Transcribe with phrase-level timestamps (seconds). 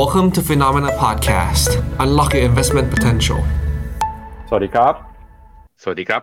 [0.00, 1.70] Welcome to Phenomena Podcast.
[2.04, 3.40] Unlock your investment potential.
[4.48, 4.94] สวัสดีครับ
[5.82, 6.22] สวัสดีครับ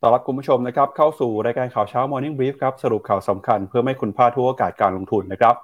[0.00, 5.54] ต้อนรับคุณผู้ชมนะครับเข้าสู่รายการข่าวเช้า Morning Brief ครับ สรุปข่าวสำคัญเพื่อไม่ให้คุณพลาดทุกโอกาสการลงทุนนะครับ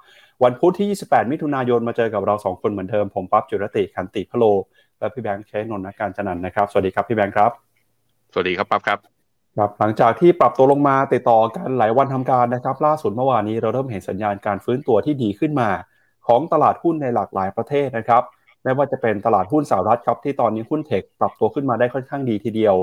[0.43, 4.43] วันพุธที่ 28 มิถุนายนมาเจอกับเรา 2 คนเหมือนเดิม ผมปั๊บจุรติคันติพะโล
[4.99, 7.51] และพี่แบงค์ใช้นนท์การจันนันท์นะครับ สวัสดีครับพี่แบงค์ครับ
[8.33, 8.99] สวัสดีครับปั๊บครับ
[9.57, 15.69] ครับหลังจากที่ปรับตัวลงมาติดต่อกันหลายวันทำการนะครับ ล่าสุดเมื่อวานนี้เราเริ่มเห็นสัญญาณการฟื้นตัวที่ดีขึ้นมา
[16.27, 18.23] ของตลาดหุ้นในหลากหลายประเทศนะครับ
[18.63, 22.75] ไม่ว่าจะเป็นตลาดหุ้นสหรัฐครับที่ตอนนี้หุ้นเทคปรับตัวขึ้นมาได้ค่อนข้างดีทีเดียว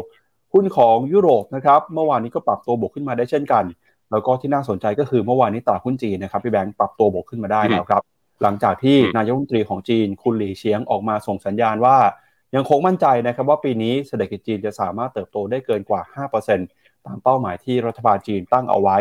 [0.55, 3.65] หุ้นของยุโรปนะครับเมื่อวานนี้ก็ปรับตัวบวกขึ้นมาได้เช่นกัน
[4.11, 8.03] แล้วก็ที่น่าสนใจก็คือเมื่อวานนี้ตลาดหุ้นจีนนะครับพี่แบงค์ปรับตัวบวกขึ้นมาได้แล้วครับ
[8.43, 11.97] หลังจากที่นายกรัฐมนตรีของจีนคุณหลี่เฉียงออกมาส่งสัญญาณว่า
[12.55, 16.27] ยังคงมั่นใจนะครับว่าปีนี้เศรษฐกิจจีนจะสามารถเติบโตได้เกินกว่า
[16.59, 18.99] 5%ตามเป้าหมายที่รัฐบาลจีนตั้งเอาไว้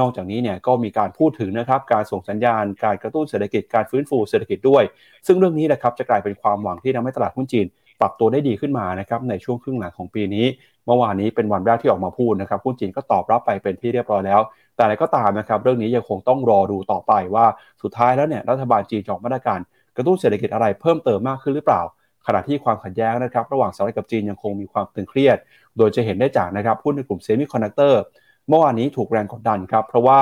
[0.00, 4.82] นอกจากนี้เนี่ยก็มีการพูดถึงนะครับการส่งสัญญาณการกระตุ้นเศรษฐกิจการฟื้นฟูเศรษฐกิจด้วย
[5.26, 7.66] ซึ่งเรื่องนี้นะครับจะกลายเป็นความหวังที่ทำให้ตลาดหุ้นจีน
[8.00, 10.46] ปรับตัวได้ดีขึ้นมานะครับในช่วงครึ่งหลังของปีนี้
[10.86, 14.40] เมื่อวานนี้เป็นวันแรกที่ออกมาพูดนะครับหุ้นจีนก็ตอบรับไปเป็นที่เรียบร้อยแล้ว
[14.74, 17.46] แต่อะไรก็ตามนะครับเรื่องนี้ยังคงต้องรอดูต่อไปว่า
[17.82, 19.58] สุดท้ายแล้วเนี่ยรัฐบาลจีนจะออกมาตรการ
[19.96, 21.82] กระตุ้นเศรษฐกิจอะไรเพิ่มเติมมากขึ้นหรือเปล่า
[22.26, 25.36] ขณะที่ความขัดแย้งนะครับ ระหว่างสหรัฐกับจีนยังคงมีความตึงเครียด
[25.76, 28.00] โดยจะเห็นได้จากนะครับหุ้นในกลุ่มเซมิคอนดักเตอร์
[28.48, 30.20] เมื่อวานนี้ถูกแรงกดดันครับ เพราะว่า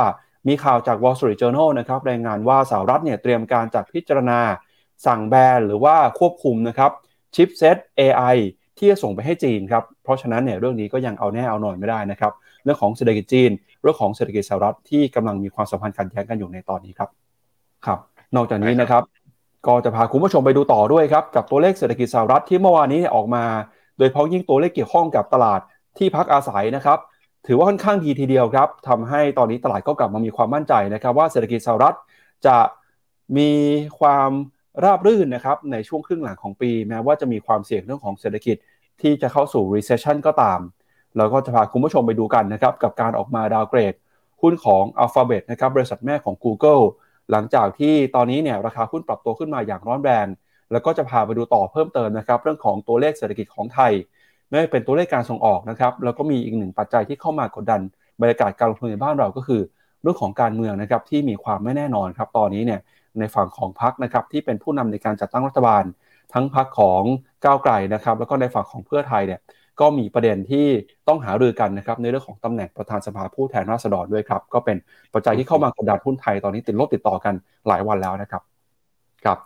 [0.49, 4.41] มีข่าวจาก Wall Street Journal นะครับรายงานว่าสหรัฐเนี่ยเตรียมการจัดพิจารณา
[5.07, 6.91] สั่งแบนหรือว่าควบคุมนะครับ
[7.35, 8.37] ชิปเซต AI
[8.79, 12.33] ที่จะส่งไปให้จีนครับ เพราะฉะนั้นเนี่ยเรื่องนี้ก็ยังเอาแน่เอาหน่อยไม่ได้นะครับ
[12.65, 13.51] เรื่องของเศรษฐกิจจีน
[13.83, 17.09] เรื่องของเศรษฐกิจสหรัฐที่กำลังมีความสัมพันธ์ขัดแย้งกันอยู่ในตอนนี้ครับ
[17.87, 17.99] ครับ
[18.37, 19.03] นอกจากนี้นะครับ
[19.67, 23.45] ก็จะพาคุณผู้ชมไปดูต่อด้วยครับ กับตัวเลขเศรษฐกิจสหรัฐที่เมื่อวานนี้ออกมา
[23.99, 25.61] โดยเฉพาะยิ่งตัวเลขเกี่ยวข้องกับตลาด
[25.99, 26.99] ที่พักอาศัยนะครับ
[27.47, 31.97] ถือว่าค่อนข้างดีทีเดียวครับทำให้ตอนนี้ตลาดก็กลับมามีความมั่นใจนะครับว่าเศรษฐกิจสหรัฐ
[32.47, 32.59] จะ
[33.37, 33.51] มี
[34.01, 34.31] ความ
[34.85, 38.57] ราบรื่นนะครับในช่วงครึ่งหลังของปี แม้ว่าจะมีความเสี่ยงเรื่องของเศรษฐกิจ
[39.01, 40.61] ที่จะเข้าสู่ recession ก็ตาม
[41.17, 43.95] แล้วก็จะพาคุณผู้ชมไปดูกันนะครับกับการออกมาดาวเกรด
[44.43, 46.83] หุ้นของ Alphabet นะครับบริษัทแม่ของ Google
[47.31, 50.27] หลังจากที่ตอนนี้เนี่ยราคาหุ้นปรับตัวขึ้นมาอย่างร้อนแรง
[50.73, 53.93] แล้วก็จะพาไปดูต่อเพิ่มเติมนะครับเรื่องของตัวเลขเศรษฐกิจของไทย
[54.55, 57.81] ไม่ว่าเป็นตัวเลขการส่งออกนะครับแล้วก็มีอีกหนึ่งปัจจัยที่เข้ามากดดัน
[58.21, 59.61] บรรยากาศการลงทุนในบ้านเราก็คือ
[60.03, 62.81] เรื่องของการเมืองนะครับที่มีความไม่แน่นอนครับตอนนี้เนี่ย
[63.19, 65.85] ในฝั่งของพรรคนะครับที่เป็นผู้นำในการจัดตั้งรัฐบาล
[66.33, 67.03] ทั้งพรรคของ
[67.45, 69.41] ก้าวไกลนะครับแล้วก็ในฝั่งของเพื่อไทยเนี่ย
[69.81, 70.67] ก็มีประเด็นที่
[71.09, 74.77] ต้องหารือกันนะครับในเรื่องของตำแหน่งประธานสภาผู้แทนราษฎรด้วยครับ ก็เป็น
[75.15, 77.35] ปัจจัยที่เข้ามากดดันหุ้นไทยตอนนี้ติดลบติดต่อกัน
[77.69, 78.43] หลายวันแล้วนะครับ
[79.25, 79.39] ครับ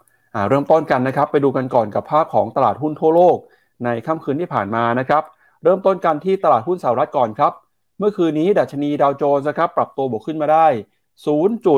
[0.48, 3.38] เริ่มต้นกันนะครับ ไปดูกันก่อนกับภาพของตลาดหุ้นทั่วโลก
[3.84, 5.22] ในค่ำคืนที่ผ่านมานะครับ
[5.62, 7.52] เริ่มต้นกันที่ตลาดหุ้นสหรัฐก่อนครับ
[7.98, 10.66] เมื่อคืนนี้ดัชนีดาวโจนส์ครับปรับตัวบวกขึ้นมาได้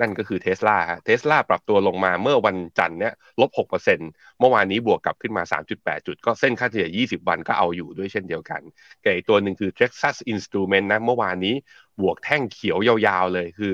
[0.00, 4.08] นั่นก็คือเท s l a ฮะเท s l a ปรับตัวลงมาเมื่อวันจันทร์เนี่ยลบ6%
[4.40, 8.60] เมื่อวานนี้บวกกลับขึ้นมา 3.8 จุด ก็เส้นค่าเฉลี่ย 20 วันก็เอาอยู่ด้วยเช่นเดียวกัน
[9.04, 11.54] กับอีกตัวหนึ่งคือ Texas Instrument นะ เมื่อวานนี้
[12.00, 13.72] บวกแท่งเขียวยาวๆเลยคือ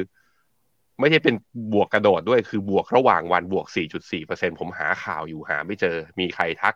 [1.00, 1.34] ไม่ใช่เป็น
[1.72, 6.74] บวกกระโดดด้วยคือบวกระหว่างวันบวก 4.4%ผมหาข่าวอยู่หาไม่เจอ มีใครทัก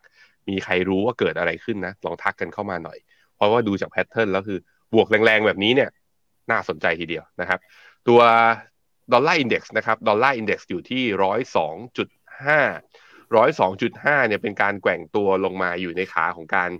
[0.48, 2.98] มีใครรู้ว่าเกิดอะไรขึ้นนะลองทักกันเข้ามาหน่อย
[3.36, 4.58] เพราะว่าดูจาก pattern แล้วคือ
[4.94, 5.90] บวกแรงๆแบบนี้เนี่ย
[6.50, 7.58] น่าสนใจทีเดียวนะครับ
[8.08, 8.20] ตัว
[9.12, 12.08] Dollar Index นะครับ Dollar Index อยู่ที่ร้อยสองจุด
[12.44, 12.60] ห้า
[13.36, 16.70] ร้อยสองจุดห้าเนี่ยเป็นการแกว่งตัวลงมาอยู่ในขาของการ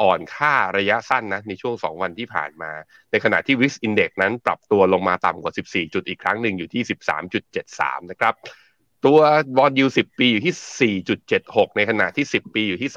[0.00, 2.72] อ่อนค่าระยะสั้นนะในช่วง 2 วันที่ผ่านมา
[3.10, 6.82] ในขณะที่ Wix Index นั้นปรับตัวลงมาต่ำกว่า 14 จุดอีกครั้งหนึ่งอยู่ที่
[7.46, 8.34] 13.73 นะครับ
[9.04, 9.18] ตัว
[9.56, 10.94] บอลยู10 ปีอยู่ที่
[11.36, 12.90] 4.76 ในขณะที่ 10 ปีอยู่ที่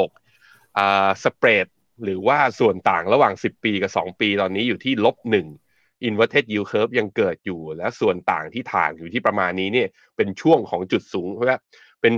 [0.00, 1.66] 3.76อ่าสเปรด
[2.04, 5.71] หรือว่าส่วนต่างระหว่าง 10 ปีกับ 2 ปีตอนนี้อยู่ที่ลบ1
[6.08, 11.58] inverted yield curve ยังเกิดอยู่ และส่วนต่างที่ถ่างอยู่ที่ประมาณนี้เนี่ยเป็นช่วงของจุดสูงเพราะว่า
[12.02, 12.12] เป็น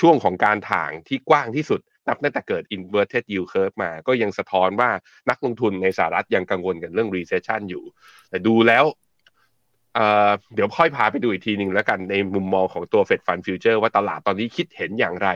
[0.00, 4.90] ช่วงของการถ่างที่กว้างที่สุด นับตั้งแต่เกิด inverted yield curve มา ก็ยังสะท้อนว่า
[5.30, 7.84] นักลงทุนในสหรัฐยังกังวลกันเรื่อง recession อยู่
[8.30, 8.84] แต่ดูแล้ว
[9.94, 15.28] เเดี๋ยวค่อยพาไปดูอีกทีหนึ่งแล้วกันในมุมมองของตัว Fed Fund Future ว่าตลาดตอนนี้คิดเห็นอย่างไร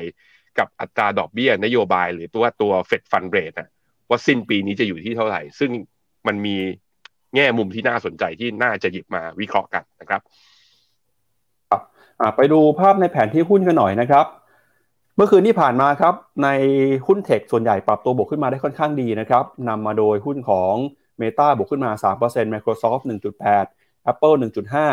[0.58, 3.70] กับอัตราดอกเบี้ยนโยบาย หรือตัวตัว Fed Fund Rate นะ
[4.08, 5.70] ว่าสิ้นปีนี้จะอยู่ที่เท่าไหร่ ซึ่ง
[6.26, 6.56] มันมี
[7.34, 10.20] แง่มุมที่น่าสนใจที่น่าจะหยิบมาวิเคราะห์กันนะครับ
[12.36, 14.26] ไปดูภาพในแผนที่หุ้นกันหน่อยนะครับ
[15.16, 16.14] เมื่อคืนที่ผ่านมาครับ
[16.44, 16.48] ใน
[17.06, 20.74] หุ้นเทคส่วนใหญ่ปรับตัวบวกขึ้นมาได้ค่อนข้างดีนะครับนำมาโดยหุ้นของ
[21.20, 21.90] Meta บวกขึ้นมา
[22.22, 23.02] 3% Microsoft
[23.56, 23.66] 1.8
[24.10, 24.36] Apple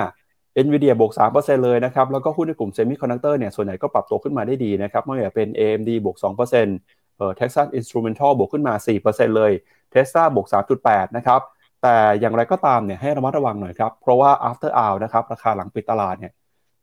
[0.04, 8.74] 1.5 Nvidia บวก 3%เลยนะครับแล้วก็หุ้นในกลุ่ม Semiconductor เนี่ยส่วนใหญ่ก็ปรับตัวขึ้นมาได้ดีนะครับไม่ว่าจะเป็น AMD บวก 2%เอ่อ Texas Instrumental บวกขึ้นมา
[9.06, 9.52] 4%เลย
[9.94, 10.48] Tesla บวก
[10.82, 11.42] 3.8 นะครับ
[11.88, 16.34] แต่อย่างไรก็ตามเนี่ยให้ระมัดระวังหน่อยครับ เพราะว่า after hour นะครับราคาหลังปิดตลาดเนี่ย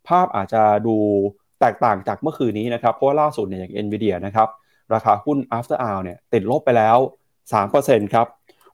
[0.09, 0.97] ภาพอาจจะดู
[1.61, 4.49] แตกต่างจากเมื่อคืนนี้นะครับ เพราะว่าล่าสุดเนี่ยอย่าง NVIDIA นะครับ
[4.95, 6.97] ราคาหุ้น after hour เนี่ยติดลบไปแล้ว
[7.55, 8.27] 3%ครับ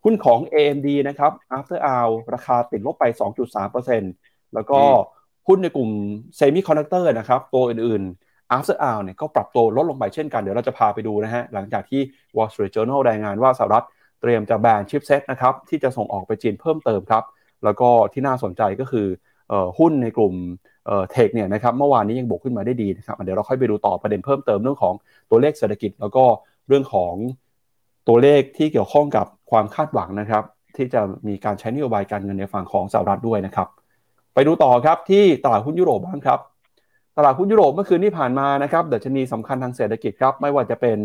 [0.04, 3.04] หุ้นของ AMD นะครับ after hour ราคาติดลบไป
[3.78, 4.80] 2.3%แล้วก็
[5.48, 5.90] หุ้นในกลุ่ม
[6.38, 12.00] semiconductor นะครับตัวอื่น ๆ after hour เนี่ยก็ปรับตัวลดลงไปเช่นกันเดี๋ยวเราจะพาไปดูนะฮะหลังจากที่
[12.36, 13.86] Wall Street Journal รายงานว่าสหรัฐ
[14.20, 17.24] เตรียมจะแบนชิปเซตนะครับที่จะส่งออกไปจีนเพิ่มเติมครับ
[17.64, 19.06] แล้วก็ที่น่าสนใจก็คือ
[19.78, 20.34] หุ้นในกลุ่ม
[21.10, 24.94] เทคเนี่ยนะครับเมื่อวานนี้ยังบวกขึ้นมาได้ดีนะครับเดี๋ยวเราค่อยไปดูต่อประเด็นเพิ่มเติมเรื่องของ
[25.30, 26.24] ตัวเลขเศรษฐกิจ แล้วก็
[26.68, 27.14] เรื่องของ
[28.08, 30.44] ตัวเลขที่เกี่ยวข้องกับความคาดหวังนะครับ
[30.76, 33.68] ที่จะมีการใช้นโยบายการเงินในฝั่งของสหรัฐด้วยนะครับ
[34.34, 36.40] ไปดูต่อครับที่ตลาดหุ้นยุโรปบ้างครับ
[37.16, 40.98] ตลาดหุ้นยุโรปเมื่อคืนที่ผ่านมานะครับดัชนีสำคัญทางเศรษฐกิจครับไม่ว่าจะเป็น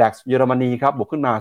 [0.00, 1.32] ดัคเยอรมนีครับบวกขึ้นมา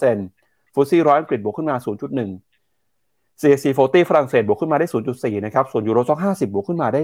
[0.00, 4.86] 0.2%ฟุตซี่ร้อยอังกฤษบวกขึ้นมา 0.1 CAC 40ฝรั่งเศสบวกขึ้นมาได้
[5.16, 7.00] 0.4 นะครับ ส่วนยูโรซ็อก50 บวกขึ้นมาได้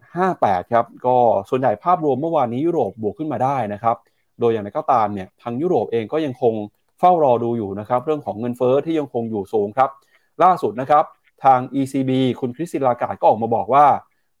[0.00, 1.16] 0.58 ครับ ก็
[1.48, 3.96] ส่วนใหญ่ภาพรวมเมื่อวานนี้ยุโรปบวกขึ้นมาได้นะครับ
[4.40, 6.54] โดยอย่างไรก็ตามเนี่ยทางยุโรปเองก็ยังคง
[6.98, 9.90] เฝ้ารอดูอยู่นะครับเรื่องของเงินเฟอ้อที่ยังคงอยู่สูงครับ
[10.42, 11.04] ล่าสุดนะครับ
[11.44, 12.10] ทาง ECB
[12.40, 13.86] คุณคริสติลากาดก็ออกมาบอกว่า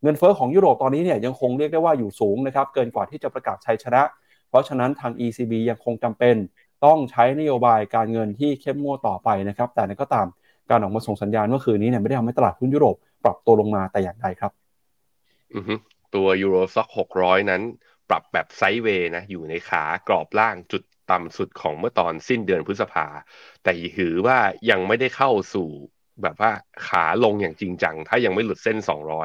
[0.02, 4.02] เงินเฟอ้อของยุโรปตอนนี้เนี่ยยังคงเรียกได้ว่าอยู่สูงนะครับเกินกว่าที่จะประกาศชัยชนะ
[4.48, 6.36] เพราะฉะนั้นทาง ECB ยังคงจำเป็น
[6.84, 10.26] ต้องใช้นโยบายการเงินที่เข้มงวดต่อไปนะครับ แต่นั้นก็ตาม
[10.70, 14.52] การออกมาส่งสัญญาณเมื่อคืนนี้เนี่ยไม่ได้ทำให้ตลาดหุ้นยุโรปปรับตัวลงมาแต่อย่างใดครับ
[16.14, 17.62] ตัวยูโรซ็อกหกร้อยนั้น
[18.10, 23.06] ปรับแบบไซด์เวย์นะอยู่ในขากรอบล่างจุดต่ำสุดของเมื่อตอนสิ้นเดือนพฤษภา
[23.62, 24.38] แต่ถือว่า
[24.70, 25.68] ยังไม่ได้เข้าสู่
[26.22, 26.50] แบบว่า
[26.86, 28.78] ขาลงอย่างจริงจัง ถ้ายังไม่หลุดเส้น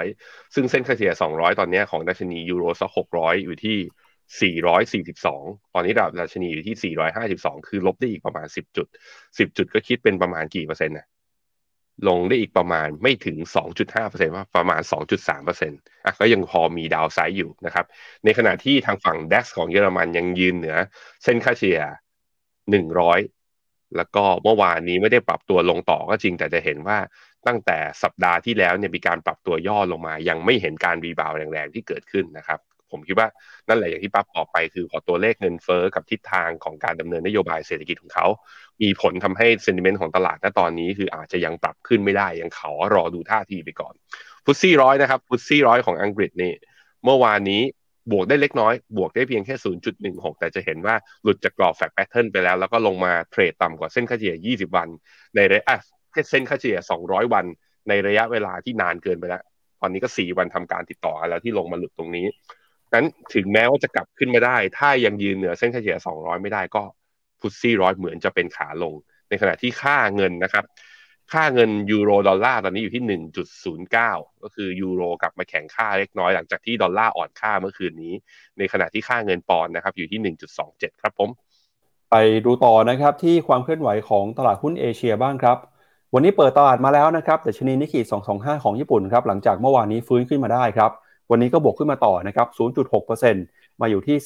[0.04, 3.78] 200 ซึ่งเส้นเฉลี่ย 200 ตอนนี้ของดัชนียูโรซ็อก600 อยู่ที่
[4.40, 6.96] 442 ตอนนี้ระดับดัชนีอยู่ที่
[7.28, 8.88] 452 คือลบได้อีกประมาณ 10 จุด
[9.38, 11.08] 10 จุดก็คิดเป็นประมาณกี่เปอร์เซ็นต์นะ
[12.08, 13.38] ลงได้อีกประมาณไม่ถึง
[13.88, 14.82] 2.5%ว่าประมาณ
[15.30, 17.86] 2.3%อะก็ยังพอมี downside อยู่นะครับ
[18.24, 20.78] ในขณะที่ทางฝั่ง DAX ของเยอรมันยังยืนเหนือ
[21.24, 21.80] เส้นค่าเฉลี่ย
[22.70, 26.98] 100 แล้วก็เมื่อวานนี้ไม่ได้ปรับตัวลงต่อก็จริงแต่จะเห็นว่า
[27.48, 32.60] ตั้งแต่สัปดาห์ที่แล้วเนี่ยมีการปรับตัวย่อลงมา ยังไม่เห็นการ rebound แรงๆที่เกิดขึ้นนะครับ
[32.92, 33.28] ผมคิดว่า
[33.68, 38.28] นั่นแหละอย่างที่ปั๊บอกไปคือพอตัวเลขเงินเฟอ้อกับทิศทางของการดำเนินนโยบายเศรษฐกิจของเขา
[38.82, 43.94] มีผลทำให้เซนติเมนต์ของตลาดณตอนนี้คืออาจจะยังปรับขึ้นไม่ได้ ยังขารอดูท่าทีไปก่อน
[44.46, 46.54] ฟุตซี่ร้อยนะครับฟุตซี่ร้อยของอังกฤษนี่
[47.04, 47.62] เมื่อวานนี้
[48.12, 49.56] บวกได้เล็กน้อย บวกได้เพียงแค่
[49.98, 54.88] 0.16 แต่จะเห็นว่าหลุดจากกรอบแฟกแพทเทิร์นไปแล้ว แล้วก็ลงมาเทรดต่ำกว่าเส้นค่าเฉลี่ย 20 วัน
[55.36, 55.76] ในระยะ
[56.30, 57.46] เส้นค่าเฉลี่ย 200 วัน
[57.90, 59.44] ในระยะเวลาที่นานเกินไปแล้ว
[59.82, 62.26] ตอนนี้ก็ 4 วันทำการติดต่อแล้วที่ลงมาหลุดตรงนี้
[62.94, 66.84] นั้นถึงแม้ว่าจะกลับขึ้นมาได้ ถ้ายังยืนเหนือเส้นเฉลี่ย 200 ไม่ได้ก็
[67.40, 68.94] ฟุตซี่ร้อยเหมือนจะเป็นขาลง
[69.30, 70.66] ในขณะที่ค่าเงินนะครับ
[71.34, 73.04] ค่าเงินยูโรดอลลาร์ตอนนี้อยู่ที่
[73.74, 78.14] 1.09 ก็คือยูโรกลับมาแข็งค่าเล็กน้อยหลังจากที่ดอลลาร์อ่อนค่าเมื่อคืนนี้
[78.58, 81.30] ในขณะที่ค่าเงินปอนด์นะครับอยู่ที่ 1.27 ครับผม
[82.12, 85.58] ไปดูต่อนะครับที่ความเคลื่อนไหวของตลาดหุ้นเอเชียบ้างครับ
[86.14, 88.00] วันนี้เปิดตลาดมาแล้วนะครับแต่ชนีนิกกิ
[88.34, 90.92] 225 ของญี่ปุ่นครับหลังจากเมื่อวานนี้ฟื้นขึ้นมาได้ครับ
[91.32, 92.48] วันนี้ก็บวกขึ้นมาต่อนะครับ
[93.14, 94.18] 0.6%มาอยู่ที่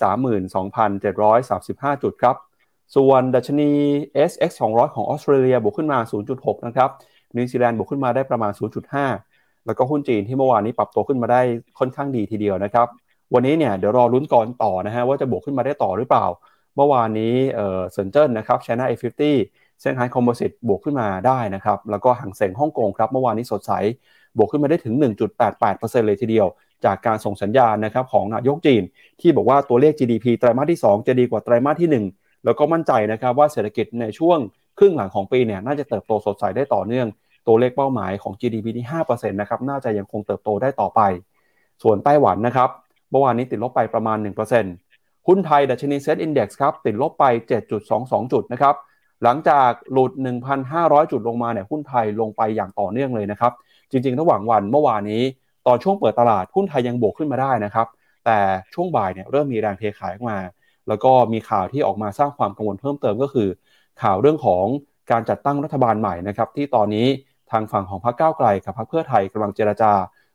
[1.11, 2.35] 32,735 จุดครับ
[2.95, 3.71] ส่วนดัชนี
[4.29, 5.99] SX 200 ของออสเตรเลียบวกขึ้นมา
[6.33, 6.89] 0.6 นะครับ
[7.35, 8.51] นิวซีแลนด์บวกขึ้นมาได้ประมาณ
[9.09, 11.41] 0.5 แล้วก็หุ้นจีนที่เมื่อวานนี้ปรับตัวขึ้นมาได้
[11.79, 12.87] ค่อนข้างดีทีเดียวนะครับ
[13.33, 16.25] วันนี้เนี่ยเดี๋ยวรอลุ้นก่อนต่อนะฮะว่าจะบวกขึ้นมาได้ต่อหรือเปล่า
[16.75, 19.21] เมื่อวานนี้เอ่อเซนเจิ้นนะครับ China A50
[19.79, 23.71] เซี่ยงไฮ้ Composite บวกขึ้นมาได้นะครับ แล้วก็หังเสงฮ่องกงครับ เมื่อวานนี้สดใส
[24.37, 24.93] บวกขึ้นมาได้ถึง
[25.51, 26.47] 1.88%เลยทีเดียว
[26.85, 28.83] จากการส่งสัญญาณนะครับของนายกจีน
[29.21, 34.39] ที่บอกว่าตัวเลข GDP ไตรมาสที่ 2 จะดีกว่าไตรมาสที่ 1 แล้วก็มั่นใจนะครับว่าเศรษฐกิจในช่วง
[34.79, 37.07] ครึ่งหลังของปีเนี่ยน่าจะเติบโตสดใสได้ต่อเนื่อง
[37.47, 41.01] ตัวเลขเป้าหมายของ GDP ที่5%นะครับน่าจะยังคงเติบโตได้ต่อไป
[41.83, 42.69] ส่วนไต้หวันนะครับ
[43.11, 44.17] เมื่อวานนี้ติดลบไปประมาณ
[44.73, 47.25] 1%หุ้นไทยดัชนีเซ็ตอินดี x ครับติดลบไป
[47.79, 48.75] 7.22 จุดนะครับ
[49.23, 50.11] หลังจากหลุด
[50.61, 53.51] 1,500 จุดลงมาเนี่ยหุ้นไทยลงไปอย่างต่อเนื่องเลยนะครับ
[53.91, 55.23] จริงๆระหว่างวันเมื่อวานนี้
[55.67, 57.87] ตอนช่วงเปิดตลาดหุ้นไทยยังบวกขึ้นมาได้นะครับ
[58.25, 58.39] แต่
[58.73, 60.39] ช่วงบ่ายเนี่ยเริ่มมีแรงเทขายออกมา
[60.87, 63.47] แล้วก็มีข่าวที่ออกมาสร้างความกังวลเพิ่มเติมก็คือ
[64.01, 64.65] ข่าวเรื่องของ
[65.11, 67.07] การจัดตั้งรัฐบาลใหม่นะครับ ที่ตอนนี้
[67.51, 69.91] ทางฝั่งของพรรคก้าวไกลกับพรรคเพื่อไทยกำลังเจรจา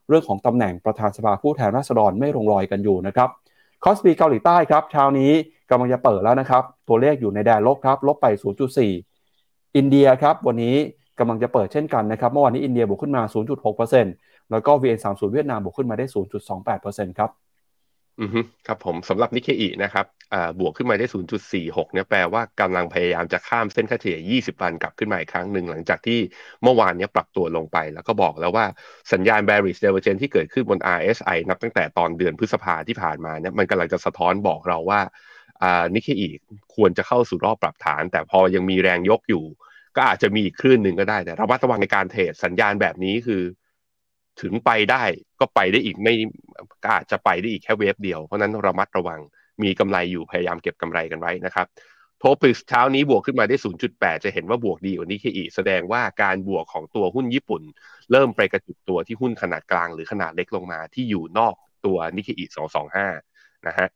[0.08, 3.28] เรื่องของตำแหน่งประธานสภาผู้แทนราษฎรไม่ลงรอยกันอยู่นะครับ
[3.84, 5.32] คอสปีเกาหลีใต้ครับเช้านี้
[5.70, 8.26] กำลังจะเปิดแล้วนะครับ ตัวเลขอยู่ในแดนลบครับลบไป
[9.00, 10.74] 0.4 อินเดียครับวันนี้
[11.18, 13.22] กำลังจะเปิดเช่นกันนะครับเมื่อวานนี้อินเดียบวกขึ้นมา
[13.80, 16.06] 0.6% แล้วก็ VN30 เวียดนามบวกขึ้นมาได้
[16.62, 17.30] 0.28%ครับ
[18.20, 21.06] อือฮึครับผมสำหรับนิเคอีนะครับอ่าบวกขึ้นมาได้
[21.50, 26.18] 0.46 เนี่ยแปลว่ากำลังพยายามจะข้ามเส้นค่าเฉลี่ย 20 วันกลับขึ้นมาอีกครั้งหนึ่งหลังจากที่
[26.62, 28.66] เมื่อวานเนี้ปรับตัวลงไป แล้วก็บอกแล้วว่า
[29.12, 35.00] สัญญาณ bearish divergence ที่เกิดขึ้นบน RSI นับตั้งแต่ตอนเดือนพฤษภาที่ผ่านมาเนี่ยมันกำลังจะสะท้อนบอกเราว่า
[35.62, 36.28] อ่านิเคอี
[36.74, 39.44] ควรจะเข้าสู่รอบปรับฐาน แต่พอยังมีแรงยกอยู่
[39.96, 43.42] ก็อาจจะมีอีกคลื่นหนึ่งก็ได้แต่ระมัดระวังในการเทรดสัญญาณแบบนี้คือ
[44.42, 45.02] ถึงไปได้
[45.40, 46.14] ก็ไปได้อีกไม่
[46.84, 49.20] ก็อาจจะไปได้อีกแค่เวฟเดียว เพราะนั้นระมัดระวัง
[49.62, 51.66] มีกำไรอยู่พยายามเก็บกำไรกันไว้นะครับ
[52.18, 53.56] โทปิกเช้านี้บวกขึ้นมาได้
[53.90, 57.62] 0.8 จะเห็นว่าบวกดีกว่านี้แค่อีกแสดงว่าการบวกของตัวหุ้นญี่ปุ่น
[58.12, 61.54] เริ่มไปกระจุกตัวที่หุ้นขนาดกลางหรือขนาดเล็กลงมาที่อยู่นอก
[61.86, 62.44] ตัวนิเคอี
[63.06, 63.88] 225 นะฮะ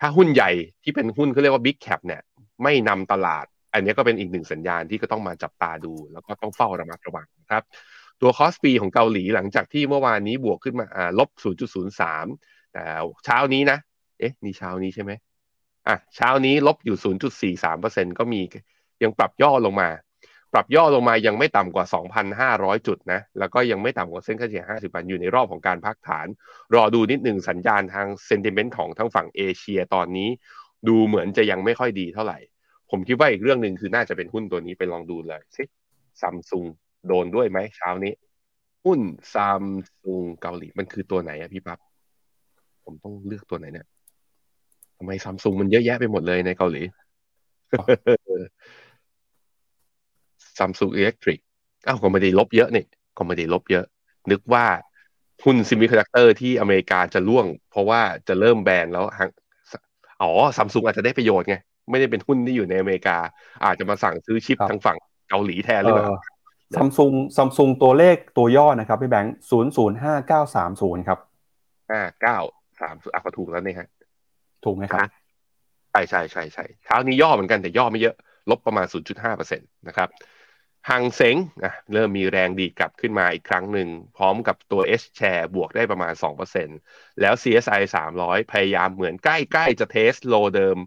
[0.00, 0.50] ถ้าหุ้นใหญ่
[0.82, 2.22] ที่เป็นหุ้นเขาเรียกว่า big cap เนี่ย
[2.62, 7.62] ไม่นำตลาด อันนี้ก็เป็นอีกหนึ่งสัญญาณที่ก็ต้องมาจับตาดู แล้วก็ต้องเฝ้าระมัดระวังนะครับ
[8.20, 11.30] ตัวคอสปีของเกาหลีหลังจากที่เมื่อวานนี้บวกขึ้นมาอ่าลบ
[11.96, 12.84] 0.03 แต่
[13.24, 13.78] เช้านี้นะ
[14.18, 15.12] เอ๊ะ นี่เช้านี้ใช่ไหม
[15.88, 16.96] อะเช้านี้ลบอยู่
[17.58, 18.40] 0.43%ก็มี
[19.02, 19.90] ยังปรับย่อลงมา
[20.52, 21.84] ปรับย่อลงมายังไม่ต่ำกว่า
[22.36, 26.26] 2,500 จุดนะ แล้วก็ยังไม่ต่ำกว่าเส้นค่าเฉลี่ย 50 วันอยู่ในรอบของการพักฐาน
[26.74, 30.28] รอดูนิดหนึ่งสัญญาณทางเซนติเมนต์ของทั้งฝั่งเอเชียตอนนี้
[30.88, 32.38] ดูเหมือนจะยังไม่ค่อยดีเท่าไหร่
[32.90, 35.64] ผมคิดว่าอีกเรื่องหนึ่งคือน่าจะเป็นหุ้นตัวนี้ไปลองดูเลยสิ
[36.20, 36.66] ซัมซุง
[37.06, 38.12] โดนด้วยไหมเช้านี้
[38.84, 39.00] หุ้น
[39.34, 39.62] ซัม
[40.02, 41.78] ซุงเกาหลีมันคือตัวไหนอะพี่ปับ๊บ
[42.84, 43.86] ผมต้องเลือกตัวไหนเนี่ย
[44.98, 46.82] ทำไมซัมซุงมันเยอะแยะไปหมดเลยในเกาหลี
[50.58, 51.40] ซัมซุง Electric
[51.86, 52.84] อ้าวก็ไม่ได้ลบเยอะนี่
[53.16, 53.84] ก็ไม่ได้ลบเยอะ
[54.30, 54.66] นึกว่า
[55.44, 59.04] หุ้นเซมิคอนดักเตอร์ที่อเมริกาจะร่วง เพราะว่าจะเริ่มแบนแล้ว
[60.22, 61.56] อ๋อซัมซุงอาจจะได้ประโยชน์ไง
[61.90, 63.16] ไม่ได้เป็นหุ้นที่อยู่ในอเมริกา
[63.64, 64.96] อาจจะมาสั่งซื้อชิปทางฝั่ง
[65.28, 66.06] เกาหลีแทนหรือเปล่า
[66.76, 71.18] ซัมซุงซัมซุงตัวเลขตัวย่อนะครับพี่แบงค์ศูนย์ศูนย์ห้าเก้าสามศูนย์ครับ
[71.90, 72.38] ห้าเก้า
[72.80, 73.88] สามอะก็ถูกแล้วนี่ฮะ
[74.64, 75.00] ถูกไหมครับ
[75.90, 78.14] ใช่ใช่ใช่ใช่เช้านี้ย่อเหมือนกันแต่ย่อไม่เยอะ
[78.50, 78.86] ลบประมาณ
[79.32, 80.08] 0.5%นะครับ
[80.90, 86.12] หังเสงนะเริ่มมีแรงดีกลับขึ้นมาอีกครั้งหนึ่ง พร้อมกับตัว S share บวกได้ประมาณ
[86.66, 87.80] 2%แล้ว CSI
[88.16, 90.78] 300 พยายามเหมือนใกล้ ๆ จะเทสโลเดิม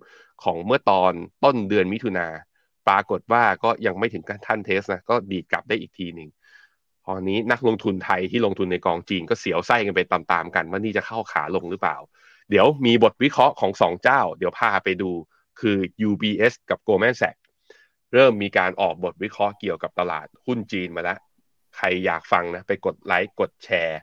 [0.43, 1.13] ของเมื่อตอน
[1.43, 2.27] ต้นเดือนมิถุนา
[2.87, 6.29] ปรากฏว่าก็ยังไม่ถึงขั้นเทสนะก็ดีดกลับได้อีกทีหนึ่ง
[7.05, 11.97] พอนนี้นักลงทุนไทยที่ลงทุนในกองจีนก็เสียวไส้กันไปตามๆกัน ว่านี่จะเข้าขาลงหรือเปล่า
[12.49, 15.11] เดี๋ยวมีบทวิเคราะห์ของสองเจ้า เดี๋ยวพาไปดู
[15.59, 17.41] คือ UBS กับ Goldman Sachs
[18.13, 21.19] เริ่มมีการออกบทวิเคราะห์เกี่ยวกับตลาดหุ้นจีนมาแล้ว
[21.77, 23.99] ใครอยากฟังนะ ไปกดไลค์กดแชร์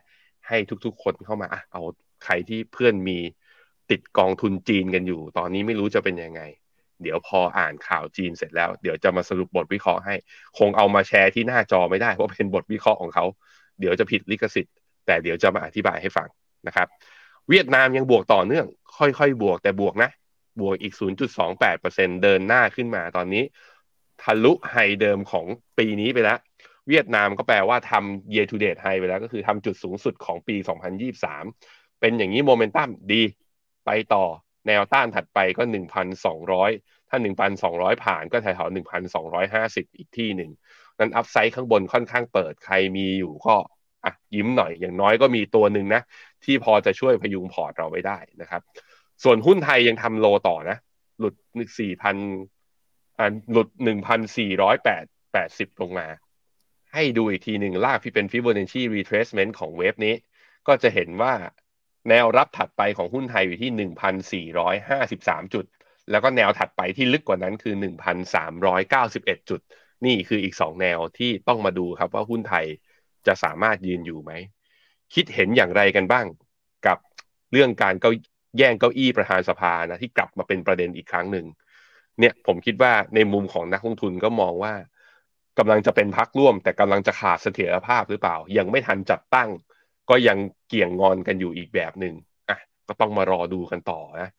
[0.47, 1.81] ให้ทุกๆ คนเข้ามาอะเอา
[2.23, 3.17] ใครที่เพื่อนมี
[3.91, 6.41] ติดกองทุนจีนกันอยู่ ตอนนี้ไม่รู้จะเป็นยังไง
[7.01, 10.15] เดี๋ยวพออ่านข่าวจีนเสร็จแล้ว เดี๋ยวจะมาสรุปบทวิเคราะห์ให้
[10.59, 13.25] คงเอามาแชร์ที่หน้าจอไม่ได้ เพราะเป็นบทวิเคราะห์ของเขา
[13.79, 14.73] เดี๋ยวจะผิดลิขสิทธิ์
[15.05, 16.27] แต่เดี๋ยวจะมาอธิบายให้ฟัง
[16.67, 16.87] นะครับ
[17.49, 18.65] เวียดนามยังบวกต่อเนื่อง
[18.97, 20.09] ค่อยๆ บวกแต่บวกนะ
[20.61, 20.93] บวกอีก
[21.57, 23.43] 0.28%เดินหน้าขึ้นมาตอนนี้
[24.21, 25.45] ทะลุไฮเดิมของ
[25.77, 26.39] ปีนี้ไปแล้ว
[26.89, 30.55] เวียดนามก็แปลว่าทำ year to date high ไปแล้วก็คือทำจุดสูงสุดของปี
[31.29, 33.23] 2023 เป็นอย่างนี้โมเมนตัมดี
[33.85, 34.25] ไปต่อ
[34.67, 35.63] แนวต้านถัดไปก็
[36.35, 37.17] 1,200 ถ้า
[37.61, 38.75] 1,200 ผ่านก็แถวๆ
[39.31, 40.51] 1,250 อีกที่หนึ่ง
[40.99, 43.55] นั้นอัพไซด์ข้างบนค่อนข้างเปิดใครมีอยู่ก็
[44.05, 46.01] อะยิ้มหน่อยอย่างน้อยก็มีตัวหนึ่งนะ
[46.45, 48.61] ที่พอจะช่วยพยุงพอร์ตเราไว้ได้นะครับ
[49.23, 50.77] ส่วนหุ้นไทยยังทำโลต่อนะ
[51.19, 51.35] หลุด
[51.69, 53.69] 4,000อ่าหลุด
[54.69, 56.07] 1,480 ลงมา
[56.93, 60.15] ให้ดูอีกทีหนึ่งลากที่เป็น Fibonacci retracement ของเวฟนี้
[60.67, 61.33] ก็จะเห็นว่า
[62.09, 65.65] แนวรับถัดไปของหุ้นไทยอยู่ที่ 1,453 จุด
[66.11, 67.75] แล้วก็แนวถัดไปที่ลึกกว่านั้นคือ
[68.41, 69.61] 1,391 จุด
[70.05, 72.65] นี่คืออีกสองแนวที่ต้องมาดูครับว่าหุ้นไทย
[73.27, 74.31] จะสามารถยืนอยู่ไหม
[75.13, 76.25] คิดเห็นอย่างไรกันบ้าง
[76.87, 76.97] กับ
[77.51, 78.11] เรื่องการเก้า
[78.57, 81.45] แย่งเก้าอี้ประธานสภานะที่กลับมาเป็นประเด็นอีกครั้งหนึ่ง
[82.19, 84.73] เนี่ยผมคิดว่าในมุมของนักลงทุนก็มองว่า
[85.59, 89.49] กำลังจะเป็นพักร่วม แต่กำลังจะขาดเสถียรภาพหรือเปล่า ยังไม่ทันจัดตั้ง
[90.11, 90.37] ก็ยัง
[90.67, 92.15] เกี่ยงงอนกันอยู่อีกแบบหนึ่ง
[92.49, 94.29] อะก็ต้องมารอดูกันต่อนะ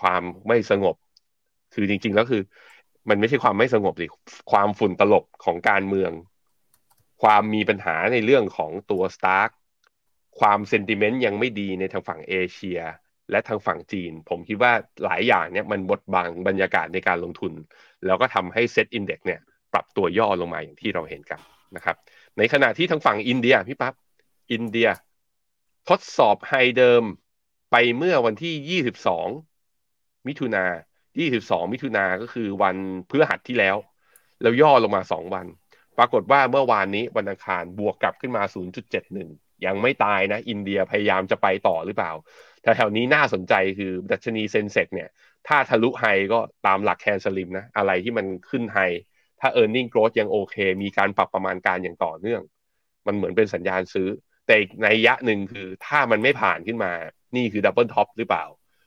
[0.00, 0.96] ความไม่สงบ
[1.74, 2.42] คือจริงๆแล้วคือ
[3.08, 4.06] มันไม่ใช่ความไม่สงบสิ
[4.52, 6.12] ความฝุ่นตลบของการเมือง
[7.22, 9.50] ความมีปัญหาในเรื่องของตัวสตาร์ก
[10.40, 12.80] ความ sentiment ยังไม่ดีในทางฝั่งเอเชีย
[13.30, 14.72] และทางฝั่งจีน ผมคิดว่า
[15.04, 17.52] หลายอย่างเนี่ยมันบดบังบรรยากาศในการลงทุน
[18.06, 19.40] แล้วก็ทำให้ SET Index เนี่ย
[19.72, 21.40] ปรับตัวย่อลงมาอย่างที่เราเห็นกัน
[21.76, 21.96] นะครับ
[22.38, 23.94] ในขณะที่ทางฝั่งอินเดียพี่ปั๊บ
[24.52, 24.88] อินเดีย
[25.88, 27.02] ทดสอบ high เดิม
[27.70, 28.82] ไปเมื่อวันที่
[29.62, 30.64] 22 มิถุนา
[31.18, 32.76] 22 มิถุนาก็คือวัน
[33.08, 33.76] พฤหัสที่แล้ว
[34.42, 35.46] แล้วย่อลงมา 2 วัน
[35.98, 38.42] ปรากฏว่าเมื่อวานนี้วันอังคารบวกกลับขึ้นมา
[39.04, 42.12] 0.71 ยังไม่ตายนะ อินเดียพยายามจะไปต่อหรือเปล่า
[42.62, 45.08] แถวๆนี้น่าสนใจคือดัชนี Sensex เนี่ย
[45.48, 48.78] ถ้าทะลุ high ก็ตามหลัก CANSLIM นะ อะไรที่มันขึ้น high
[49.40, 52.42] ถ้า e a r n i n g growth ยังโอเค มีการปรับประมาณการอย่างต่อเนื่อง
[53.06, 54.08] มันเหมือนเป็นสัญญาณซื้อ
[54.50, 56.92] แต่อีกนัยยะหนึ่งคือถ้ามันไม่ผ่านขึ้นมา
[57.36, 58.44] นี่คือ double top หรือเปล่า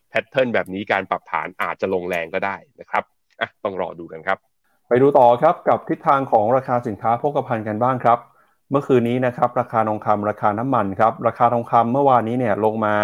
[0.09, 3.03] pattern แบบนี้การปรับฐานอาจจะลงแรงก็ได้นะครับ
[3.41, 4.37] อะต้องรอดูกันครับ
[4.87, 8.19] ไปดูต่อครับกับทิศทางของราคาสินค้าโภคภัณฑ์กันบ้างครับ
[8.71, 12.95] เมื่อคืนนี้นะครับราคาทองคำราคาน้ำมันครับราคาทองคำเมื่อวานนี้เนี่ยลงมา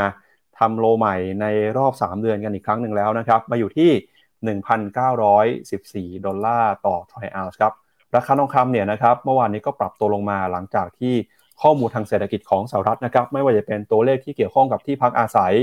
[0.59, 1.45] ทำ low ใหม่ใน
[1.77, 3.91] รอบ 3 เดือนกันอีกครั้งหนึ่งแล้วนะครับ มาอยู่ที่
[6.13, 7.73] 1,914 ดอลลาร์ต่อทรอยออนซ์ครับ
[8.15, 11.13] ราคาทองคำเนี่ยนะครับ เมื่อวานนี้ก็ปรับตัวลงมาหลังจากที่
[11.61, 15.53] ข้อมูลทางเศรษฐกิจของสหรัฐนะครับ ไม่ว่าจะเป็นตัวเลขที่เกี่ยวข้องกับที่พักอาศัย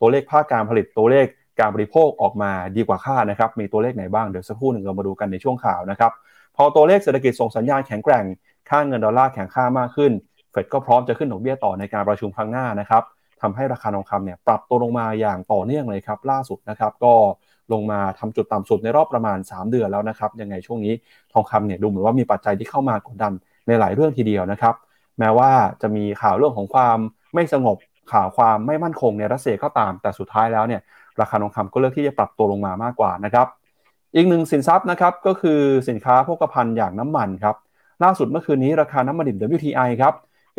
[0.00, 1.26] ตัวเลขภาคการผลิตตัวเลข
[1.60, 6.12] การบริโภคออกมาดีกว่าคาดนะครับ มีตัวเลขไหนบ้าง เดี๋ยวสักครู่หนึ่งเรามาดูกันในช่วงข่าวนะครับ
[6.56, 8.24] พอตัวเลขเศรษฐกิจส่งสัญญาณแข็งแกร่ง
[8.70, 10.12] ค่าเงินดอลลาร์แข็งค่ามากขึ้น
[10.50, 13.02] เฟดก็พร้อมจะขึ้นดอกเบี้ยต่อในการประชุมครั้งหน้านะครับ
[13.42, 17.12] ทำให้ราคาทองคำเนี่ยปรับตัวลงมาอย่างต่อเนื่องเลยครับ ล่าสุดนะครับก็
[17.72, 20.94] ลงมาทำจุดต่ำสุดในรอบประมาณ 3 เดือนแล้วนะครับ ยังไงช่วงนี้
[21.32, 23.32] ทองคำเนี่ยดูเหมือนว่ามีปัจจัยที่เข้ามากดดัน
[23.66, 24.74] ในหลายเรื่องทีเดียวนะครับ
[25.18, 25.50] แม้ว่า
[25.82, 26.98] จะมีข่าวเรื่องของความ
[27.34, 27.76] ไม่สงบ
[28.12, 30.80] ข่าวความไม่มั่นคงในรัสเซียก็ตาม แต่สุดท้ายแล้วเนี่ย
[31.20, 33.46] ราคาทองคำก็เลือกที่จะปรับตัวลงมามากกว่านะครับ
[34.16, 37.56] อีกหนึ่งสินทรัพย์นะครับก็คือสินค้าโภคภัณฑ์อย่างน้ำมันครับ
[38.04, 40.14] ล่าสุดเมื่อคืนนี้ราคาน้ำมันดิบ WTI ครับ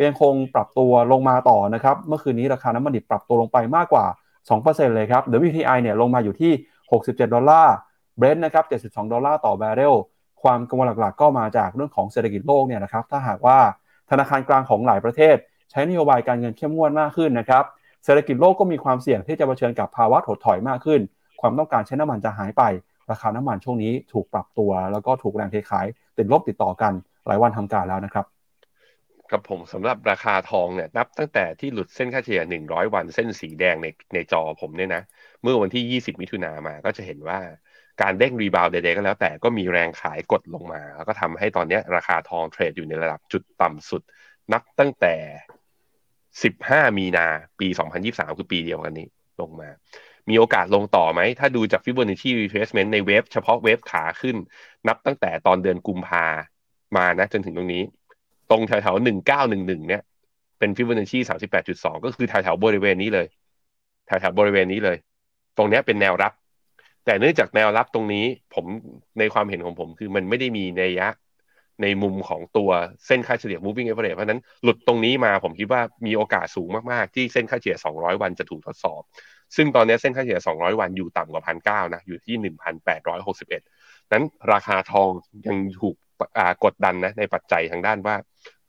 [0.06, 4.04] ยังคงปรับตัวลงมาต่อนะครับเมื่อคืนนี้ราคาน้ำมันดิบปรับตัวลงไปมากกว่า
[4.50, 6.52] 2%เลยครับ WTI เนี่ยลงมาอยู่ที่
[6.92, 7.74] 67 ดอลลาร์
[8.16, 9.94] เบรนท์นะครับ 72 ดอลลาร์ต่อบาร์เรล
[10.42, 13.58] ความกังวลหลักๆ ก็มาจากเรื่องของเศรษฐกิจโลกเนี่ยนะครับถ้าหากว่า
[14.10, 15.36] ธนาคารกลางของหลายประเทศ
[15.70, 17.64] ใช้นโยบายการเงินเข้มงวดมากขึ้นนะครับ
[18.04, 21.00] เศรษฐกิจโลกก็มีความเสี่ยงที่จะเผชิญกับภาวะถดถอยมากขึ้น
[21.40, 22.62] ความต้องการใช้น้ำมันจะหายไป
[23.10, 25.86] ราคาน้ำมันช่วงนี้ถูกปรับตัว แล้วก็ถูกแรงเทขาย
[26.18, 26.92] ติดลบติดต่อกัน
[27.26, 28.26] หลายวันทำการแล้วนะครับ
[29.30, 35.02] ครับผมสำหรับราคาทองเนี่ยนับตั้งแต่ที่หลุดเส้นค่าเฉลี่ย 100 วันเส้นสีแดงในในจอผมเนี่ยนะ
[35.42, 37.38] เมื่อวันที่ 20 มิถุนามาก็จะเห็นว่า
[38.02, 44.02] การเด้ง rebound ใดๆก็แล้วแต่ก็มีแรงขายกดลงมา แล้วก็ทำให้ตอนนี้ราคาทองเทรดอยู่ในระดับจุดต่ำสุด
[44.52, 45.14] นับตั้งแต่
[46.32, 47.26] 15 มีนา
[47.60, 47.68] ปี
[48.02, 49.08] 2023 คือปีเดียวกันนี้
[49.40, 49.68] ลงมา
[50.28, 54.36] มีโอกาสลงต่อไหม ถ้าดูจาก Fibonacci retracement ใน wave เฉพาะ wave ขาขึ้น
[54.88, 56.26] นับตั้งแต่ตอนเดือนกุมภา
[56.96, 57.82] มานะจนถึงตรงนี้
[58.50, 60.02] ตรงแถวๆ 1911 เนี่ย
[60.58, 61.18] เป็น Fibonacci
[61.62, 63.26] 38.2 ก็คือแถวๆบริเวณนี้เลย
[64.06, 64.96] แถวๆบริเวณนี้เลย
[65.56, 66.32] ตรงนี้เป็นแนวรับ
[67.06, 68.66] แต่เนื่องจากแนวรับตรงนี้ผม
[69.18, 71.08] ในความเห็นของผมคือมันไม่ได้มีในยะ
[71.82, 72.70] ในมุมของตัว
[73.06, 79.02] เส้นค่าเฉลี่ย moving average เพราะนั้นหลุดตรงนี้มาผมคิดว่ามีโอกาสสูงมาก ๆ ที่เส้นค่าเฉลี่ย 200 วันจะถูกทดสอบ
[79.56, 82.34] ซึ่งตอนนี้เส้นค่าเฉลี่ย 200 วันอยู่ต่ำกว่าพันเนะ อยู่ที่
[83.04, 85.10] 1,861 นั้นราคาทอง
[85.46, 85.96] ยังถูก
[86.64, 88.16] กดดันนะในปัจจัยทางด้านว่า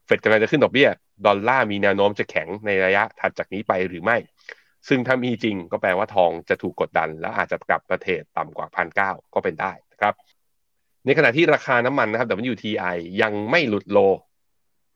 [0.06, 0.90] เฟดกำลังจะขึ้นดอกเบี้ย
[1.26, 4.18] ดอลลาร์มีแนวโน้มจะแข็งในระยะถัดจากนี้ไปหรือไม่
[4.88, 10.14] ซึ่งถ้ามีจริงก็แปลว่าทองจะถูกกดดัน และอาจจะกลับไปเทรดต่ำกว่าพันเก้าก็เป็นได้นะครับ
[11.06, 13.98] ในขณะที่ราคาน้ำมันนะครับ WTI ยังไม่หลุด low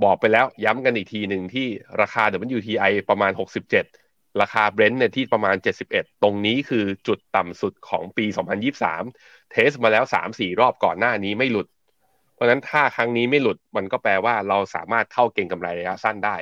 [0.03, 1.67] บอกไปแล้วย้ำกันอีกทีหนึ่งที่
[2.01, 2.23] ราคา
[2.57, 3.31] WTI ประมาณ
[3.81, 5.55] 67 ราคาเบรนท์เนี่ยที่ประมาณ
[5.89, 8.25] 71 ตรงนี้คือจุดต่ำสุดของปี
[8.87, 11.67] 2023 เทสมาแล้ว 3-4 รอบก่อนหน้านี้ไม่หลุด
[12.33, 16.37] เพราะนั้นถ้าครั้งนี้ไม่หลุดมันก็แปลว่าเราสามารถเข้าเก็งกำไรระยะสั้นได้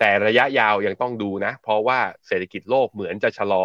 [0.00, 3.64] แต่ระยะยาวยังต้องดูนะ เพราะว่าเศรษฐกิจโลกเหมือนจะชะลอ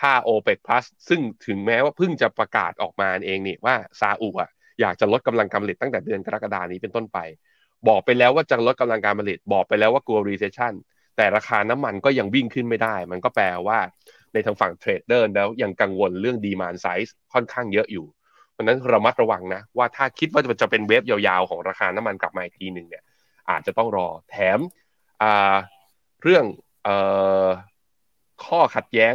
[0.00, 7.18] ถ้า OPEC Plus ซึ่งถึงแม้ว่าเพิ่งจะประกาศออกมาเองนี่ว่าซาอุอะอยากจะลดกำลังการผลิตตั้งแต่เดือนกรกฎานี้เป็นต้นไป
[7.88, 10.74] บอกไปแล้วว่าจะลดกำลังการผลิต บอกไปแล้วว่ากลัว recession
[11.16, 13.78] แต่ราคาน้ำมันก็ยังวิ่งขึ้นไม่ได้ มันก็แปลว่า
[14.32, 18.06] ในทางฝั่งเทรดเดอร์แล้วยังกังวลเรื่อง demand side ค่อนข้างเยอะอยู่
[18.52, 23.04] เพราะนั้นระมัดระวังนะ ว่าถ้าคิดว่าจะเป็น wave ยาวๆ ของราคาน้ำมันกลับมาอีกทีหนึ่งเนี่ย
[23.50, 24.58] อาจจะต้องรอแถม
[26.22, 26.44] เรื่อง
[26.86, 26.88] อ
[28.44, 29.14] ข้อขัดแย้ง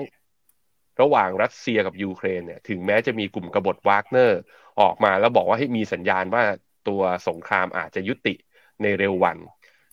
[1.02, 4.39] ระหว่างรัสเซียกับยูเครนเนี่ยถึงแม้จะมีกลุ่มกบฏวากเนอร์
[4.82, 6.43] ออกมาแล้วบอกว่าให้มีสัญญาณว่า
[6.88, 8.34] ตัวสงครามอาจจะยุติ
[8.82, 9.38] ในเร็ววัน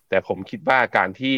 [0.09, 1.37] แต่ผมคิดว่าการที่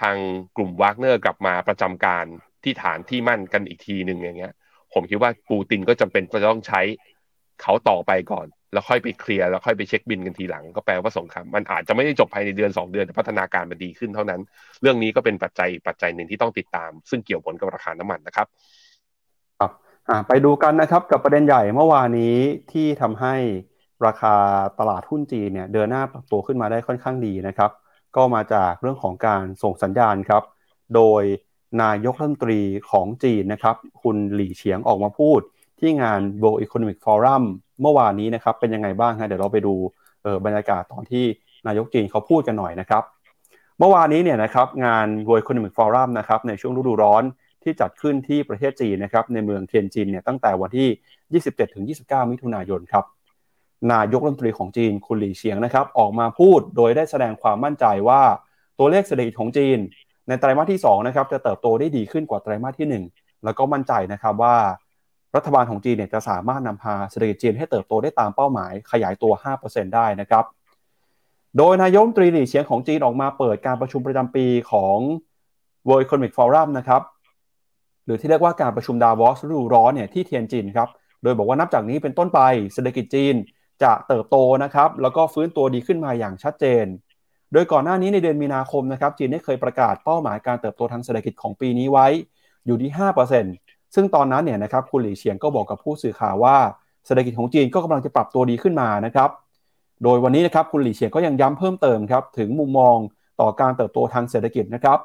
[0.00, 0.16] ทาง
[0.56, 2.26] กลุ่มวากเนอร์กลับมาประจำการ
[2.62, 4.54] ที่ฐานที่มั่นกันอีกทีหนึ่งอย่างเงี้ย
[4.92, 6.80] ผมคิดว่าปูตินก็จำเป็นจะต้องใช้
[7.62, 14.40] เขาต่อไปก่อน แล้วค่อยไปเคลียร์แล้วค่อยไปเช็คบิลกันทีหลัง ก็แปลว่าสงครามมันอาจจะไม่ได้จบภายในเดือน 2 เดือนแต่พัฒนาการมันดีขึ้นเท่านั้น
[14.82, 18.46] เรื่องนี้ก็เป็นปัจจัยปัจจัยหนึ่งที่ต้องติดตาม ซึ่งเกี่ยวผลกับราคาน้ำมันนะครับ
[19.58, 19.70] ครับ
[20.28, 22.36] ไปดูกันนะครับกับประเด็นใหญ่เมื่อวานนี้
[22.72, 23.34] ที่ทำให้
[24.06, 24.34] ราคา
[24.78, 27.70] ตลาดหุ้นจีนเนี่ยเดินหน้าปรับตัวขึ้นมาได้ค่อนข้างดีนะครับ
[28.16, 30.42] ก็มาจากเรื่องของการส่งสัญญาณครับ
[30.94, 31.22] โดย
[31.82, 35.40] นายกรัฐมนตรีของจีนนะครับ คุณหลี่เฉียงออกมาพูด
[35.80, 37.42] ที่งาน World Economic Forum
[37.82, 39.74] เมื่อวานนี้นะครับเป็นยังไงบ้างฮะเดี๋ยวเราไปดู
[40.44, 41.24] บรรยากาศตอนที่
[41.66, 43.02] นายกจีนเขาพูดกันหน่อยนะครับ
[43.78, 47.22] เมื่อวานนี้เนี่ยนะครับงาน World Economic Forum นะครับในช่วงฤดูร้อน
[47.62, 50.88] ที่จัดขึ้นที่ประเทศจีนนะครับในเมืองเทียนจินเนี่ยตั้งแต่วันที่
[51.90, 53.04] 27-29 มิถุนายนครับ
[53.92, 58.22] นายกรัฐมนตรีของจีนคุณหลี่เฉียงนะครับออกมาพูดโดยได้แสดงความมั่นใจว่า
[58.78, 59.78] ตัวเลขเศรษฐกิจของจีน
[60.28, 64.56] ในไตรมาสที่2นะครับจะเติบโตได้ดีขึ้นกว่าไตรมาสที่ 1 แล้วก็มั่นใจนะครับว่า
[65.36, 69.32] รัฐบาลของจีนเนี่ยจะสามารถนำพาเศรษฐกิจจีนให้เติบโตได้ตามเป้าหมายขยายตัว
[69.64, 70.44] 5%ได้นะครับ
[71.58, 74.98] โดยนายกรัฐมตรีหลี่เฉียงของจีนออกมาเปิดการประชุมประจำปีของ
[75.88, 77.02] World Economic Forum นะครับ
[78.04, 80.88] หรือที่เรียกว่าการประชุมดาวอสฤดูร้อนเนี่ยที่เทียนจินครับ
[81.22, 82.40] โดยบอกว่านับจากนี้เป็นต้นไป
[82.72, 83.34] เศรษฐกิจจีน
[83.82, 86.84] จะเติบโตนะครับ แล้วก็ฟื้นตัวดีขึ้นมาอย่างชัดเจน
[87.52, 92.06] โดยก่อนหน้านี้ในเดือนมีนาคมนะครับ จีนได้เคยประกาศเป้าหมายการเติบโตทางเศรษฐกิจของปีนี้ไว้
[92.66, 92.90] อยู่ที่
[93.54, 96.56] 5% ซึ่งตอนนั้นเนี่ยนะครับคุณหลี่เฉียงก็บอกกับผู้สื่อข่าวว่า
[97.06, 99.30] เศรษฐกิจของจีนก็กำลังจะปรับตัวดีขึ้นมานะครับ
[100.02, 102.96] โดยวันนี้นะครับคุณหลี่เฉียงก็ยังย้ำเพิ่มเติมครับถึงมุมมอง
[103.40, 104.98] ต่อการเติบโตทางเศรษฐกิจนะครับ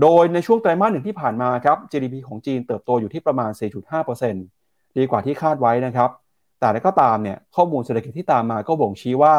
[0.00, 3.50] โดยในช่วงไตรมาสหนึ่งที่ผ่านมาครับ GDP ของจีนเติบโตอยู่ที่ประมาณ
[4.24, 6.10] 4.5%ดีกว่าที่คาดไว้นะครับ
[6.60, 9.36] แต่ก็ตามเนี่ยข้อมูลเศรษฐกิจที่ตามมาก็บ่งชี้ว่า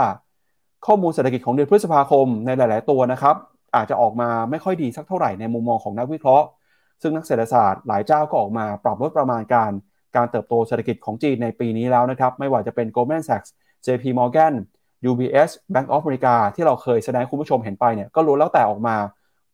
[0.86, 3.36] ข้อมูลเศรษฐกิจของเดือนพฤษภาคมในหลาย ๆ ตัวนะครับ
[3.76, 6.45] อาจจะออกมาไม่ค่อยดีสักเท่าไหร่ในมุมมองของนักวิเคราะห์
[7.01, 9.71] ซึ่งนักเศรษฐศาสตร์หลายเจ้าก็ออกมาปรับลดประมาณการ
[10.15, 13.49] การเติบโตเศรษฐกิจของจีนในปีนี้แล้วนะครับ ไม่ว่าจะเป็น Goldman Sachs
[13.86, 14.53] JP Morgan
[15.10, 18.95] UBS Bank of America ที่เราเคยแสดงคุณผู้ชมเห็นไปเนี่ยก็รู้แล้วแต่ออกมา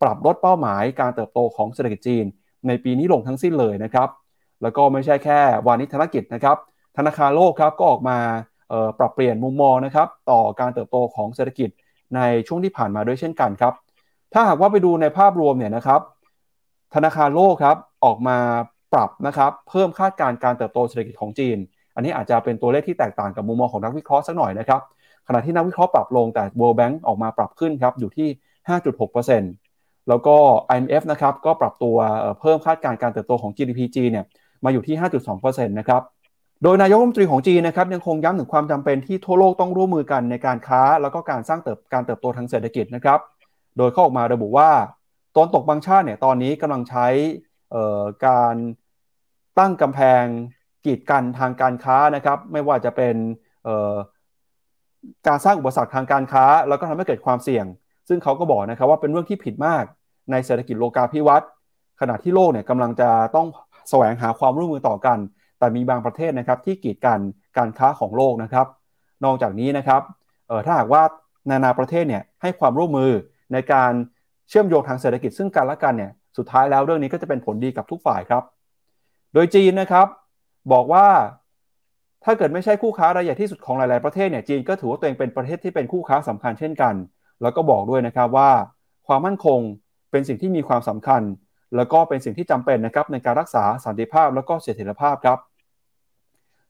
[0.02, 2.26] ปรับลดเป้าหมายการเติบโตของเศรษฐกิจจีน
[2.68, 4.10] ในปีนี้ลงทั้งสิ้นเลยนะครับ
[4.62, 6.58] แล้วก็ไม่ใช่แค่วานิชธนกิจนะครับ
[6.98, 8.18] ธนาคารโลกครับก็ออกมา
[9.00, 11.70] ปรับเปลี่ยนมุมมองนะครับต่อการเติบโตของเศรษฐกิจ
[12.16, 13.74] ในช่วงที่ผ่านมาด้วยเช่นกันครับ
[14.34, 16.02] ถ้าหากว่าไปดูในภาพรวมเนี่ยนะครับ
[16.96, 18.38] ธนาคารโลกครับออกมา
[18.94, 21.58] ปรับนะครับเพิ่มคาดการณ์การเติบโตเศรษฐกิจของจีน
[21.96, 24.82] อันนี้อาจจะเป็นตัวเลขที่แตกต่างกับมุมมองของนักวิเคราะห์สักหน่อยนะครับ
[25.28, 28.28] ขณะที่นักวิเคราะห์ปรับลงแต่ World Bank ออกมาปรับขึ้นครับอยู่ที่
[29.38, 30.36] 5.6%แล้วก็
[30.74, 31.96] IMF นะครับก็ปรับตัว
[32.42, 34.26] เพิ่มคาดการณ์การเติบโตของ GDP จีนเนี่ย
[34.64, 34.96] มาอยู่ที่
[35.32, 36.02] 5.2%นะครับ
[36.64, 43.20] โดยนายกรัฐมนตรีของจีนนะครับยังคงย้ำถึงความจำเป็นที่ทั่วโลกต้องร่วมมือกันในการค้า แล้วก็การสร้างเติบการเติบโตทางเศรษฐกิจนะครับ
[43.78, 44.70] โดยเขาออกมาระบุว่า
[45.36, 47.08] ตอนตกบางชาติเนี่ยตอนนี้กำลังใช้
[48.28, 48.56] การ
[49.60, 50.24] ตั้งกำแพง
[50.86, 53.16] กีดกันทางการค้านะครับ ไม่ว่าจะเป็น
[55.28, 57.66] การสร้างอุปสรรคทางการค้า แล้วก็ทำให้เกิดความเสี่ยง
[58.08, 59.84] ซึ่งเขาก็บอกนะครับว่าเป็นเรื่องที่ผิดมาก
[60.32, 61.50] ในเศรษฐกิจโลกาภิวัตน์
[62.02, 63.48] ขณะที่โลกเนี่ยกำลังจะต้อง
[63.90, 65.18] แสวงหาความร่วมมือต่อกัน
[65.60, 67.20] แต่มีบางประเทศนะครับที่กีดกัน
[67.58, 68.68] การค้าของโลกนะครับ
[69.26, 70.02] นอกจากนี้นะครับ
[70.66, 71.04] ถ้าหากว่า
[71.50, 73.12] นานาประเทศเนี่ยให้ความร่วมมือ
[73.54, 73.92] ในการ
[74.52, 78.44] เชื่อมโยงทางเศรษฐกิจซึ่งกันและกันเนี่ยสุดท้ายแล้วเรื่องนี้ก็จะเป็นผลดีกับทุกฝ่ายครับ
[79.34, 80.08] โดยจีนนะครับ
[80.74, 81.08] บอกว่า
[82.24, 86.94] ถ้าเกิดไม่ใช่คู่ค้ารายใหญ่ที่สุดของหลาย ๆ ประเทศเนี่ยจีนก็ถือว่าตัวเองเป็นประเทศที่เป็นคู่ค้าสำคัญเช่นกัน
[87.42, 88.52] แล้วก็บอกด้วยนะครับว่า
[89.08, 89.60] ความมั่นคง
[90.12, 91.22] เป็นสิ่งที่มีความสำคัญ
[91.76, 95.40] แล้วก็เป็นสิ่งที่จำเป็นนะครับในการรักษาสันติภาพแล้วก็เสถียรภาพครับ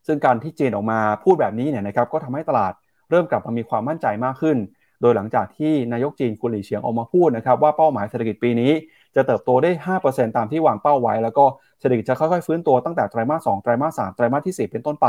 [0.08, 2.74] ซึ่งการที่จีนออกมาพูดแบบนี้เนี่ยนะครับก็ทำให้ตลาด
[3.10, 4.58] เริ่มกลับมามีความมั่นใจมากขึ้น
[5.02, 8.72] โดยหลังจากที่นายกจีนคุณหลี่เฉียงออกมาพูดนะครับว่าเป้าหมายเศรษฐกิจปีนี้
[9.16, 9.72] จะเติบโตได้
[10.08, 11.46] 5%ตามที่วางเป้าไว้ แล้วก็
[11.80, 15.08] เศรษฐกิจจะค่อยๆ ฟื้นตัวตั้งแต่ไตรมาส2ไตรมาส3ไตรมาสที่ 4 เป็นต้นไป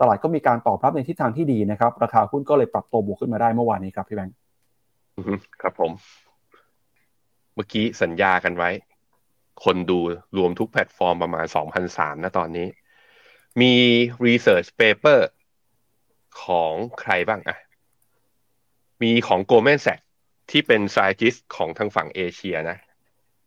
[0.00, 4.34] ตลาดก็มีการตอบรับในทิศทางที่ดีนะครับ ราคาหุ้นก็เลยปรับตัวบวกขึ้นมาได้เมื่อวานนี้ครับพี่แบงค์
[5.62, 5.92] ครับผม
[7.54, 8.70] เมื่อกี้สัญญากันไว้
[9.64, 9.98] คนดู
[10.36, 11.46] รวมทุกแพลตฟอร์มประมาณ
[11.84, 12.66] 2,003นะตอนนี้
[13.60, 13.72] มี
[14.26, 15.20] research paper
[16.44, 17.56] ของใครบ้างอะ
[19.02, 20.06] มีของ Goldman Sachs
[20.50, 22.78] ที่เป็น scientist ของทางฝั่งเอเชียนะ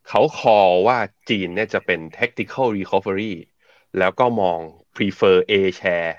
[0.08, 0.98] เขาคอว่า
[1.30, 3.34] จีนเนี่ยจะเป็น tactical recovery
[4.00, 4.60] แล้วก็มอง
[4.96, 6.12] prefer A share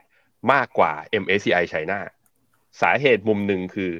[0.52, 0.92] มากกว่า
[1.22, 2.00] MSCI China
[2.80, 3.92] สาเหตุมุมหนึ่งคือ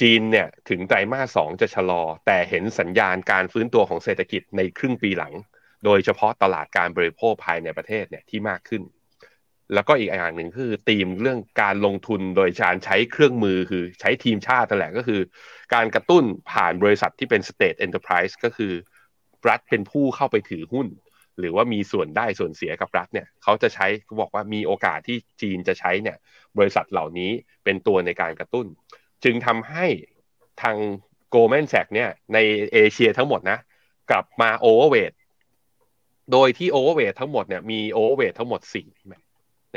[0.00, 5.32] จีนเนี่ยถึงไตรมาสสองจะชะลอ แต่เห็นสัญญาณการฟื้นตัวของเศรษฐกิจในครึ่งปีหลัง
[5.84, 8.82] โดยเฉพาะตลาดการบริโภคภายในประเทศเนี่ยที่มากขึ้น
[9.72, 15.20] แล้วก็อีกอย่างหนึ่งคือธีมเรื่องการลงทุนโดยการใช้เครื่องมือคือใช้ทีมชาติแหละก็คือ
[15.74, 18.72] การกระตุ้นผ่านบริษัทที่เป็น state enterprise ก็คือ
[19.48, 20.86] รัฐเป็นผู้เข้าไปถือหุ้น
[21.38, 26.16] หรือว่ามีส่วนได้ส่วนเสียกับรัฐเนี่ยเขาจะใช้เขาบอกว่ามีโอกาสที่จีนจะใช้เนี่ย
[26.58, 27.30] บริษัทเหล่านี้
[27.64, 28.66] เป็นตัวในการกระตุ้น
[29.24, 29.86] จึงทำให้
[30.62, 30.76] ทาง
[31.30, 32.38] Goldman Sachs เนี่ยใน
[32.74, 33.58] เอเชียทั้งหมดนะ
[34.10, 35.12] กลับมา overweight
[36.32, 38.88] โดยที่ overweight ทั้งหมดเนี่ยมี overweight ทั้งหมดสี่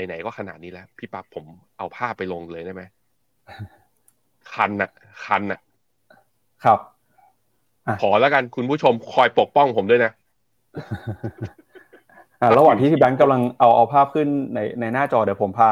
[0.07, 1.45] ไหนๆก็ขนาดนี้แล้ว พี่ปั๊บผม
[1.77, 2.83] เอาภาพไปลงเลยได้ไหม
[4.53, 4.91] คันอะ
[5.25, 5.59] คันอะ
[6.63, 6.79] ครับ
[8.01, 10.11] ขอแล้วกันคุณผู้ชมคอยปกป้องผมด้วยนะ
[12.57, 15.71] ระหว่างที่พี่แบงค์กำลังเอาเอาภาพขึ้นในในหน้าจอเดี๋ยวผมพา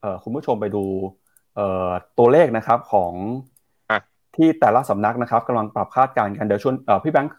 [0.00, 0.84] เอ่อคุณผู้ชมไปดู
[1.56, 3.12] เอ่อตัวเลขนะครับของ
[4.36, 7.32] ที่แต่ละสำนักนะครับกำลังปรับคาดการณ์กันเดี๋ยวชวนเอ่อพี่แบงค์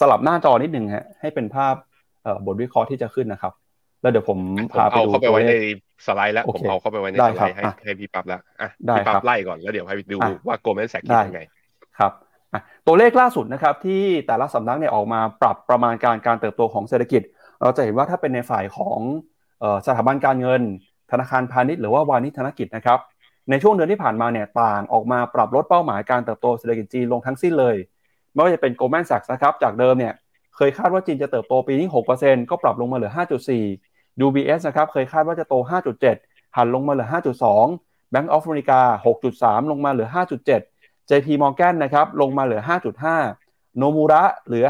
[0.00, 1.74] สลับหน้าจอนิดหนึ่งฮะให้เป็นภาพ
[2.22, 3.52] เอ่อบทวิเคราะห์ที่จะขึ้นนะครับ
[4.02, 4.38] แล้วเดี๋ยวผม
[4.72, 5.54] พาไปดูเอาเข้าไปไว้ใน
[6.06, 11.40] สไลด์แล้ว ผมเอาเข้าไปไว้ในสไลด์ให้ให้พี่ปั๊บแล้วอะพี่ปั๊บไล่ก่อนแล้วเดี๋ยวให้ดูว่าโกลแมนแซกคิดยังไง
[11.98, 12.12] ครับ
[12.86, 17.22] ตัวเลขล่าสุดนะครับที่แต่ละสำนักเนี่ยออกมาปรับประมาณการการเติบโตของเศรษฐกิจ
[17.62, 19.00] เราจะเห็นว่าถ้าเป็นในฝ่ายของ
[19.86, 20.62] สถาบันการเงิน
[21.10, 22.98] ธนาคารพาณิชย์หรือว่าวานิชธนกิจนะครับ
[23.50, 27.76] ในช่วงเดือนที่ผ่านมาเนี่ยต่างออกมาปรับลดเป้าหมายการเติบโตเศรษฐกิจจีนลงทั้งสิ้นเลย
[28.32, 30.14] ไม่ว่าจะเป็น Goldman Sachs นะครับจากเดิมเนี่ย
[30.56, 31.86] เคยคาดว่าจีนจะเติบโตปีนี้
[32.18, 33.91] 6%ก็ปรับลงมาเหลือ 5.4
[34.26, 35.54] UBS นะครับเคยคาดว่าจะโต
[36.10, 37.08] 5.7 หันลงมาเหลือ
[37.62, 38.80] 5.2 Bank of America
[39.24, 40.08] 6.3 ลงมาเหลือ
[40.58, 42.60] 5.7 JP Morgan นะครับลงมาเหลือ
[43.18, 44.66] 5.5 โนมูระเหลือ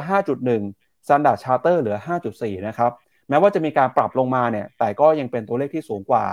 [0.50, 1.96] 5.1 Standard Charter เหลือ
[2.32, 2.92] 5.4 นะครับ
[3.28, 6.26] แม้ว่าจะมีการปรับลงมาเนี่ยแต่ก็ยังเป็นตัวเลขที่สูงกว่า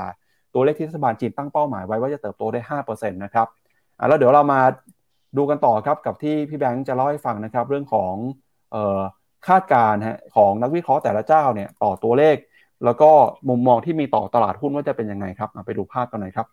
[0.53, 3.47] ตัวเลขที่รัฐบาลจีนตั้งเป้าหมายไว้ว่าจะเติบโตได้ 5%นะครับ
[4.07, 4.61] แล้วเดี๋ยวเรามา
[5.37, 8.13] ดูกันต่อครับกับที่พี่แบงค์จะเล่าให้ฟังนะครับ เรื่องของ
[8.73, 9.01] ออ
[9.47, 10.01] คาดการณ์
[10.35, 12.35] ของนักวิเคราะห์แต่ละเจ้าเนี่ยต่อตัวเลข
[12.85, 13.11] แล้วก็
[13.49, 16.47] มุมมองที่มีต่อตลาดหุ้นว่าจะเป็นยังไงครับไปดูภาพกันหน่อยครับ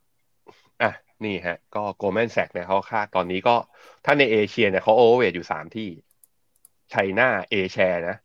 [0.82, 0.92] อะ
[1.24, 3.56] นี่ฮะ ก็โกลแมนแซกเนี่ยเขาคาดตอนนี้ก็
[4.04, 5.88] ถ้าในเอเชียเนี่ยเขา overweight อยู่3ที่
[6.90, 8.16] China A share นะ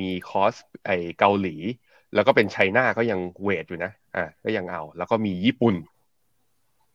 [0.00, 1.56] มี KOSPI เกาหลี
[2.14, 5.74] แล้วก็เป็น China ก็ยัง weight อยู่นะอะก็ยังเอา แล้วก็มีญี่ปุ่น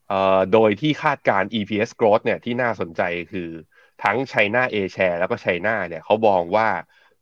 [0.08, 3.50] เอ่อโดยที่คาดการ EPS growth เนี่ยที่น่าสนใจคือ
[4.04, 6.68] ทั้ง China A share แล้วก็ China เนี่ยเขาบอกว่า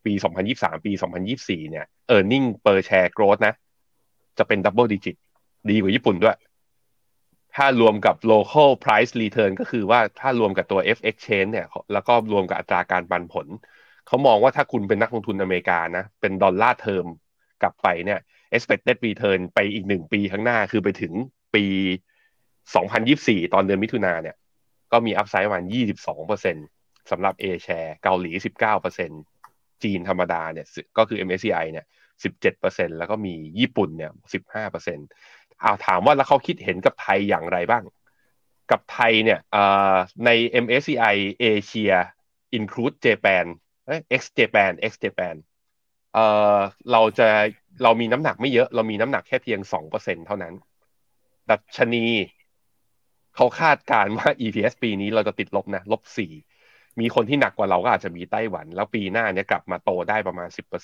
[0.06, 0.13] ปี
[0.50, 0.92] 2023 ปี
[1.32, 3.54] 2024 เนี่ย earning per share growth นะ
[4.38, 5.15] จะเป็น double digit
[5.69, 6.38] ดีกว่าญี่ปุ่นด้วย
[7.56, 13.48] ถ้ารวมกับ local price return ก็คือว่าถ้ารวมกับตัว FX change เนี่ย แล้วก็รวมกับอัตราการปันผล
[14.08, 17.06] เขามองว่าถ้าคุณเป็นนักลงทุนอเมริกานะ เป็นดอลลาร์เทอม
[17.62, 18.19] กลับไปเนี่ย
[18.56, 21.13] expected return ไปอีกหนึ่งปีข้างหน้าคือไปถึง
[21.56, 21.65] ปี
[22.80, 24.36] 2024 ตอนเดือนมิถุนาเนี่ย
[24.91, 25.63] ก็มี upside ประมาณ
[26.38, 28.32] 22%สำหรับ A share เกาหลี
[29.08, 30.67] 19%จีนธรรมดาเนี่ย
[30.98, 31.86] ก็คือ MSCI เนี่ย
[32.23, 34.12] 17%แล้วก็มีญี่ปุ่นเนี่ย
[34.62, 37.84] 15%เอาถามว่าแล้วเขาคิดเห็นกับไทยอย่างไรบ้าง
[38.71, 39.39] กับไทยเนี่ย
[40.25, 40.29] ใน
[40.63, 41.15] MSCI
[41.51, 41.97] Asia
[42.58, 43.45] include Japan
[44.19, 45.36] X Japan X Japan
[46.13, 46.19] เอ
[46.55, 46.58] อ
[46.91, 47.27] เราจะ
[47.84, 50.53] เรามีน้ำหนักไม่เยอะ เรามีน้ำหนักแค่เพียงสองเปอร์เซ็นเท่านั้น
[51.49, 52.05] ดัชนี
[53.36, 56.32] เขาคาดการว่า EPS ปีนี้เราจะติดลบนะลบสี่
[56.99, 60.75] มีคนที่หนักกว่าเราก็อาจจะมีไต้หวัน แล้วปีหน้าเนี้ยกลับมาโตได้ประมาณสิบเป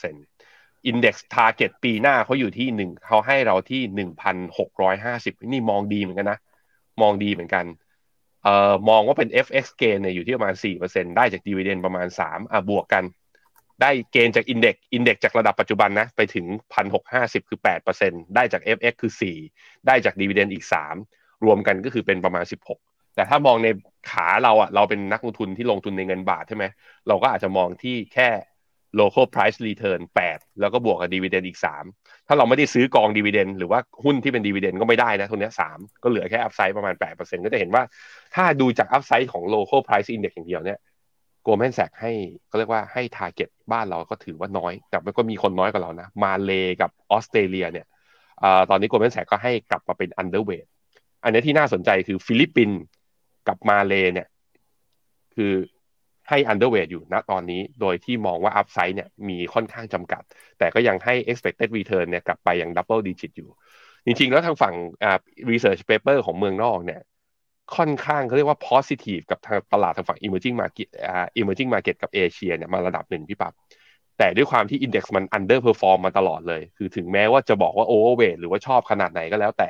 [0.87, 6.39] index target ปีหน้าเขาอยู่ที่หนึ่งเขาให้เราที่หนึ่งพันหกร้อยห้าสิบนี่มองดีเหมือนกันนะ
[7.01, 7.65] มองดีเหมือนกัน
[8.43, 13.03] เอ่อมองว่าเป็น FX gain เนี่ยอยู่ที่ประมาณสี่เปอร์เซ็นได้จาก dividend ประมาณสามอะบวกกัน
[13.81, 19.37] ได้ gain จาก index index จากระดับปัจจุบันนะไปถึงพันหกห้าสิบคือแปดเปอร์เซ็นได้จาก FX คือสี่
[19.87, 20.95] ได้จาก dividend อีกสาม
[21.45, 22.79] รวมกันก็คือเป็นประมาณสิบหก
[23.15, 23.67] แต่ถ้ามองใน
[24.11, 26.65] ขาเราอะเราเป็นนักลงทุนที่ลงทุนในเงินบาทใช่ไหม
[27.07, 28.29] เราก็อาจจะมองที่แค่
[28.99, 31.59] local price return 8 แล้วก็บวกกับ dividend อีก
[31.91, 37.83] 3 ถ้าเราไม่ได้ซื้อกอง dividend หรือว่าหุ้นที่เป็น dividend ก็ไม่ได้นะตรงนี้ 3 ก็เหลือแค่ upside ประมาณ 8%ก็จะเห็นว่า
[38.35, 40.79] ถ้าดูจาก upside ของ local price index อย่างเดียวเนี่ย
[41.43, 42.11] Goldman Sachs ให้
[42.49, 47.85] ก็เรียกว่าให้ target บ้านเราก็ถือว่าน้อย แต่มันก็มีคนน้อยกว่าเรานะ มาเลกับออสเตรเลียเนี่ย
[48.43, 50.65] อตอนนี้ Goldman Sachs ก็ให้กลับมาเป็น underweight
[51.23, 52.79] อันนี้ที่น่าสนใจคือฟิลิปปินส์
[53.47, 54.27] กับมาเลเนี่ย
[55.35, 55.53] คือ
[56.29, 60.23] ให้ underweight อยู่ณตอนนี้ โดยที่มองว่า upside เนี่ยมีค่อนข้างจำกัด
[60.59, 63.49] แต่ก็ยังให้ expected return เนี่ยกลับไปยัง double digit อยู่
[64.05, 65.19] จริงๆ แล้วทางฝั่งอ่า
[65.51, 67.01] research paper ของเมืองนอกเนี่ย
[67.75, 73.53] ค่อนข้างเขาเรียกว่า positive กับทางตลาดทางฝั่ง emerging market อ่า emerging market กับเอเชียเนี่ยมาระดับหนึ่งพี่ปับ๊บ
[74.17, 79.69] แต่ด้วยความที่ index มัน underperform มาตลอดเลย คือถึงแม้ว่าจะบอกว่า overweight หรือว่าชอบขนาดไหนก็แล้วแต่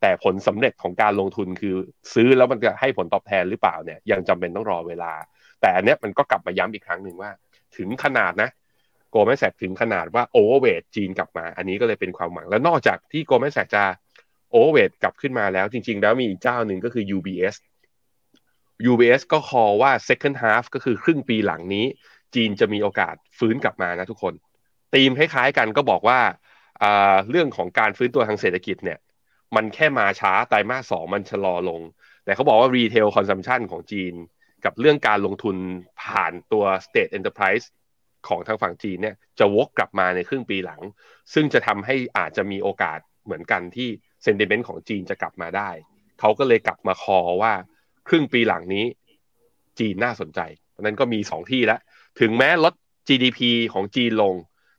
[0.00, 1.74] แต่ผลสำเร็จของการลงทุนคือ
[2.14, 5.12] ซื้อแล้วมันจะให้ผลตอบแทนหรือเปล่าเนี่ยยังจำเป็นต้องรอเวลา
[5.66, 7.30] แต่อันเนี้ยมันก็กลับมาย้ำอีกครั้งหนึ่งว่า
[7.76, 8.50] ถึงขนาดนะ
[9.10, 13.84] โกลแมนแสกถึงขนาดว่า overweight จีนกลับมา อันนี้ก็เลยเป็นความหวัง แล้วนอกจากที่โกลแมนแสกจะ
[14.54, 17.54] overweight กลับขึ้นมาแล้ว จริง ๆ แล้วมีอีกเจ้าหนึ่งก็คือ UBS
[18.90, 21.86] UBS ก็คอว่า second half ก็คือครึ่งปีหลังนี้
[22.34, 24.34] จีนจะมีโอกาสฟื้นกลับมานะทุกคน
[24.94, 26.20] ธีมคล้ายๆกันก็บอกว่า
[27.30, 28.98] เรื่องของการฟื้นตัวทางเศรษฐกิจเนี่ย
[29.56, 31.80] มันแค่มาช้าไตรมาสสองมันชะลอลง
[32.24, 34.14] แต่เขาบอกว่า retail consumption ของจีน
[34.64, 35.56] กับเรื่องการลงทุน
[36.02, 37.66] ผ่านตัว state enterprise
[38.28, 40.80] ของทางฝั่งจีนเนี่ยจะวกกลับมาในครึ่งปีหลัง
[41.34, 43.88] ซึ่งจะทำให้อาจจะมีโอกาสเหมือนกันที่
[44.24, 45.70] sentiment ของจีนจะกลับมาได้
[46.20, 47.52] เขาก็เลยกลับมาคอว่า
[48.08, 48.84] ครึ่งปีหลังนี้
[49.78, 50.40] จีนน่าสนใจ
[50.80, 51.80] นั้นก็มีสองที่แล้ว
[52.20, 52.74] ถึงแม้ลด
[53.08, 53.40] GDP
[53.72, 54.34] ของจีนลง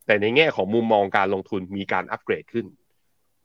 [0.06, 2.66] แต่ในแง่ของมุมมองการลงทุนมีการอัปเกรดขึ้น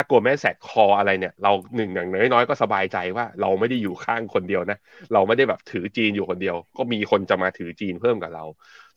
[0.02, 4.78] ากลัวแม่แสกคออะไรเนี่ย เราหนึ่งอย่างน้อยๆก็สบายใจว่า เราไม่ได้อยู่ข้างคนเดียวนะ
[5.12, 8.44] เราไม่ได้แบบถือจีนอยู่คนเดียว ก็มีคนจะมาถือจีนเพิ่มกับเรา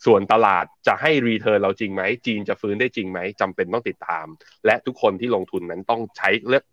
[0.05, 4.25] ส่วนตลาดจะให้รีเทิร์นเราจริงไหม จีนจะฟื้นได้จริงไหมจำเป็นต้องติดตาม
[4.65, 6.63] และทุกคนที่ลงทุนนั้นต้องใช้เลือก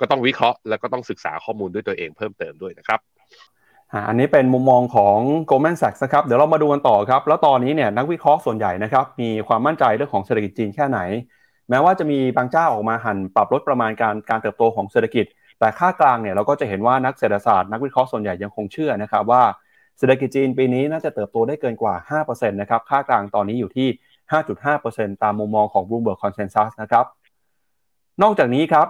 [0.00, 3.00] ก็ต้องวิเคราะห์ แล้วก็ต้องศึกษาข้อมูลด้วยตัวเองเพิ่มเติมด้วยนะครับ
[4.08, 5.18] อันนี้เป็นมุมมองของ
[5.50, 11.00] Goldman Sachs นะครับ เดี๋ยวเรามาดูกันต่อครับ แล้วตอนนี้เนี่ยนักวิเคราะห์ส่วนใหญ่นะครับ มีความมั่นใจเรื่องของเศรษฐกิจจีนแค่ไหน
[11.72, 15.26] แม้ว่าจะมีบางเจ้าออกมาหันปรับลดประมาณการการเติบโตของเศรษฐกิจ
[15.58, 19.42] แต่ค่ากลางเนี่ยเราก็จะเห็นว่านักเศรษฐศาสตร์นักวิเคราะห์ส่วนใหญ่ยังคงเชื่อนะครับว่า
[19.98, 23.88] เศรษฐกิจจีนปีนี้น่าจะเติบโตได้เกินกว่า 5%นะครับค่ากลางตอนนี้อยู่ที่
[24.74, 27.04] 5.5%ตามมุมมองของ Bloomberg Consensus นะครับ
[28.22, 28.86] นอกจากนี้ครับ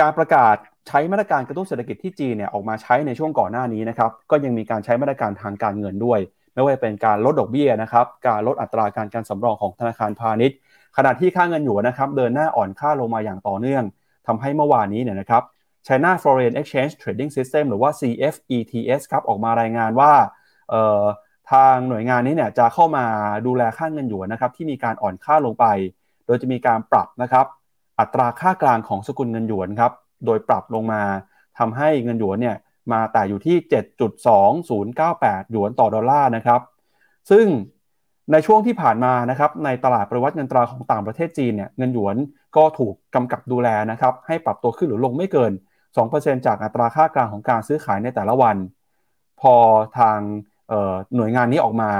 [0.00, 0.56] การประกาศ
[0.88, 6.20] ใช้มาตรการกระตุ้นเศรษฐกิจที่จีนเนี่ยออกมาใช้ในช่วงก่อนหน้านี้นะครับก็ยังมีการใช้มาตรการทางการเงินด้วย
[6.54, 10.56] ไม่ว่าจะเป็นการลดดอกเบี้ยนะครับการลดอัตราการการสำรองของธนาคารพาณิชย์
[10.96, 13.84] ขณะที่ค่าเงินหยวนนะครับเดินหน้าอ่อนค่าลงมาอย่างต่อเนื่อง
[14.26, 15.42] ทำให้เมื่อวานนี้เนี่ยนะครับ
[15.86, 20.12] China Foreign Exchange Trading System หรือว่า CFETS ครับออกมารายงานว่า
[21.52, 23.04] ทางหน่วยงานนี้เนี่ยจะเข้ามา
[23.46, 25.66] ดูแลค่าเงินหยวนนะครับที่มีการอ่อนค่าลงไป
[26.26, 27.46] โดยจะมีการปรับนะครับ
[28.00, 29.92] อัตราค่ากลางของสกุลเงินหยวนครับ
[30.26, 31.02] โดยปรับลงมา
[31.58, 32.56] ทำให้เงินหยวนเนี่ย
[32.92, 33.56] มาแต่อยู่ที่
[34.54, 36.60] 7.2098 หยวนต่อดอลลาร์นะครับ
[37.30, 37.46] ซึ่ง
[38.32, 42.16] ในช่วงที่ผ่านมานะครับในตลาดประวัติเงินตราของต่างประเทศจีนเนี่ยเงินหยวน
[42.56, 45.52] ก็ถูกกำกับดูแลนะครับให้ปรับตัวขึ้นหรือลงไม่เกิน
[45.98, 48.56] 2%จากอัตราค่ากลางของการซื้อขายในแต่ละวัน
[49.40, 49.54] พอ
[49.98, 50.18] ทาง
[51.16, 51.90] หน่วยงานนี้ออกมา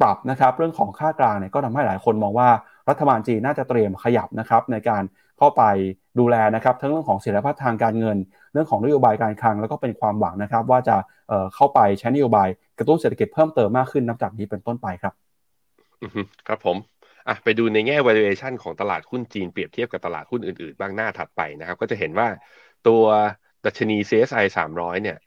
[0.00, 2.48] ปรับนะครับเรื่องของค่ากลางเนี่ยก็ทำให้หลายคนมองว่า
[2.88, 5.02] รัฐบาลจีนน่าจะเตรียมขยับนะครับในการ
[5.38, 5.62] เข้าไป
[6.18, 8.16] ดูแลนะครับทั้งเรื่องของเสถียรภาพทางการเงิน
[8.52, 10.96] เรื่องของนโยบายการคลัง แล้วก็เป็นความหวังนะครับว่าจะ
[11.54, 15.27] เข้าไปใช้นโยบายกระตุ้นเศรษฐกิจเพิ่มเติมมากขึ้นนับจากนี้เป็นต้นไปครับ
[16.48, 16.76] ครับผม
[17.28, 22.28] อะไปดูในแง่ valuation ของตลาดหุ้นจีนเปรียบเทียบกับตลาดหุ้นอื่นๆ บ้างหน้าถัดไปนะครับ ก็จะเห็นว่า
[22.88, 23.02] ตัว
[23.64, 25.18] ดัชนี CSI 300 เนี่ย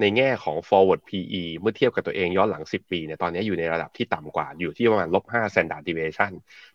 [0.00, 6.32] ในแง่ของ forward PE เมื่อเทียบกับตัวเองย้อนหลัง 10 ปีเนี่ยตอนนี้อยู่ในระดับที่ต่ำกว่าอยู่ที่ประมาณลบ5 standard deviation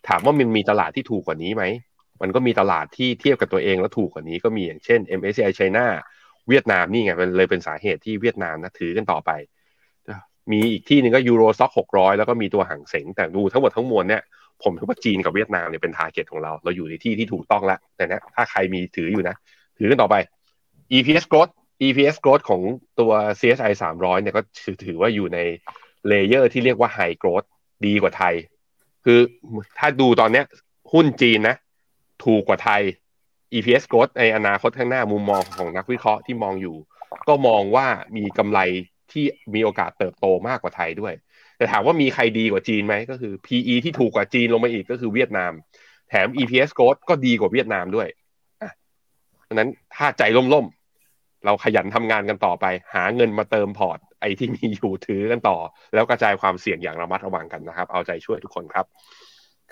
[0.08, 1.64] ถามว่ามันมีตลาดที่ถูกกว่านี้ไหม
[2.22, 5.86] มันก็มีตลาดที่เทียบกับตัวเองแล้วถูกกว่านี้ก็มีอย่างเช่น MSCI China
[6.50, 9.32] เวียดนามนี่ไงมันเลยเป็นสาเหตุที่เวียดนามนะถือกันต่อไป
[10.52, 14.22] มีอีกที่หนึ่งก็ Euro Stoxx หกร้อยแล้วก็มีตัว Hang Seng แต่ดูทั้งหมดทั้งมวลเนี่ย
[14.64, 19.36] ผมคิดว่าจีนกับเวียดนามเนี่ยเป็น target ของเรา เราอยู่ในที่ที่ถูกต้องแล้วแต่นะถ้าใครมีถืออยู่นะ
[19.78, 20.16] ถือกันต่อไป
[20.96, 21.52] EPS growth
[21.86, 22.62] EPS growth ของ
[23.00, 24.42] ตัว CSI 300เนี่ยก็
[24.86, 25.40] ถือว่าอยู่ใน
[26.08, 27.48] layer ที่เรียกว่า high growth
[27.86, 28.34] ดีกว่าไทย
[29.06, 29.20] คือ
[29.78, 30.46] ถ้าดูตอนเนี้ย
[30.94, 31.56] หุ้นจีนนะ
[32.26, 32.82] ถูกกว่าไทย
[33.54, 36.76] EPS growth ในอนาคตข้างหน้ามุมมองของนักวิเคราะห์ที่มองอยู่
[37.28, 38.60] ก็มองว่ามีกำไร
[39.13, 41.13] ที่มีโอกาสเติบโตมากกว่าไทยด้วย
[41.58, 45.52] แต่ถามว่ามีใครดีกว่าจีนไหมก็คือ PE ที่ถูกกว่าจีนลงมาอีกก็คือเวียดนาม
[46.10, 48.08] แถม EPS growth ก็ดีกว่าเวียดนามด้วย
[49.47, 55.58] ดังนั้นถ้าใจล่มๆ เราขยันทำงานกันต่อไป หาเงินมาเติมพอร์ตไอที่มีอยู่ถือกันต่อ
[55.93, 58.86] แล้วกระจายความเสี่ยงอย่างระมัดระวังกันนะครับ เอาใจช่วยทุกคนครับ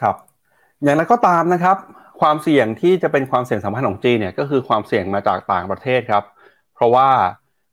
[0.01, 0.15] ครับ
[0.83, 1.77] อย่างไรก็ตามนะครับ
[2.21, 6.23] ความเสี่ยงที่จะเป็นความเสี่ยงสำคัญของจีนเนี่ยก็คือความเสี่ยงมาจากต่างประเทศครับ
[6.75, 7.09] เพราะว่า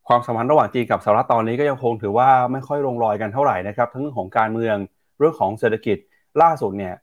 [0.09, 4.77] ความสัมพันธ์ระหว่างจีนกับสหรัฐตอนนี้ก็ยังคงถือว่าไม่ค่อยลงรอยกันเท่าไหร่นะครับทั้งเรื่องของการเมือง
[5.19, 5.97] เรื่องของเศรษฐกิจ
[6.43, 6.95] ล่าสุดเนี่ย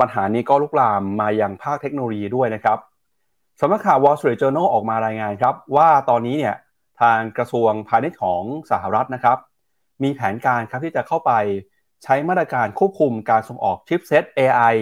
[0.00, 2.78] ปัญหานี้ก็ลุกลามมายังภาคเทคโนโลยีด้วยนะครับ
[3.60, 6.54] สำนักข่าว Wall Street Journal ออกมารายงานครับ ว่าตอนนี้เนี่ย
[7.00, 9.38] ทางกระทรวงพาณิชย์ของสหรัฐนะครับ
[10.02, 11.32] มีแผนการครับที่จะเข้าไป
[12.04, 14.74] ใช้มาตรการควบคุมการส่งออกชิปเซต AI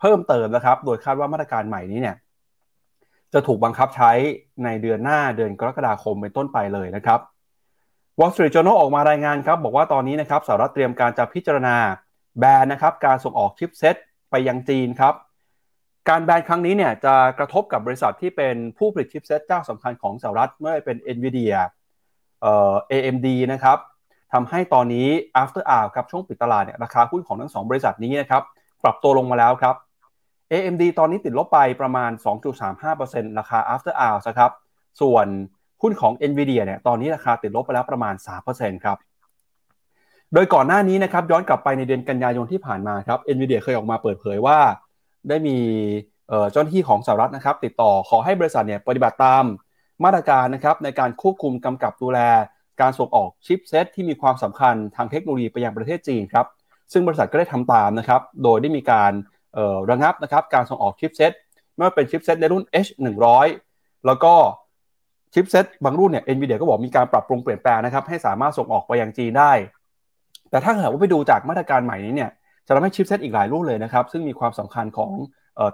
[0.00, 2.16] เพิ่มเติมนะครับ โดยคาดว่ามาตรการใหม่นี้เนี่ย
[3.34, 4.12] จะถูกบังคับใช้
[4.64, 7.20] ในเดือนหน้าเดือนกรกฎาคมเป็นต้นไปเลยนะครับ
[8.18, 11.76] Wall Street Journal ออกมารายงานครับบอกว่าตอนนี้นะครับสหรัฐเตรียมการจะพิจารณา
[12.38, 13.96] แบนนะครับการส่งออกชิปเซต
[14.30, 15.14] ไปยังจีนครับ
[16.08, 21.54] การแบนครั้งนี้เนี่ยจะกระทบกับบริษัทที่เป็นผู้ผลิตชิปเซตเจ้าสำคัญของสหรัฐไม่ว่าเป็น NVIDIA
[22.40, 23.78] เอ่อ AMD นะครับ
[24.32, 25.08] ทำให้ตอนนี้
[25.42, 28.42] after hour ครับช่วงปิดตลาดเนี่ยราคาหุ้นของทั้งสองบริษัทนี้นะครับ
[28.84, 29.74] ปรับตัวลงมาแล้วครับ
[30.52, 32.10] AMD ตอนนี้ติดลบไปประมาณ
[32.74, 34.50] 2.35%ราคา after hours ครับ
[35.00, 35.26] ส่วน
[35.82, 38.14] หุ้นของ NVIDIA เนี่ย ตอนนี้ราคาติดลบไปแล้วประมาณ
[38.48, 38.96] 3%ครับ
[40.34, 44.58] โดยก่อนหน้านี้นะครับ ย้อนกลับไปในเดือนกันยายนที่ผ่านมาครับ NVIDIA เคยออกมาเปิดเผยว่า
[45.28, 45.58] ได้มี
[46.50, 49.44] เจ้าหน้าที่ของสหรัฐนะครับ ติดต่อขอให้บริษัทเนี่ยปฏิบัติตาม
[50.04, 52.18] มาตรการนะครับในการควบคุมกำกับดูแล
[52.80, 56.46] การส่งออกชิปเซตที่มีความสำคัญทางเทคโนโลยีไปยังประเทศจีนครับ
[56.92, 59.12] ซึ่งบริษัทก็ได้ทำตามนะครับ โดยได้มีการ
[59.90, 61.32] ระงับนะครับการส่งออกชิปเซ็ต
[61.74, 63.46] ไม่ว่าเป็น chipset ในรุ่น H100
[64.06, 64.34] แล้วก็
[65.34, 69.52] chipset บางรุ่นเนี่ย NVIDIA ก็บอกมีการปรับปรุงเปลี่ยนแปลงนะครับให้สามารถส่งออกไปยังจีนได้
[70.50, 72.30] แต่ถ้าหากว่าไปดูจากมาตรการใหม่นี้เนี่ย
[72.66, 75.12] จะทำให้ chipset อีกหลายรุ่นเลยนะครับซึ่งมีความสำคัญของ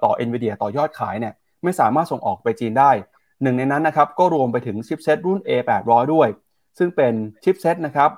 [0.05, 2.91] ต่อ NVIDIA ต่อยอดขายเนี่ยไม่สามารถส่งออกไปจีนได้
[3.43, 6.29] หนึ่งในนั้นนะครับก็รวมไปถึง chipset รุ่น A800 ด้วย
[6.79, 7.15] ซึ่งเป็น
[7.45, 8.11] chipset นะครับ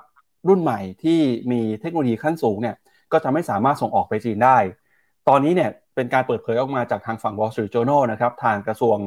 [0.47, 1.19] รุ่นใหม่ที่
[1.51, 2.75] มีเทคโนโลยีขั้นสูงเนี่ย
[3.11, 4.57] ก็จะไม่สามารถส่งออกไปจีนได้
[5.29, 8.97] ตอนนี้เนี่ยเป็นการเปิดเผยออกมาจากทางฝั่ง Wall Street Journal นะครับทางกระทรวง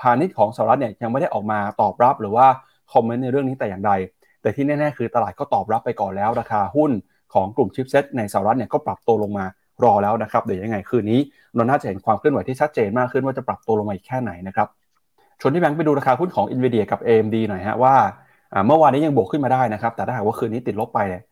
[0.00, 2.46] พาณิชย์ของสหรัฐเนี่ยยังไม่ได้ออกมาตอบรับหรือว่า
[2.92, 3.92] คอมเมนต์ในเรื่องนี้แต่อย่างใด
[4.42, 6.90] แต่ที่แน่ๆ คือตลาดก็ตอบรับไปก่อนแล้ว ราคาหุ้น
[7.34, 9.44] ของกลุ่มชิปเซ็ตในสหรัฐเนี่ยก็ปรับตัวลงมา
[9.84, 11.20] รอแล้วนะครับเดี๋ยวยังไงคืนนี้
[11.54, 14.68] เราน่าจะเห็นความเคลื่อนไหวที่ชัดเจนมากขึ้นว่าจะปรับตัวลงมาอีกแค่ไหนนะครับ
[15.40, 17.94] ชวนที่แบงค์ไปดูราคาหุ้นของ NVIDIA กับ AMD หน่อยฮะว่า
[18.66, 21.22] เมื่อวานนี้ยังบวกขึ้นมาได้นะครับแต่ถ้าหากว่าคืนนี้ติดลบไปเนี่ย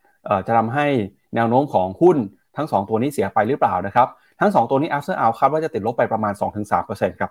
[0.47, 0.87] จะทำให้
[1.35, 2.17] แนวโน้มของหุ้น
[2.59, 4.09] ทั้ง 2 ตัวนี้เสียไปหรือเปล่านะครับ
[4.41, 6.33] ทั้ง 2 ตัวนี้ after hour คาดว่าจะติดลบไปประมาณ
[6.77, 7.31] 2-3%ครับ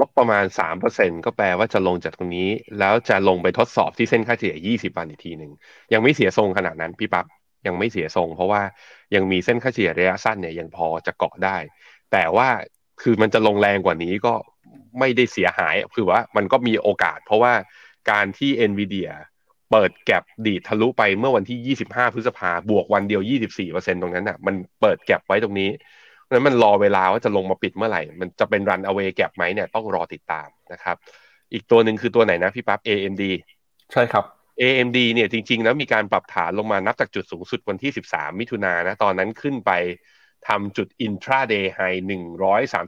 [0.00, 0.44] ลบประมาณ
[0.84, 5.52] 3%ก็แปลว่าจะลงจากตรงนี้ แล้วจะลงไปทดสอบที่เส้นค่าเฉลี่ย 20 วันอีกทีหนึ่ง
[5.92, 7.26] ยังไม่เสียทรงขนาดนั้นพี่ปับ๊บ
[7.66, 8.62] ยังไม่เสียทรง เพราะว่า
[9.14, 11.56] ยังมีเส้นค่าเฉลี่ยระยะสั้นเนี่ยยังพอจะเกาะได้
[12.12, 12.48] แต่ว่า
[13.02, 14.34] คือมันจะลงแรงกว่านี้ก็
[14.98, 17.52] ไม่ได้เสียหาย คือว่ามันก็มีโอกาส เพราะว่า
[18.10, 19.10] การที่ NVIDIA
[19.70, 23.22] เปิดแก็บดีดทะลุไปเมื่อวันที่ 25 พฤษภาบวกวันเดียว
[23.66, 25.70] 24%ตรงนั้นอะ มันเปิดแก็บไว้ตรงนี้
[26.30, 30.96] นั้นมันรอเวลาว่าจะลงมาปิดเมื่อไหร่ มันจะเป็นรันเอาไว้แก็บไหมเนี่ยต้องรอติดตามนะครับ
[31.52, 33.22] อีกตัวหนึ่งคือตัวไหนนะพี่ปั๊บ AMD
[33.92, 34.24] ใช่ครับ
[34.60, 39.70] AMD เนี่ยจริงๆ แล้วมีการปรับฐานลงมานับจากจุดสูงสุดวันที่ 13 มิถุนายนนะ ตอนนั้นขึ้นไป
[40.48, 42.00] ทำจุด intraday high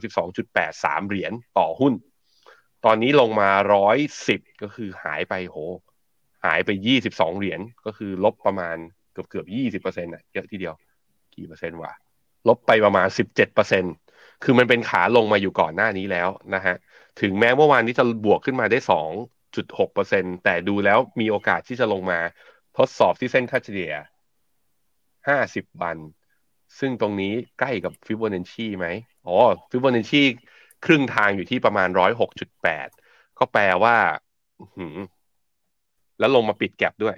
[0.09, 1.93] 132.83 เหรียญต่อหุ้น
[2.85, 3.49] ตอนนี้ลงมา
[4.07, 5.57] 110 ก็คือหายไปโห
[6.43, 8.77] หายไป 22 เหรียญก็คือลบประมาณ
[9.11, 9.45] เกือบเกือบ
[9.83, 10.75] 20%อะเยอะทีเดียว
[11.35, 11.91] กี่เปอร์เซ็นต์วะ
[12.47, 13.07] ลบไปประมาณ
[13.55, 13.93] 17%
[14.43, 16.75] คือมันเป็นขาลงมาอยู่ก่อนหน้านี้แล้วนะฮะ
[17.21, 18.79] ถึงแม้เมื่อวานนี้จะบวกขึ้นมาได้
[19.41, 22.19] 2.6%แต่ดูแล้วมีโอกาสที่จะลงมา
[22.77, 23.93] ทดสอบที่เส้นค่าเฉลี่ย
[25.27, 25.97] 50 วัน
[26.79, 28.87] ซึ่งตรงนี้ใกล้กับฟิโบนัชชีไหม
[29.27, 29.37] อ๋อ
[29.69, 30.23] ฟิโบนัชชี
[30.85, 31.89] ครึ่งทางอยู่ที่ประมาณ
[32.43, 32.89] 106.8
[33.39, 33.95] ก็แปลว่า
[36.19, 37.15] แล้วลงมาปิด gap ด้วย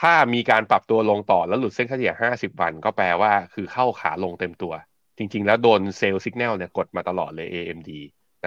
[0.00, 4.72] ถ้ามีการปรับตัวลงต่อแล้วหลุดเส้นค่าเฉลี่ย 50 วัน ก็แปลว่าคือเข้าขาลงเต็มตัว
[5.18, 7.90] จริง ๆ แล้วโดน sell สัญญาณเนี่ยกดมาตลอดเลย AMD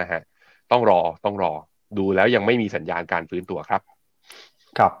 [0.00, 0.20] นะฮะ
[0.72, 1.52] ต้องรอต้องรอ
[1.98, 3.80] ดูแล้วยังไม่มีสัญญาณการฟื้นตัวครับ
[4.78, 4.92] ครับ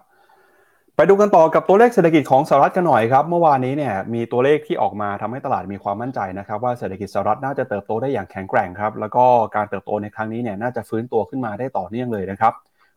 [0.96, 9.24] ไปดูกันต่อกับตัวเลขเศรษฐกิจของสหรัฐกันหน่อยครับ เมื่อวานนี้เนี่ยมีตัวเลขที่ออกมาทำให้ตลาดมีความมั่นใจนะครับว่าเศรษฐกิจสหรัฐน่าจะเติบโตได้อย่างแข็งแกร่งครับ แล้วก็
[9.56, 12.52] การเติบโตในครั้งนี้เนี่ยน่าจะฟื้นตัวขึ้นมาได้ต่อเนื่องเลยนะครับ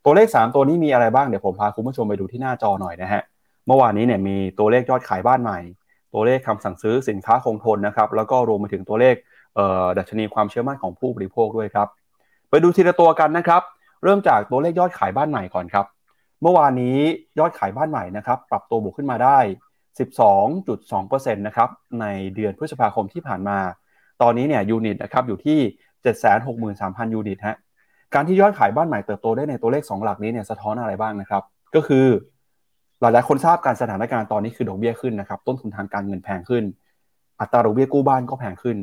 [0.05, 3.21] ตัวเลข 3 ตัวนี้มีอะไรบ้างเดี๋ยวผมพาคุณผู้ชมไปดูที่หน้าจอหน่อยนะฮะ
[3.67, 5.59] เมื่อวานนี้เนี่ยมีตัวเลขยอดขายบ้านใหม่
[6.13, 9.15] ตัวเลขคำสั่งซื้อสินค้าคงทนนะครับแล้วก็รวมไปถึงตัวเลข
[9.97, 11.87] ดัชนีความเชื่อมั่นของผู้บริโภคด้วยครับ
[12.49, 13.61] ไปดูทีละตัวกันนะครับ
[14.03, 15.85] เริ่มจากตัวเลขยอดขายบ้านใหม่ก่อนครับ
[16.41, 16.97] เมื่อวานนี้
[17.39, 19.37] ยอดขายบ้านใหม่นะครับปรับตัวบวกขึ้นมาได้
[20.17, 21.69] 12.2%นะครับ
[22.01, 23.57] ในเดือนพฤษภาคมที่ผ่านมา
[24.21, 25.59] ตอนนี้เนี่ยยูนิตนะครับอยู่ที่
[26.41, 27.55] 763,000 ยูนิตฮะ
[28.13, 31.43] การที่ยอดขายบ้านใหม่เติบโตได้ในตัวเลข 2 หลักนี้เนี่ยสะท้อนอะไรบ้างนะครับ
[31.75, 32.05] ก็คือ
[33.01, 36.63] หลายๆคนทราบการสถานการณ์ตอนนี้คือดอกเบี้ยขึ้นนะครับ ต้นทุนทางการเงินแพงขึ้น
[37.39, 38.77] อัตราดอกเบี้ยกู้บ้านก็แพงขึ้น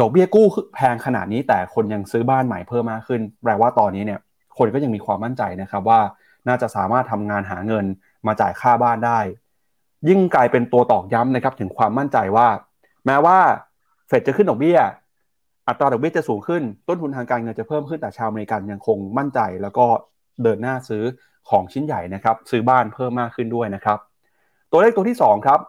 [0.00, 4.20] ดอกเบี้ยกู้แพงขนาดนี้แต่คนยังซื้อบ้านใหม่เพิ่มมากขึ้น แปลว่าตอนนี้เนี่ย
[4.58, 6.00] คนก็ยังมีความมั่นใจนะครับว่า
[6.48, 7.84] น่าจะสามารถทำงานหาเงิน
[8.26, 9.18] มาจ่ายค่าบ้านได้
[10.08, 12.48] ยิ่งกลายเป็นตัวตอกย้ำนะครับถึงความมั่นใจว่า
[13.06, 13.38] แม้ว่า
[14.08, 14.78] เฟดจะขึ้นดอกเบี้ย
[15.68, 19.86] อัตราดอกเบี้ยจะสูงขึ้น ต้นทุนทางการเงินจะเพิ่มขึ้นแต่ชาวอเมริกันยังคงมั่นใจ แล้วก็
[20.42, 21.04] เดินหน้าซื้อ
[21.50, 23.98] ของชิ้นใหญ่นะครับ ซื้อบ้านเพิ่มมากขึ้นด้วยนะครับ
[24.70, 25.60] ตัวเลขตัวที่ 2 ครับ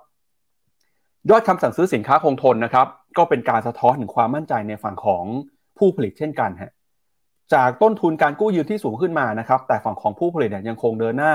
[1.29, 2.87] ยอดคำสั่งซื้อสินค้าคงทนนะครับ
[3.17, 5.23] ก็เป็นการสะท้อนถึงความมั่นใจในฝั่งของ
[5.77, 6.71] ผู้ผลิตเช่นกันฮะ
[7.53, 11.33] จากต้นทุนการกู้ยืมที่สูงขึ้นมานะครับ แต่ฝั่งของผู้ผลิตเนี่ยยังคงเดินหน้า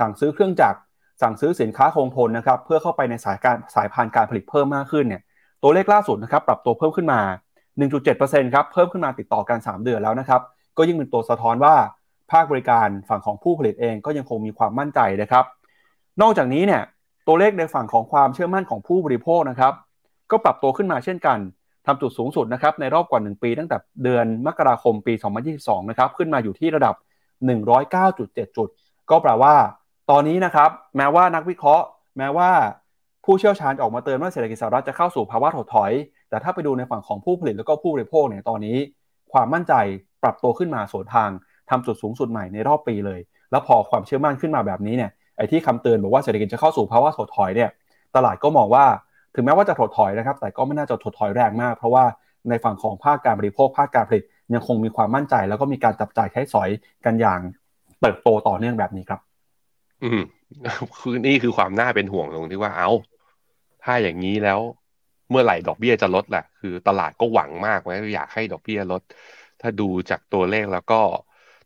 [0.00, 0.78] สั่งซื้อเครื่องจักร
[1.22, 5.22] สั่งซื้อสินค้าคงทนนะครับ เพื่อเข้าไปในสายการสายพานการผลิตเพิ่มมากขึ้นเนี่ย
[5.62, 7.20] ตัวเลขล่าสุดนะครับ ปรับตัวเพิ่มขึ้นมา
[7.80, 10.40] 1.7%ครับ เพิ่มขึ้นมาติดต่อกัน 3 เดือนแล้วนะครับ
[10.76, 11.74] ก็ยิ่งเป็นตัวสะท้อนว่า
[12.32, 15.44] ภาคบริการฝั่งของผู้ผลิตเองก็ยังคงมีความมั่นใจนะครับ
[16.22, 16.82] นอกจากนี้เนี่ย
[17.26, 19.72] ตัวเลขในฝั่งของความเชื่อมั่นของผู้บริโภคนะครับ
[20.30, 21.38] ก็ปรับตัวขึ้นมาเช่นกัน
[21.86, 25.14] ทำจุดสูงสุดนะครับในรอบกว่า 1 ปี ตั้งแต่เดือนมกราคมปี
[25.52, 26.94] 2022 นะครับขึ้นมาอยู่ที่ระดับ
[27.76, 28.68] 109.7 จุด
[29.10, 29.54] ก็แปลว่า
[30.10, 31.84] ตอนนี้นะครับแม้ว่านักวิเคราะห์
[32.18, 32.50] แม้ว่า
[33.24, 35.92] ผู้เชี่ยวชาญออกมาเตือนว่าเศรษฐกิจสหรัฐจะเข้าสู่ภาวะถดถอย
[36.32, 38.76] แต่ถ้าไปดูในฝั่งของผู้ผลิตแล้วก็ผู้บริโภคเนี่ยตอนนี้
[39.32, 39.74] ความมั่นใจ
[40.22, 41.30] ปรับตัวขึ้นมาสวนทาง
[41.70, 43.20] ทำจุดสูงสุดใหม่ในรอบปีเลย
[43.50, 47.70] แล้วพอความเชื่อมั่นขึ้นมาแบบนี้เนี่ยไอ้ที่คำเตือนบอกว่าเศรษฐกิจจะเข้าสู่ภาวะถดถอยเนี่ย
[48.16, 48.84] ตลาดก็มองว่า
[49.34, 52.04] ถึงแม้ว่าจะถดถอยนะครับ แต่ก็ไม่น่าจะถดถอยแรงมาก เพราะว่า
[52.48, 54.24] ในฝั่งของภาคการบริโภคภาคการผลิต
[54.54, 56.68] ยังคงมีความมั่นใจ แล้วก็มีการจับจ่ายใช้สอย
[57.04, 57.40] กันอย่าง
[58.00, 59.20] เติบโตต่อเนื่องแบบนี้ครับ
[60.02, 60.20] อืม
[61.00, 62.90] คือนี่คือความน่าเป็นห่วงตรงที่ว่าเอา้า
[63.84, 64.60] ถ้าอย่างนี้แล้ว
[65.32, 69.02] เมื่อไหร่ดอกเบี้ยจะลดแหละคือตลาดก็หวังมากไว้อยากให้ดอกเบี้ยลด
[69.60, 71.00] ถ้าดูจากตัวเลขแล้วก็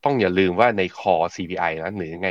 [0.05, 2.31] ต้องอย่าลืมว่าในคอ CPI นะหรือไง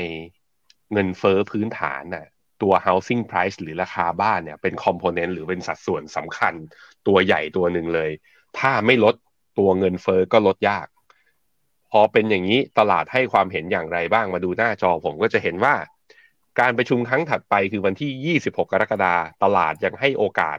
[0.94, 2.26] เงินเฟอ้อพื้นฐานน่ะ
[2.62, 6.54] ตัว housing price หรือราคาบ้านเนี่ยเป็นคอมโพเนนต์หรือเป็นสัดส่วนสำคัญ
[7.08, 8.12] ตัวใหญ่ตัวหนึ่งเลย
[8.60, 9.16] ถ้าไม่ลด
[9.60, 10.88] ตัวเงินเฟอ้อก็ลดยาก
[11.92, 15.76] พอเป็นอย่างนี้ตลาดให้ความเห็นอย่างไรบ้างมาดูหน้าจอผมก็จะเห็นว่า
[16.60, 20.58] การประชุมครั้งถัดไปคือวันที่ 26 กรกฎาตลาดยังให้โอกาส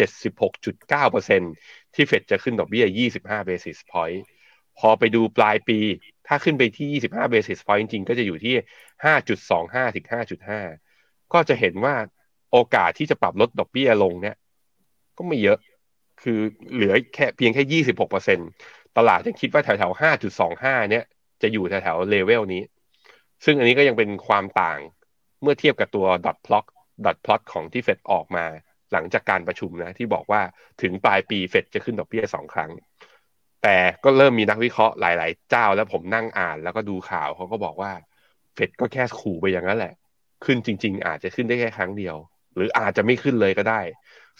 [0.00, 2.84] 76.9%ที่เฟดจะขึ้นดอกเบี้ย
[3.18, 4.20] 25 basis point
[4.78, 5.78] พอไปดูปลายปี
[6.26, 8.54] ถ้าขึ้นไปที่ 25 basis point จริงๆก็จะอยู่ที่
[9.26, 11.94] 5.25ถึง5.5 ก็จะเห็นว่า
[12.52, 14.36] โอกาสที่จะปรับลดดอกเบี้ยลงเนี่ย
[15.16, 15.58] ก็ไม่เยอะ
[16.22, 16.38] คือ
[16.72, 17.82] เหลือแค่เพียงแค่
[18.20, 18.48] 26%
[18.96, 20.00] ตลาดยังคิดว่าแถวๆ
[20.46, 21.04] 5.25 เนี่ย
[21.42, 22.62] จะอยู่แถวๆเลเวลนี้
[23.44, 24.78] ซึ่งอันนี้ก็ยังเป็นความต่าง
[25.42, 26.64] เมื่อเทียบกับตัว dot plot
[27.04, 28.46] dot plot ของที่เฟดออกมา
[28.92, 30.40] หลังจากการประชุมนะที่บอกว่า
[30.82, 32.70] ถึงปลายปีเฟดจะขึ้นดอกเบี้ยสองครั้ง
[33.62, 37.92] แต่ก็เริ่มมีนักวิเคราะห์หลาย ๆ เจ้าแล้วผมนั่งอ่านแล้วก็ดูข่าวเขาก็บอกว่า
[38.54, 39.94] เฟดก็แค่ขู่ไปอย่างนั้นแหละ
[40.44, 42.16] ขึ้นจริง ๆ อาจจะขึ้นได้แค่ครั้งเดียว
[42.56, 43.80] หรืออาจจะไม่ขึ้นเลยก็ได้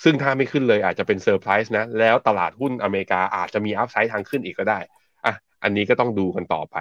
[0.03, 4.78] ซึ่งถ้าไม่ขึ้นเลยอาจจะเป็นเซอร์ไพรส์นะแล้วตลาดหุ้นอเมริกาอาจจะมี upside ทางขึ้นอีกก็ได้
[5.26, 6.76] อะอันนี้ก็ต้องดูกันต่อไป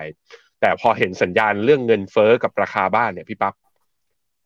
[0.61, 3.53] แต่พอเห็นสัญญาณเรื่องเงินเฟอ้อกับราคาบ้านเนี่ยพี่ปับ๊บ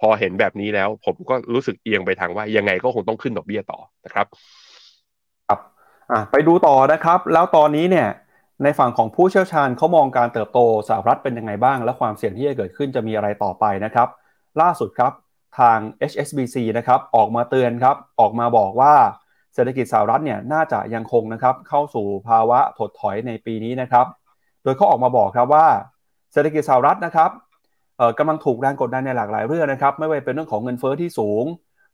[0.02, 4.28] พอเห็นแบบนี้แล้ว ผมก็รู้สึกเอียงไปทางว่ายังไงก็คงต้องขึ้นดอกเบี้ยต่อนะครับ
[5.48, 5.60] ครับ
[6.12, 8.10] อะไปดูต่อนะครับ แล้วตอนนี้เนี่ย
[8.64, 14.08] ในฝั่งของผู้เชี่ยวชาญเขามองการเติบโตสหรัฐเป็นยังไงบ้าง และความเสี่ยงที่จะเกิดขึ้นจะมีอะไรต่อไปนะครับ
[14.62, 15.14] ล่าสุดครับ
[15.60, 15.78] ทาง
[16.12, 18.94] HSBC นะครับออกมาเตือนครับออกมาบอกว่า
[19.54, 24.06] เศรษฐกิจสหรัฐเนี่ยน่าจะยังคงนะครับเข้าสู่ภาวะถดถอยในปีนี้นะครับ
[24.64, 25.68] โดยเขาออกมาบอกครับว่า
[26.34, 27.30] เศรษฐกิจสหรัฐนะครับ
[28.18, 31.46] กำลังถูกแรงกดดันในหลากหลายเรื่องนะครับ ไม่ว่าเป็นเรื่องของเงินเฟอ้อที่สูง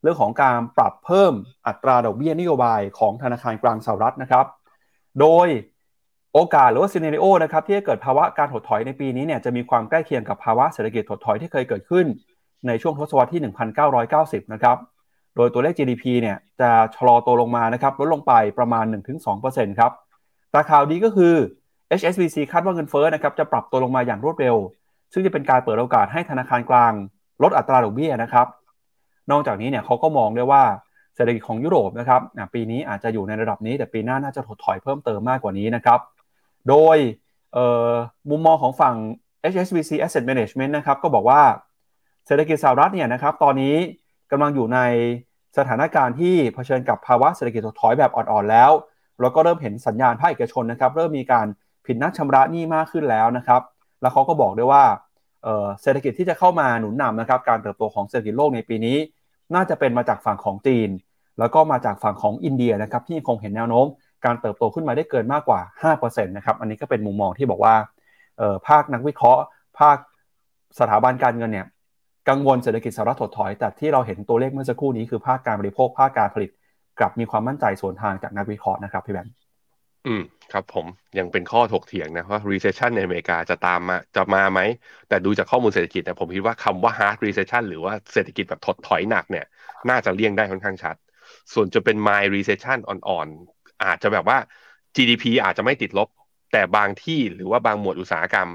[0.02, 1.34] เรื่องของการปรับเพิ่ม
[1.68, 4.46] อัตราดอกเบี้ยนโยบายของธนาคารกลางสหรัฐนะครับ
[5.20, 5.48] โดย
[6.34, 12.06] โอกาสหรือว่าซีเนริโอนะครับที่จะเกิดภาวะการถดถอยในปีนี้เนี่ยจะมีความใกล้เคียงกับภาวะเศรษฐกิจถดถอยที่เคยเกิดขึ้น
[12.68, 13.42] ในช่วงทศวรรษที่
[14.02, 14.78] 1990 นะครับ
[15.36, 18.86] โดยตัวเลข GDP เนี่ยจะชะลอตัวลงมานะครับลดลงไปประมาณ
[19.32, 19.92] 1-2%ครับ
[20.52, 21.34] แต่ข่าวดีก็คือ
[22.00, 24.56] HSBC คาดว่าเงินเฟ้อนะครับจะปรับตัวลงมาอย่างรวดเร็ว
[25.14, 26.94] ซึ่งจะเป็นการเปิดโอกาสให้ธนาคารกลาง
[27.44, 28.48] ลดอัตราดอกเบี้ยนะครับ
[29.32, 30.64] นอกจากนี้เนี่ยเขาก็มองด้วยว่า
[31.16, 32.22] เศรษฐกิจของยุโรปนะครับ
[32.54, 36.00] ปีนี้อาจจะอยู่ในระดับนี้ แต่ปีหน้าน่าจะถดถอยเพิ่มเติมมากกว่านี้นะครับ
[36.70, 36.98] โดย
[38.30, 38.96] มุมมองของฝั่ง
[39.52, 41.42] HSBC Asset Management นะครับก็บอกว่า
[42.28, 43.76] เศรษฐกิจสหรัฐเนี่ยนะครับตอนนี้
[44.32, 44.80] กำลังอยู่ใน
[45.58, 48.72] สถานการณ์ที่เผชิญกับภาวะเศรษฐกิจถดถอยแบบอ่อนๆแล้ว
[49.22, 51.48] แล้วก็เริ่มเห็นสัญญาณภาคเอกชนนะครับ เริ่มมีการ
[51.86, 53.62] ผิดนัดชำระหนี้มากขึ้นแล้วนะครับ
[54.02, 54.84] แล้วเขาก็บอกด้วยว่า
[55.82, 58.98] เศรษฐกิจที่จะเข้ามาหนุนนำนะครับการเติบโตของเศรษฐกิจโลกในปีนี้
[59.56, 60.90] น่าจะเป็นมาจากฝั่งของจีน
[61.40, 63.86] แล้วก็มาจากฝั่งของอินเดียนะครับที่ยังคงเห็นแนวโน้ม
[64.26, 65.62] การเติบโตขึ้นมาได้เกินมากกว่า
[65.94, 67.76] 5%นะครับอันนี้ก็เป็นมุมมองที่บอกว่า
[68.68, 69.42] ภาคนักวิเคราะห์
[69.80, 69.98] ภาค
[70.80, 71.68] สถาบันการเงินเนี่ย
[72.30, 76.50] กังวลเศรษฐกิจสหรัฐถดถอย แต่ที่เราเห็นตัวเลขเมื่อสักครู่นี้คือภาคการบริโภคภาคการผลิต
[77.00, 79.34] กลับมีความมั่นใจส่วนทางจากนักวิเคราะห์นะครับพี่แบงค์
[80.06, 80.22] อืม
[80.52, 80.86] ครับผม
[81.18, 84.60] ยังเป็นข้อถกเถียงนะว่า recession ในอเมริกาจะตามมาจะมาไหม
[85.08, 89.46] แต่ดูจากข้อมูลเศรษฐกิจเนี่ยผมคิดว่าคำว่า hard recession หรือว่าเศรษฐกิจแบบถดถอยหนักเนี่ย
[89.90, 90.96] น่าจะเลี่ยงได้ค่อนข้างชัด
[91.54, 94.38] ส่วนจะเป็น mild recession อ่อนๆ อาจจะแบบว่า
[94.96, 96.10] GDP อาจจะไม่ติดลบ
[96.52, 98.50] แต่บางที่หรือว่าบางหมวดอุตสาหกรรม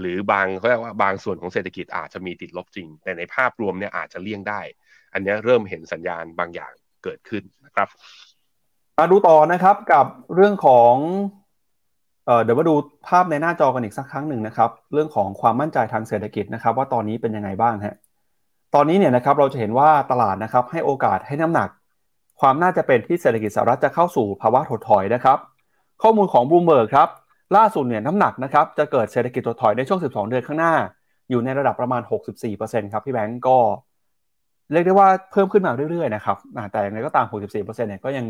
[0.00, 4.60] หรือบางเขาเรียกว่าบางส่วนของเศรษฐกิจอาจจะมีติดลบจริง แต่ในภาพรวมเนี่ยอาจจะเลี่ยงได้
[5.12, 6.72] อันนี้เริ่มเห็นสัญญาณบางอย่าง
[7.04, 7.88] เกิดขึ้นนะครับ
[9.00, 10.94] มาดูต่อนะครับกับเรื่องของ
[12.42, 12.74] เดี๋ยวมาดู
[13.08, 17.94] ภาพในหน้าจอกันอีกสักครั้งหนึ่งนะครับ เรื่องของความมั่นใจทางเศรษฐกิจนะครับ ว่าตอนนี้เป็นยังไงบ้างฮะ
[18.74, 21.68] ตอนนี้เนี่ยนะครับเราจะเห็นว่าตลาดนะครับให้โอกาสให้น้ำหนัก
[22.40, 25.38] ความน่าจะเป็นที่เศรษฐกิจสหรัฐจะเข้าสู่ภาวะถดถอยนะครับ
[26.02, 27.08] ข้อมูลของบลูเบิร์กครับ
[27.56, 30.74] ล่าสุดเนี่ยน้ำหนักนะครับจะเกิดเศรษฐกิจถดถอยในช่วง 12 เดือนข้างหน้า
[31.30, 32.02] อยู่ในระดับประมาณ
[32.48, 33.58] 64%ครับพี่แบงก์ก็
[34.72, 36.36] เรียกได้ว่าเพิ่มขึ้นมาเรื่อยๆนะครับ
[36.72, 38.26] แต่อย่างไรก็ตาม 64%เนี่ยก็ยัง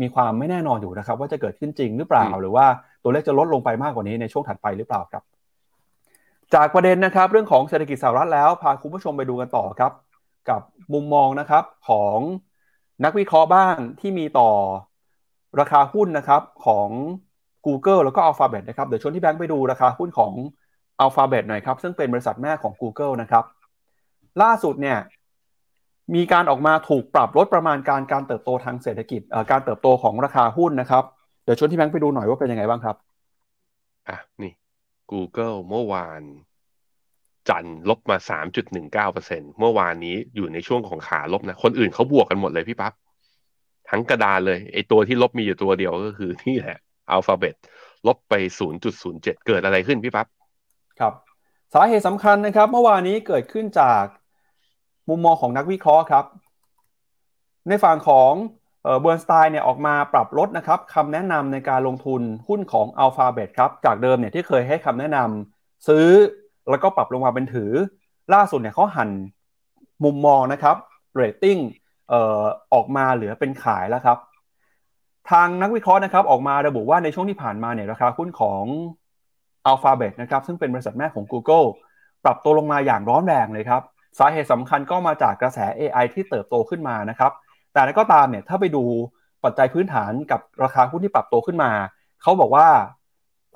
[0.00, 2.66] มีความไม่แน่นอนอยู่นะครับ ว่าจะเกิดขึ้นจริงหรือเปล่า หรือว่า
[3.02, 5.22] ตัวเลขจะลดลงไปมากกว่านี้ในช่วงถัดไปหรือเปล่าครับ
[6.54, 9.92] จากประเด็นนะครับ เรื่องของเศรษฐกิจสหรัฐแล้วพาคุณผู้ชมไปดูกันต่อครับ
[10.50, 10.60] กับ
[10.94, 12.18] มุมมองนะครับของ
[13.04, 14.50] นักวิเคราะห์บ้างที่มีต่อ
[15.60, 16.88] ราคาหุ้นนะครับของ
[17.66, 20.32] Google แล้วก็ Alphabet นะครับเดี๋ยวชวนที่แบงค์ไปดูราคาหุ้นของ
[21.04, 23.44] Alphabet หน่อยครับ ซึ่งเป็นบริษัทแม่ของ Google นะครับ
[24.42, 24.98] ล่าสุดเนี่ย
[26.14, 31.04] มีการออกมาถูกปรับลดประมาณการการเติบโตทางเศรษฐกิจการเติบโตของราคาหุ้นนะครับ
[31.44, 32.96] เดี๋ยวชวนที่แบงค์ไปดูหน่อยว่าเป็นยังไงบ้างครับ
[34.08, 34.52] อะ นี่
[35.10, 36.22] Google เมื่อวาน
[37.48, 38.16] จันลบมา
[38.88, 42.92] 3.19%เมื่อวานนี้อยู่ในช่วงของขาลบนะ คนอื่นเขาบวกกันหมดเลยพี่ปับ๊บ
[43.90, 46.78] ทั้งกระดานเลยไอตัวที่ลบมีอยู่ตัวเดียวก็คือนี่แหละ
[47.10, 47.54] อัลฟาเบต
[48.06, 48.34] ลบไป
[48.90, 50.26] 0.07 เกิดอะไรขึ้นพี่ปับ๊บ
[51.00, 51.12] ครับ
[51.74, 54.04] สาเหตุสำคัญนะครับ เมื่อวานนี้เกิดขึ้นจาก
[55.08, 56.24] มุมมองของนักวิเคราะห์ครับ
[57.68, 58.32] ในฝั่งของ
[59.00, 66.06] เบิร์นสไตน์เนี่ยออกมาปรับลดนะครับคำแนะนำในการลงทุนหุ้นของ a l p h a b e t ครับจากเดิมเนี่ยที่เคยให้คำแนะนำซื้อ
[66.70, 67.72] แล้วก็ปรับลงมาเป็นถือ
[68.34, 69.10] ล่าสุดเนี่ยเขาหัน
[70.04, 70.76] มุมมองนะครับ
[71.14, 71.58] เรตติ้ง
[72.74, 74.18] ออกมาเหลือเป็นขายแล้วครับ
[75.30, 78.64] ทางนักวิเคราะห์นะครับออกมาระบุว่าในช่วงที่ผ่านมาเนี่ยราคาหุ้นของ
[79.70, 81.66] Alphabet นะครับซึ่งเป็นบริษัทแม่ของ Google
[82.24, 83.82] ปรับตัวลงมาอย่างร้อนแรงเลยครับ
[84.18, 87.32] สาเหตุสำคัญก็มาจากกระแส AI ที่เติบโตขึ้นมานะครับ
[87.72, 88.84] แต่ก็ตามเนี่ยถ้าไปดู
[89.44, 91.70] ปัจจัยพื้นฐานกับราคาหุ้นที่ปรับตัวขึ้นมา
[92.22, 92.68] เขาบอกว่า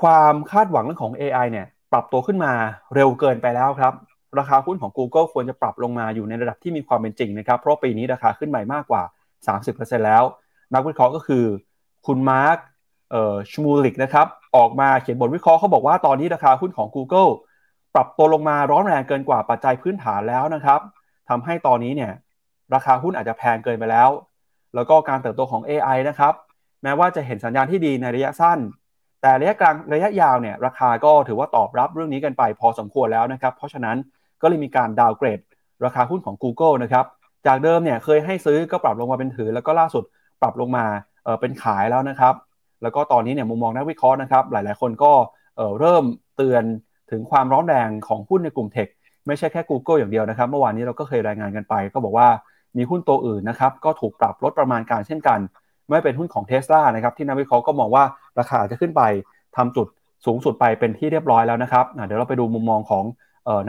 [0.02, 2.52] ความคาดหวังเรื่องของ AI เนี่ยปรับตัวขึ้นมา
[2.94, 3.92] เร็วเกินไปแล้วครับ
[4.38, 9.02] ราคาหุ้นของ Google ควรจะปรับลงมาอยู่ในระดับที่มีความเป็นจริงนะครับ เพราะปีนี้ราคาขึ้นใหม่มากกว่า
[9.54, 10.22] 30%แล้ว
[10.74, 11.44] นักวิเคราะห์ก็คือ
[12.06, 12.58] คุณมาร์ค
[13.10, 14.26] เอ่อชมูลิกนะครับ
[14.56, 17.30] ออกมาเขียนบทวิเคราะห์เขาบอกว่าตอนนี้ราคาหุ้นของ Google
[17.94, 20.80] ปรับตัวลงมาร้อนแรงเกินกว่าปัจจัยพื้นฐานแล้วนะครับ
[21.28, 22.12] ทำให้ตอนนี้เนี่ย
[22.74, 24.08] ราคาหุ้นอาจจะแพงเกินไปแล้ว
[24.74, 26.34] แล้วก็การเติบโตของ AI นะครับ
[26.82, 28.58] แม้ว่าจะเห็นสัญญาณที่ดีในระยะสั้น
[29.22, 33.96] แต่ระยะกลางระยะยาวเนี่ยราคาก็ถือว่าตอบรับเรื่องนี้กันไปพอสมควรแล้วนะครับ เพราะฉะนั้น
[34.42, 35.40] ก็เลยมีการดาวเกรด
[35.84, 37.06] ราคาหุ้นของ Google นะครับ
[37.46, 40.04] จากเดิมเนี่ยเคยให้ซื้อก็ปรับลงมาเป็นถือ แล้วก็ล่าสุด
[40.42, 40.84] ปรับลงมา
[41.24, 42.34] เเป็นขายแล้วนะครับ
[42.82, 45.12] แล้วก็ตอนนี้เนี่ยมุมมองนักวิเคราะห์นะครับ หลาย ๆ คนก็
[45.78, 46.04] เริ่ม
[46.36, 46.64] เตือน
[47.10, 48.88] ถึงความร้อนแรงของหุ้นในกลุ่มเทค
[49.26, 52.28] ไม่ใช่แค่ Google อย่างเดียวนะครับ เมื่อวานนี้เราก็เคยรายงานกันไป ก็บอกว่า
[52.76, 55.38] มีหุ้นตัวอื่นนะครับก็ถูกปรับลดประมาณการเช่นกัน
[55.88, 58.04] ไม่เป็นหุ้นของเทสลานะครับที่นักวิเคราะห์ก็มองว่า
[58.38, 59.02] ราคาจะขึ้นไป
[59.56, 59.86] ทำจุด
[60.26, 63.04] สูงสุดไปเป็นที่เรียบร้อยแล้วนะครับเดี๋ยวเราไปดูมุมมองของ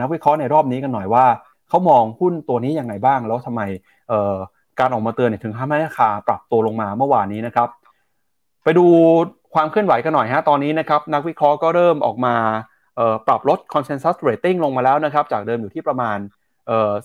[0.00, 1.24] นักวิเคราะห์ในรอบนี้กันหน่อยว่า
[1.68, 3.62] เขามองหุ้นตัวนี้ยังไงบ้าง แล้วทำไม
[4.80, 7.68] การออกมาเตือนถึงทำให้ราคาปรับตัวลงมาเมื่อวานนี้นะครับ
[8.64, 8.86] ไปดู
[9.54, 12.34] ความเคลื่อนไหวกันหน่อยฮะตอนนี้นะครับนักวิเคราะห์ก็เริ่มออกมา
[13.26, 16.18] ปรับลด consensus rating ลงมาแล้วนะครับจากเดิมอยู่ที่ประมาณ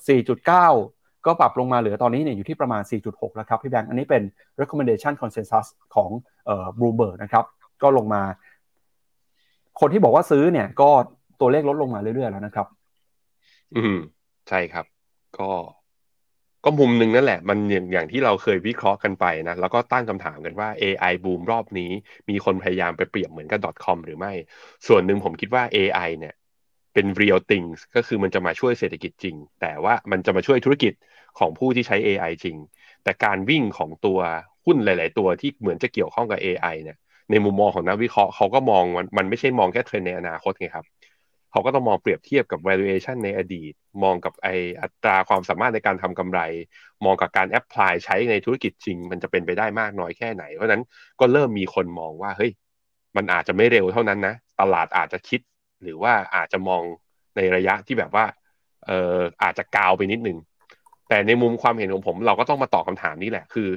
[0.09, 4.23] 4.9 ก็ปรับลงมาเหลือตอนนี้เนี่ยอยู่ที่ประมาณ 4.6 แล้วครับพี่แบงค์อันนี้เป็น
[4.61, 5.65] recommendation consensus
[5.95, 6.09] ของ
[6.77, 7.45] บลูเบิร์ดนะครับ
[7.81, 8.23] ก็ลงมา
[9.79, 10.89] คนที่บอกว่าซื้อเนี่ยก็
[11.39, 12.67] ตัวเลขลดลงมาเรื่อยๆแล้วนะครับ
[13.75, 13.97] อืม
[14.49, 14.85] ใช่ครับ
[15.37, 15.49] ก็
[16.63, 21.91] ก็มุมหนึ่งนั่นแหละ มันอย่างอย่างที่เราเคยวิเคราะห์กันไปนะ แล้วก็ตั้งคำถามกันว่า AI บูมรอบนี้
[22.29, 24.31] มีคนพยายามไปเปรียบเหมือนกับ .com หรือไม่
[24.87, 26.33] ส่วนหนึ่งผมคิดว่า AI เนี่ย
[26.93, 30.93] เป็น real things ก็คือมันจะมาช่วยเศรษฐกิจจริง แต่ว่ามันจะมาช่วยธุรกิจ
[31.39, 32.57] ของผู้ที่ใช้ AI จริง
[33.03, 34.19] แต่การวิ่งของตัว
[34.65, 36.97] หุ้นหลาย ๆ ตัวที่เหมือนจะเกี่ยวข้องกับ AI เนี่ย
[37.29, 40.85] ในมุมมองของนักวิเคราะห์เขาก็มองมันมันไม่ใช่มองแค่เทรนในอนาคตไงครับ
[41.51, 43.73] เขาก็ต้องมองเปรียบเทียบกับ valuation ในอดีต
[44.03, 44.47] มองกับไอ
[44.81, 46.39] อัตราความสามารถในการทำกำไร
[47.05, 50.83] มองกับการแอพพลายใช้ในธุรกิจจริง มันจะเป็นไปได้มากน้อยแค่ไหน เพราะนั้น
[51.19, 52.51] ก็เริ่มมีคนมองว่าเฮ้ย
[53.15, 55.41] มันอาจจะไม่เร็วเท่านั้นนะ ตลาดอาจจะคิด
[55.83, 56.81] หรือว่าอาจจะมอง
[57.35, 58.25] ในระยะที่แบบว่า
[58.87, 60.37] เอออาจจะกาวไปนิดนึง
[61.09, 63.69] แต่ในมุมความเห็นของผม เราก็ต้องมาตอบคาถามนี้แหละคือ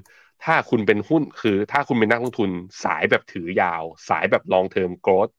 [0.45, 2.51] ถ้าคุณเป็นหุ้นคือ ถ้าคุณเป็นนักลงทุน
[2.85, 5.33] สายแบบถือยาว สายแบบ long term growth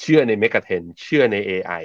[0.00, 1.84] เชื่อใน megatrend เชื่อใน AI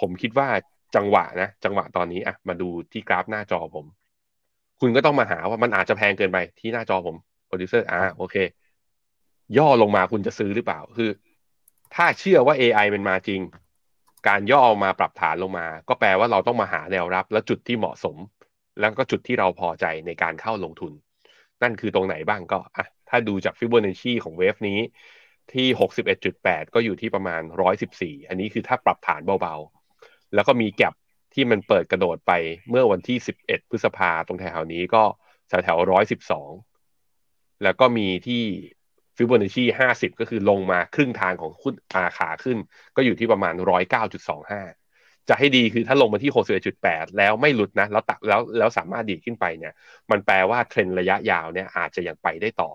[0.00, 0.48] ผมคิดว่า
[0.96, 3.86] จังหวะนะ จังหวะตอนนี้อะมาดูที่กราฟหน้าจอผม
[4.80, 7.16] คุณก็ต้องมาหาว่ามันอาจจะแพงเกินไปที่หน้าจอผม
[7.46, 8.36] โปรดิวเซอร์อ่าโอเค
[9.58, 11.10] ย่อลงมาคุณจะซื้อหรือเปล่าคือ
[11.94, 13.40] ถ้าเชื่อว่า AI เป็นมาจริง
[14.28, 18.16] การย่อมาปรับฐานลงมา ก็แปลว่าเราต้องมาหาแนวรับ และจุดที่เหมาะสม
[18.80, 20.92] แล้วก็จุดที่เราพอใจในการเข้าลงทุน
[21.62, 24.78] นั่นคือตรงไหนบ้างก็อะถ้าดูจากฟิบโบนัชชีของ wave นี้
[25.54, 25.66] ที่
[26.20, 27.42] 61.8 ก็อยู่ที่ประมาณ
[27.84, 30.94] 114 อันนี้คือถ้าปรับฐานเบาๆ แล้วก็มีแก็บ
[31.34, 32.32] ที่มันเปิดกระโดดไป
[32.70, 35.02] เมื่อวันที่ 11 พฤษภาตรงแถวนี้ก็
[35.48, 35.78] แถวแถว
[36.50, 38.42] 112 แล้วก็มีที่
[39.16, 42.58] ฟิบอนัชชี50 ก็คือลงมาครึ่งทางของขึ้นอาขาขึ้น
[42.96, 43.54] ก็อยู่ที่ประมาณ
[44.40, 46.32] 109.25 จะให้ดีคือถ้าลงมาที่
[46.74, 49.72] 61.8 แล้วไม่หลุดนะ แล้วตักแล้วแล้วสามารถดีขึ้นไปเนี่ย
[50.10, 52.70] มันแปลว่าเทรนระยะยาวเนี่ยอาจจะยังไปได้ต่อ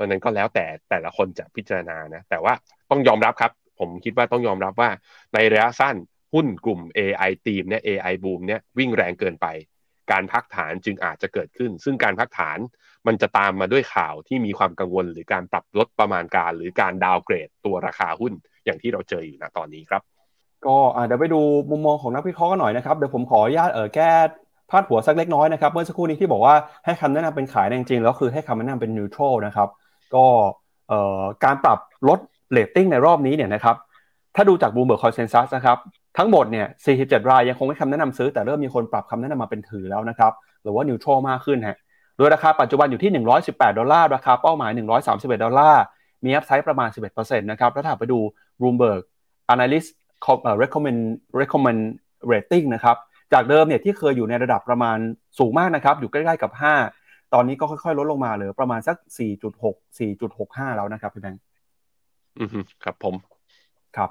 [0.00, 2.54] เพราะนั้นก็แล้วแต่แต่ละคนจะพิจารณานะแต่ว่า
[2.90, 4.90] ต้องยอมรับครับ ผมคิดว่าต้องยอมรับว่า
[5.34, 5.96] ในระยะสั้น
[6.34, 9.46] หุ้นกลุ่ม AI ทีมเนี่ย AI boom เนี่ยวิ่งแรงเกินไป
[10.10, 12.58] การพักฐานจึงอาจจะเกิดขึ้น ซึ่งการพักฐาน
[13.06, 18.32] มันจะตามมาด้วยข่าวที่มีความกังวล หรือการปรับลดประมาณการ หรือการดาวเกรดตัวราคาหุ้น
[18.64, 20.02] อย่างที่เราเจออยู่ณตอนนี้ครับ
[20.66, 20.76] ก็
[21.06, 21.40] เดี๋ยวไปดู
[21.70, 24.10] มุมมองของนักวิเคราะห์กันหน่อยนะครับเดี๋ยวผมขออนุญาตเออแก้
[24.70, 29.68] พาดหัวสักเล็กน้อยนะครับเมื่อสักครู่นี้ที่บอกว่าให้คำแนะนำเป็นขายจริงๆแล้วคือให้คำแนะนำเป็น neutral นะครับ
[30.14, 30.26] ก็
[31.44, 32.18] การปรับลด
[32.50, 33.76] เลตติ้งในรอบนี้เนี่ยนะครับ
[34.36, 35.78] ถ้าดูจาก Bloomberg consensus นะครับ
[36.18, 36.66] ทั้งหมดเนี่ย
[36.98, 40.32] 47 รายยังคงให้คำแนะนำซื้อ แต่เริ่มมีคนปรับคำแนะนำมาเป็นถือแล้วนะครับ
[40.62, 41.78] หรือว่า neutral มากขึ้นฮะ
[42.16, 43.10] โดยราคาปัจจุบันอยู่ที่
[43.46, 44.70] 118 ดอลลาร์ ราคาเป้าหมาย
[45.06, 45.82] 131 ดอลลาร์
[46.24, 48.18] มี upside ประมาณ 11%นะครับแล้วถ้าไปดู
[48.60, 49.02] Bloomberg
[49.52, 49.88] Analyst
[50.62, 51.00] recommend
[51.40, 51.82] recommend
[52.32, 52.96] rating นะครับ
[53.32, 54.98] จากเดิมเนี่ยที่เคยอยู่ในระดับประมาณ
[55.38, 56.52] สูงมากนะครับอยู่ใกล้ๆกับ
[56.82, 56.99] 5
[57.34, 58.96] ตอนนี้ก็ค่อยๆ ลดลงมาเหลือประมาณสัก
[59.48, 61.42] 4.6 4.65 แล้วนะครับพี่แบงค์
[62.38, 62.48] อืม
[62.84, 63.14] ครับผม
[63.96, 64.10] ครับ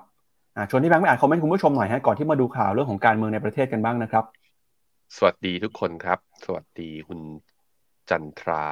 [0.70, 4.24] ชวนที่แบงค์ไปอ่านคอมเมนต์คุณผู้ชมหน่อยฮะก่อนที่มาดูข่าวเรื่องของการเมืองในประเทศกันบ้างนะครับ
[5.18, 7.20] สวัสดีทุกคนครับ สวัสดีคุณ
[8.10, 8.66] จันทรา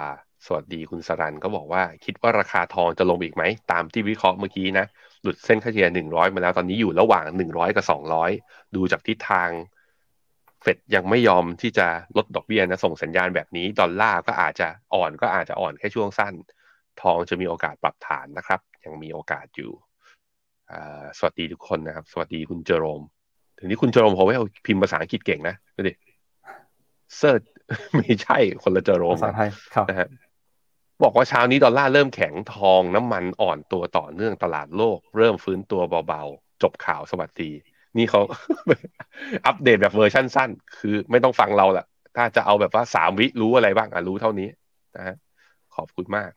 [0.45, 4.85] สวัสดีคุณสรันก็บอกว่า คิดว่าราคาทองจะลงอีกไหม ตามที่วิเคราะห์เมื่อกี้นะ
[5.21, 8.31] หลุดเส้นค่าเฉลี่ยหนึ่งร้อยมาแล้วตอนนี้อยู่ระหว่างหนึ่งร้อยกับสองร้อย
[8.75, 9.49] ดูจากทิศทาง
[10.61, 11.87] เฟดยังไม่ยอมที่จะ
[12.17, 16.33] ลดดอกเบี้ยนะส่งสัญญาณแบบนี้ ดอลลาร์ก็อาจจะอ่อนก็อาจจะอ่อนแค่ช่วงสั้น
[17.01, 19.71] ทองจะมีโอกาสปรับฐานนะครับ ยังมีโอกาสอยู่
[21.17, 23.01] สวัสดีทุกคนนะครับ สวัสดีคุณเจอโรม
[23.57, 24.35] ถึงที่คุณเจอโรมเขาไว้
[24.65, 25.93] พิมพ์ภาษาอังกฤษเก่งนะดูดิ
[27.17, 27.41] เซิร์ช
[27.97, 30.07] ไม่ใช่คนละเจอโรมภาษาไทยครับนะฮะ
[31.03, 37.51] บอกว่าเช้านี้ดอลลาร์เริ่มแข็งทองน้ำมันอ่อนตัวต่อเนื่องตลาดโลก เริ่มฟื้นตัวเบาๆ จบข่าวสวัสดี
[37.97, 38.21] นี่เขา
[39.47, 41.85] อัปเดตแบบเวอร์ชั่นสั้น คือไม่ต้องฟังเราแหละ
[42.15, 44.49] ถ้าจะเอาแบบว่าสามวิรู้อะไรบ้างอะรู้เท่านี้
[44.97, 45.15] นะฮะ
[45.75, 46.31] ขอบคุณมาก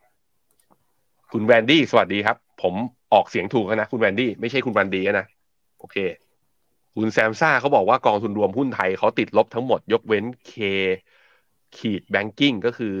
[1.31, 2.73] คุณแวนดี้สวัสดีครับ ผม
[3.13, 5.25] ออกเสียงถูกนะ คุณแวนดี้ไม่ใช่คุณวันดีนะ
[5.79, 5.97] โอเค
[6.95, 10.53] คุณแซมซ่าเขาบอกว่ากองทุนรวมหุ้นไทยเขาติดลบทั้งหมด ยกเว้น K
[11.77, 12.93] ขีดแบงกิ้งก็คือ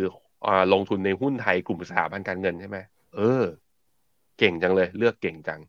[0.45, 2.77] อลงทุนในหุ้นไทยกลุ่มสถาบันการเงินใช่ไหม
[3.15, 3.43] เออ
[4.39, 5.59] เก่งจังเลย เลือกเก่งจัง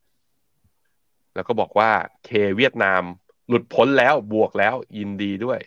[1.34, 1.90] แล้วก็บอกว่า
[2.24, 3.02] เคเวียดนาม
[3.48, 5.60] หลุดพ้นแล้วบวกแล้วยินดีด้วย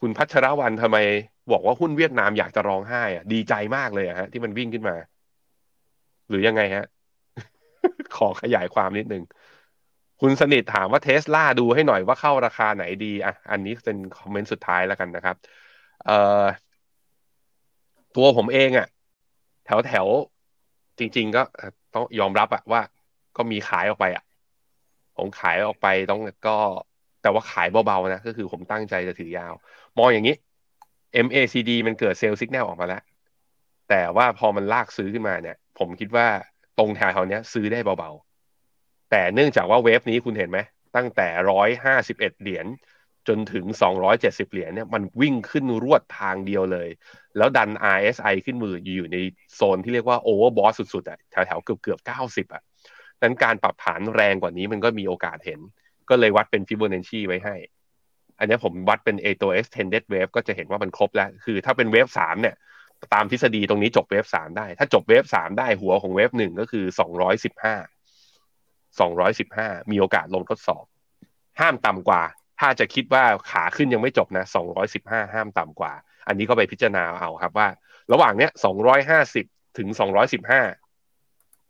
[0.00, 0.98] คุณพัชรวันทำไม
[1.50, 4.96] บอกว่าหุ้นเวียดนามอยากจะร้องไห้อะดีใจมากเลยอะฮะ ที่มันวิ่งขึ้นมา
[6.28, 6.84] หรือยังไงฮะ
[8.16, 9.22] ขอขยายความนิดนึง
[10.20, 15.36] คุณสนิทถามว่าเทสลาดูให้หน่อยว่าเข้าราคาไหนดีอะอันนี้เป็นคอมเมนต์สุดท้ายแล้วกันนะครับ
[16.04, 16.12] เอ่อ
[18.16, 18.86] ตัวผมเองอะ่ะ
[19.64, 20.06] แถวแถว
[20.98, 21.42] จริง ๆ ก็
[21.94, 22.80] ต้องยอมรับอะว่า
[23.36, 24.27] ก็มีขายออกไปอะ
[25.18, 26.56] ผมขายออกไปต้องก็
[27.22, 29.54] แต่ว่าขายเบาๆนะ ก็คือผมตั้งใจจะถือยาว
[29.98, 30.36] มองอย่างนี้
[31.26, 33.02] MACD มันเกิดเซลล์สัญญาณออกมาแล้ว
[33.88, 36.26] แต่ว่าพอมันลากซื้อขึ้นมาเนี่ย ผมคิดว่า
[36.78, 40.58] ตรงแถวๆนี้ซื้อได้เบาๆ แต่เนื่องจากว่าเวฟนี้คุณเห็นไหม
[40.96, 42.66] ตั้งแต่ร้อยห้าสิบเอ็ดเหรียญ
[43.28, 46.88] จนถึงสองร้อยเจ็ดสิบเหรียญเนี่ยมันวิ่งขึ้นรวดทางเดียวเลย
[47.36, 49.16] แล้วดัน RSI ขึ้นมาอยู่ใน
[49.54, 52.62] โซนที่เรียกว่า overbought สุดๆอะแถวๆเกือบเกือบเก้าสิบอะ
[53.22, 55.60] นั้นการปรับฐานแรงกว่านี้มันก็มีโอกาสเห็น
[56.10, 57.56] ก็เลยวัดเป็นฟิโบนัชชีไว้ให้
[58.38, 62.54] อันนี้ผมวัดเป็น ไอ้ตัว extended wave ก็จะเห็นว่ามันครบแล้ว คือถ้าเป็น wave สามเนี่ย
[63.14, 67.74] ตามทฤษฎีตรงนี้จบ wave สามได้ ถ้าจบ wave สามได้หัวของ wave หนึ่งก็คือสองร้อยสิบห้า
[69.00, 70.84] สองร้อยสิบห้ามีโอกาสลงทดสอบ
[71.60, 72.22] ห้ามต่ำกว่า
[72.60, 75.92] ถ้าจะคิดว่าขาขึ้นยังไม่จบนะสองร้อยสิบห้าห้ามต่ำกว่า
[76.28, 77.68] อันนี้ก็ไปพิจารณาเอาครับว่า
[78.12, 79.46] ระหว่างเนี้ยสองร้อยห้าสิบ
[79.78, 80.62] ถึงสองร้อยสิบห้า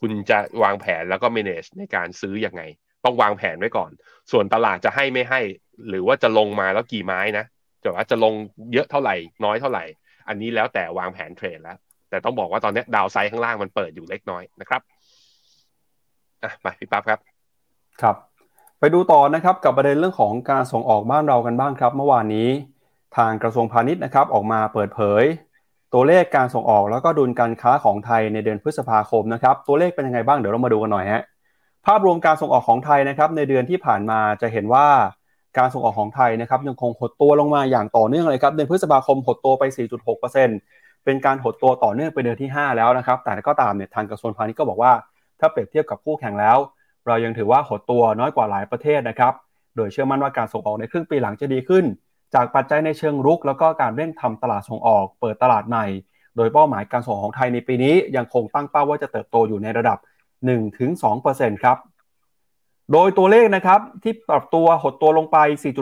[0.01, 2.63] คุณจะวางแผนแล้วก็ manage ในการซื้ออยังไง
[3.05, 3.91] ต้องวางแผนไว้ก่อน
[4.33, 5.41] ส่วนตลาดจะให้ไม่ให้
[5.89, 7.45] หรือว่าจะลงมาแล้วกี่ไม้นะ
[7.83, 8.35] จะว่าจะลง
[8.73, 9.85] เยอะเท่าไหร่ น้อยเท่าไหร่
[10.29, 11.79] อันนี้แล้วแต่วางแผนเทรดแล้ว
[12.11, 14.83] แต่ต้องบอกว่าตอนนี้ดาวไซด์ข้างล่างมันเปิดอยู่เล็กน้อยนะครับ
[16.43, 17.19] อะไปพี่ปั๊บครับ
[18.03, 18.17] ครับ
[18.81, 22.49] ไปดูต่อนะครับกับประเด็นเรื่องของการส่งออกบ้านเรากันบ้างครับ เมื่อวานนี้
[23.17, 25.25] ทางกระทรวงพาณิชย์นะครับ ออกมาเปิดเผย
[25.95, 31.23] ตัวเลขการส่งออกแล้วก็ดุลการค้าของไทยในเดือนพฤษภาคมนะครับ ตัวเลขเป็นยังไงบ้างเดี๋ยวเรามาดูกันหน่อยฮะ
[31.87, 34.87] ภาพรวมการส่งออกของไทยนะครับ ในเดือนที่ผ่านมาจะเห็นว่า
[35.59, 39.65] การส่งออกของไทยนะครับยังคงหดตัวลงมาอย่างต่อเนื่องเลยครับเดือนพฤษภาคมหดตัวไป
[40.35, 44.93] 4.6%เป็นการหดตัวต่อเนื่องไปเดือนที่ 5 แล้วนะครับ แต่ก็ตามเนี่ยทางกระทรวงพาณิชย์ก็บอกว่า
[45.41, 46.59] ถ้าเปรียบเทียบกับคู่แข่งแล้ว
[47.07, 49.33] เรายังถือว่าหดตัวน้อยกว่าหลายประเทศนะครับ
[49.77, 51.85] โดยเชื่อมั่นว่าการส่งออกในครึ่งปีหลังจะดีขึ้น
[52.35, 55.87] จากปัจจัยในเชิงรุก แล้วก็การเร่งทำตลาดส่งออก เปิดตลาดใหม่
[56.37, 59.99] โดยเป้าหมายการส่งของไทยในปีนี้ ยังคงตั้งเป้าว่าจะเติบโตอยู่ในระดับ
[60.81, 61.77] 1-2%ครับ
[62.93, 65.37] โดยตัวเลขนะครับที่ปรับตัวหดตัวลงไป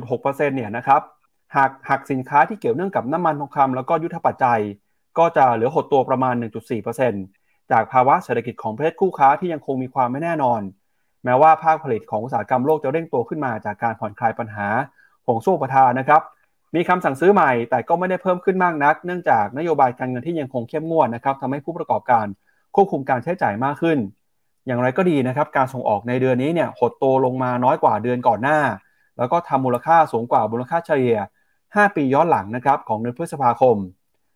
[0.07, 1.03] 4.6%เนี่ยนะครับ
[1.57, 4.61] หากหักสินค้าที่เกี่ยวเนื่องกับน้ำมันทองคำแล้วก็ยุทธปัจจัย
[5.19, 6.35] ก็จะเหลือหดตัวประมาณ
[7.03, 10.61] 1.4%จากภาวะเศรษฐกิจของประเทศคู่ค้าที่ยังคงมีความไม่แน่นอน
[11.25, 14.69] แม้ว่าภาคผลิตของอุตสาหกรรมโลกจะเร่งตัวขึ้นมาจากการผ่อนคลายปัญหา
[15.27, 16.23] ห่วงโซ่ประทานนะครับ
[16.75, 22.27] มีคำสั่งซื้อใหม่แต่ก็ไม่ได้เพิ่มขึ้นมากนัก เนื่องจากนโยบายการเงินที่ยังคงเข้มงวดนะครับทำให้ผู้ประกอบการ
[22.75, 23.99] ควบคุมการใช้จ่ายมากขึ้น
[24.67, 28.59] อย่างไรก็ดีนะครับการส่งออกในเดือนนี้เนี่ยหดตัวลงมาน้อยกว่าเดือนก่อนหน้า
[29.19, 31.17] แล้วก็ทำมูลค่าสูงกว่ามูลค่าเฉลี่ย
[31.57, 33.77] 5 ปีย้อนหลังนะครับของเดือนพฤษภาคม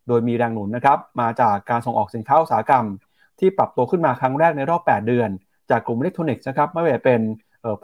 [0.08, 2.84] โดยมีแรงหนุนนะครับมาจากการส่งออกสินค้าอุตสาหกรรม
[3.38, 5.28] ที่ปรับตัวขึ้นมาครั้งแรกในรอบ 8 เดือน
[5.70, 7.20] จากกลุ่มอิเล็กทรอนิกส์นะครับไม่ว่าจะเป็น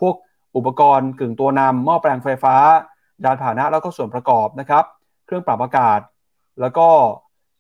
[0.01, 0.14] พวก
[0.57, 2.57] อุปกรณ์กึ่งตัวนำหม้อแปลงไฟฟ้า
[3.24, 4.84] ยานพาหนะแล้วก็ส่วนประกอบนะครับ
[5.26, 6.00] เครื่องปรับอากาศ
[6.60, 6.86] แล้วก็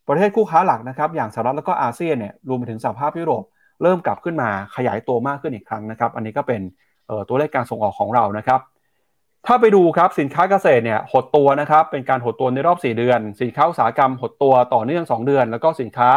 [0.08, 3.44] ประเทศคู่ค้าหลักนะครับ อย่างสหรัฐแล้วก็อาเซียนเนี่ยรวมไปถึงสหภาพยุโรป
[3.82, 6.60] เริ่มกลับขึ้นมาขยายตัวมากขึ้นอีกครั้งนะครับ อันนี้ก็เป็น
[7.28, 8.60] ตัวเลขการส่งออกของเรานะครับ
[9.46, 16.10] ถ้าไปดูครับสินค้าเกษตรเนี่ยหดตัวนะครับ เป็นการหดตัวในรอบ 4 เดือน สินค้าอุตสาหกรรมหดตัวต่อเนื่อง 2 เดือน แล้วก็สินค้า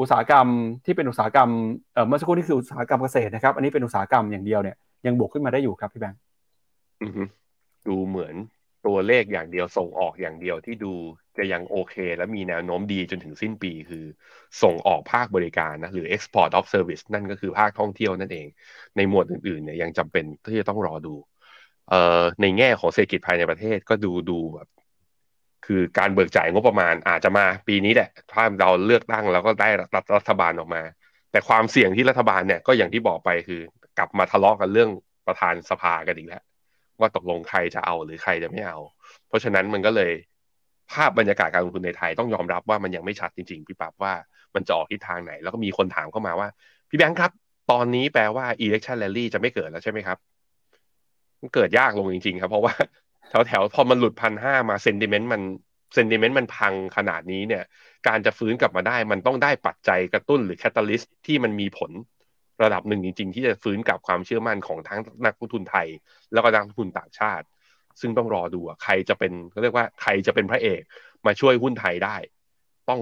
[0.00, 0.46] อุตสาหกรรม
[0.84, 1.48] ที่เป็นอุตสาหกรรม
[2.06, 6.18] เมื่อสักครู่นี้คืออุตสาหกรรมเกษตรนะครับ อันนี้เป็นอุตสาหกรรมอย่างเดียวเนี่ยยังบวกขึ้นมาได้อยู่ครับพี่แบงค์
[7.88, 8.34] ดูเหมือน
[8.86, 10.94] ตัวเลขอย่างเดียวส่งออกอย่างเดียวที่ดู
[11.38, 14.04] จะยังโอเค และมีแนวโน้มดีจนถึงสิ้นปีคือ
[14.62, 18.46] ส่งออกภาคบริการนะหรือ export of service นั่นก็คือภาคท่องเที่ยวนั่นเอง
[18.96, 21.14] ในหมวดอื่นๆเนี่ยยังจำเป็นที่จะต้องรอดู
[21.90, 24.68] เอ่อในแง่ของเศรษฐกิจภายในประเทศก็ดูดูแบบ
[25.66, 30.82] คือการเบิกจ่ายงบประมาณอาจจะมาปีนี้แหละถ้าเราเลือกตั้งแล้วก็ได้รัฐรัฐบาลออกมา
[31.30, 33.60] แต่ความเสี่ยงที่รัฐบาลเนี่ยก็อย่างที่บอกไปคือ
[33.98, 34.90] กลับมาทะเลาะกันเรื่อง
[35.26, 36.42] ประธานสภากันอีกแล้ว
[37.00, 38.78] ว่าตกลงใครจะเอาหรือใครจะไม่เอา
[39.28, 40.12] เพราะฉะนั้นมันก็เลย
[40.92, 44.12] ภาพบรรยากาศการลงทุนในไทยต้องยอมรับว่ามันยังไม่ชัดจริงๆพี่ปั๊บว่า
[44.54, 46.48] มันจะออกทิศทางไหน แล้วก็มีคนถามเข้ามาว่า
[46.88, 47.32] พี่แบงค์ครับ
[47.70, 50.18] ตอนนี้แปลว่า election rally จะไม่เกิดแล้วใช่ไหมครับ
[51.40, 52.74] มันเกิดยากลงจริงๆครับ เพราะว่า
[53.46, 55.42] แถวๆพอมันหลุดพันห้ามาเซนติเมนต์มัน
[55.94, 57.64] เซนติเมนต์มันพังขนาดนี้เนี่ย
[58.08, 61.90] การจะฟื้นกลับมาได้ มันต้องได้ปัจจัยกระตุ้นหรือแคตตาลิสที่มันมีผล
[62.62, 65.86] ระดับหนึ่งจริง ๆ ที่จะฟื้นกับความเชื่อมั่นของทั้งนักลงทุนไทย
[66.32, 67.46] แล้วก็นักลงทุนต่างชาติ
[68.00, 70.80] ซึ่งต้องรอดูใครจะเป็นเขาเรียกว่าใครจะเป็นพระเอก
[71.26, 72.16] มาช่วยหุ้นไทยได้
[72.88, 73.00] ต้อง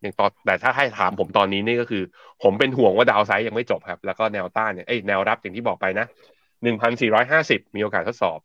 [0.00, 2.02] อย่างตอนแต่ถ้าให้ถามผมตอนนี้นี่ก็คือ
[2.42, 6.06] ผมเป็นห่วงว่าดาวไซด์ยังไม่จบครับ แล้วก็แนวต้านเนี่ยแนวรับอย่างที่บอกไปนะ
[6.62, 8.38] หนึ่งพันสี่ร้อยห้าสิบมีโอกาสทดสอบ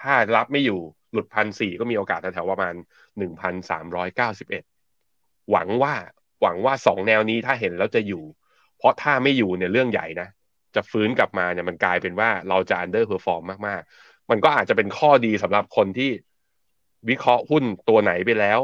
[0.00, 0.80] ถ้ารับไม่อยู่
[1.12, 2.74] หลุดพันสี่ก็มีโอกาสแถวๆประมาณ
[3.18, 4.64] หนึ่งพันสามร้อยเก้าสิบเอ็ด
[5.50, 5.94] หวังว่า
[6.42, 8.22] หวังว่าสองแนวนี้ถ้าเห็นแล้วจะอยู่
[8.80, 10.28] เพราะถ้าไม่อยู่เนี่ยเรื่องใหญ่นะ
[10.74, 16.10] จะฟื้นกลับมาเนี่ยมันกลายเป็นว่าเราจะ under perform มมากๆ มันก็อาจจะเป็นข้อดีสำหรับคนที่
[17.08, 18.60] วิเคราะห์หุ้นตัวไหนไปแล้ว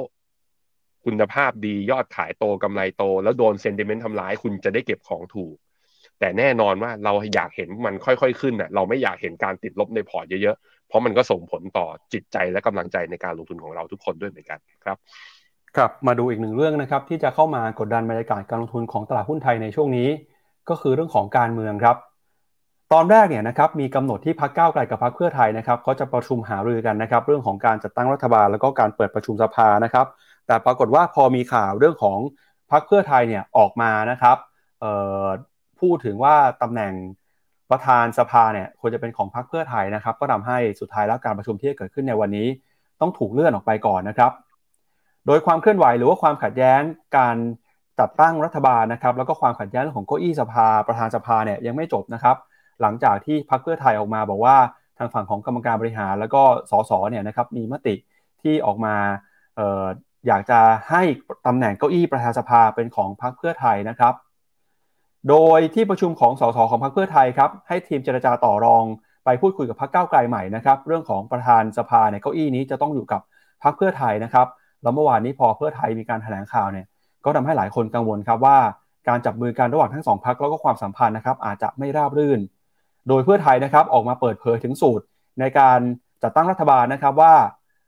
[1.04, 5.56] คุณภาพดียอดขายโตกำไรโต แล้วโดนเซนติเมนต์ทำร้ายคุณจะได้เก็บของถูก
[6.20, 14.96] แต่แน่นอนว่าเราอยากเห็นมันค่อยๆขึ้นอะ เราไม่อยากเห็นการติดลบในพอร์ตเยอะๆเพราะมันก็ส่งผลต่อจิตใจและกำลังใจในการลงทุนของเราทุกคนด้วยเหมือนกันครับ
[15.76, 20.08] ครับมาดูอีกหนึ่งเรื่องนะครับที่จะเข้ามากดดันบรรยากาศการลงทุนของตลาดหุ้นไทยในช่วงนี้
[20.68, 21.96] ก็คือเรื่องของการเมืองครับ
[22.92, 30.06] ตอนแรกเนี่ยนะครับมีกำหนดที่พักก้าวไกลกับพักเพื่อไทยนะครับเขาจะประชุมหารือกันนะครับ เรื่องของการจัดตั้งรัฐบาลแล้วก็การเปิดประชุมสภานะครับ
[30.46, 32.18] แต่ปรากฏว่าพอมีข่าวเรื่องของ
[32.70, 34.36] พักเพื่อไทยเนี่ยออกมานะครับ
[35.80, 36.92] พูดถึงว่าตำแหน่ง
[37.70, 42.46] ประธานสภาเนี่ยควรจะเป็นของพรรคเพื่อไทยนะครับ ก็ทำให้สุดท้ายแล้วการประชุมที่เกิดขึ้นในวันนี้
[43.00, 44.32] ต้องถูกเลื่อนออกไปก่อนนะครับ
[45.26, 46.80] โดยความเคลื่อนไหวหรือว่าความขัดแย้ง
[47.16, 47.36] การ
[48.00, 52.36] จัดตั้งรัฐบาลนะครับ แล้วก็ความขัดแย้งของเก้าอี้สภาประธานสภาเนี่ยยังไม่จบนะครับ
[52.80, 54.56] หลังจากที่พรรคเพื่อไทยออกมาบอกว่า
[54.98, 57.94] ทางฝั่งของกรรมการบริหาร แล้วก็สสเนี่ยนะครับมีมติ
[58.42, 58.94] ที่ออกมา
[59.58, 59.84] ออ
[60.26, 60.60] อยากจะ
[60.90, 61.02] ให้
[61.46, 64.14] ตำแหน่งเก้าอี้ประธานสภาเป็นของพรรคเพื่อไทยนะครับ
[65.28, 68.84] โดยที่ประชุมของสสของพรรคเพื่อไทยครับให้ทีมเจรจาต่อรอง
[69.24, 73.20] ไปพูดคุยกับพรรคก้าวไกลใหม่นะครับ เรื่องของประธานสภาในเก้าอี้นี้จะต้องอยู่กับ
[73.62, 74.46] พรรคเพื่อไทยนะครับ
[74.86, 76.86] แล้วเมื่อวานนี้พอเพื่อไทยมีการแถลงข่าวเนี่ย
[77.24, 78.58] ก็ทำให้หลายคนกังวลครับว่า
[79.08, 82.40] การจับมือกันระหว่างทั้งสองพักแล้วก็ความสัมพันธ์นะครับอาจจะไม่ราบรื่น
[83.08, 85.04] โดยเพื่อไทยนะครับออกมาเปิดเผยถึงสูตร
[85.40, 85.78] ในการ
[86.22, 87.34] จัดตั้งรัฐบาลนะครับว่า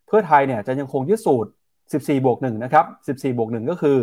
[0.06, 1.50] เพื่อไทยเนี่ยจะยังคงยึดสูตร
[1.86, 2.84] 14 บวก1นะครับ
[3.18, 3.98] 14 บวก 1 ก็คือ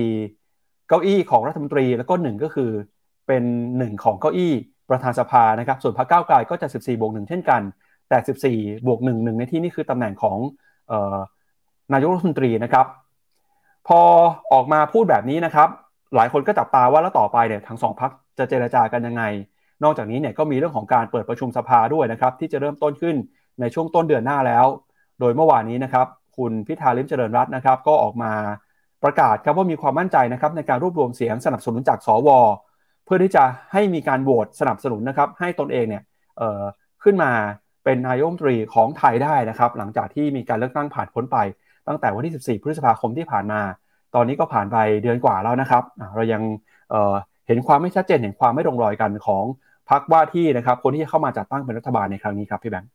[0.00, 2.70] 14 เก้าอี้ของรัฐมนตรี แล้วก็ 1 ก็คือ
[3.26, 4.52] เป็น 1 ของเก้าอี้
[4.90, 7.62] ประธานสภานะครับ ส่วนพรรคก้าวไกลก็จะ 14 บวก 1 เช่นกัน
[8.08, 8.18] แต่
[8.74, 10.38] 14 บวก 1 1 ในที่นี้คือตำแหน่งของ
[11.92, 12.86] นายกรัฐมนตรีนะครับ
[13.88, 14.00] พอ
[14.52, 15.68] ออกมาพูดแบบนี้นะครับ
[16.16, 19.22] หลายคนก็จับตาว่าแล้วต่อไปเนี่ยทั้งสองพักจะเจรจากันยังไง
[19.84, 23.16] นอกจากนี้เนี่ยก็มีเรื่องของการเปิดประชุมสภาด้วยนะครับ ที่จะเริ่มต้นขึ้น
[23.60, 24.66] ในช่วงต้นเดือนหน้าแล้ว
[25.20, 26.06] โดยเมื่อวานนี้นะครับ
[26.36, 28.32] คุณพิธาลิมเจริญรัตน์นะครับ ก็ออกมา
[29.04, 32.28] ประกาศครับว่ามีความมั่นใจนะครับในการรวบรวมเสียงสนับสนุนจากสว
[33.04, 36.02] เพื่อที่จะให้มีการโหวตสนับสนุนนะครับ ให้ตนเองเนี่ย
[37.04, 37.32] ขึ้นมา
[37.84, 41.36] เป็นนายกรัฐมนตรีของไทยได้นะครับ หลังจากที่มีการเลือกตั้งผ่านพ้นไป
[41.88, 43.60] ตั้งแต่วันที่ 14 พฤษภาคมที่ผ่านมา
[44.14, 45.82] ตอนนี้ก็ผ่านไปเดือนกว่าแล้วนะครับ
[46.16, 46.42] เรายัง
[46.90, 49.44] เเห็นความไม่ชัดเจนเห็นความไม่ตรงรอยกันของ
[49.90, 52.90] พรรคว่าที่นะครับ คนที่เข้ามาจัดตั้งเป็นรัฐบาลในครั้งนี้ครับพี่แบงค์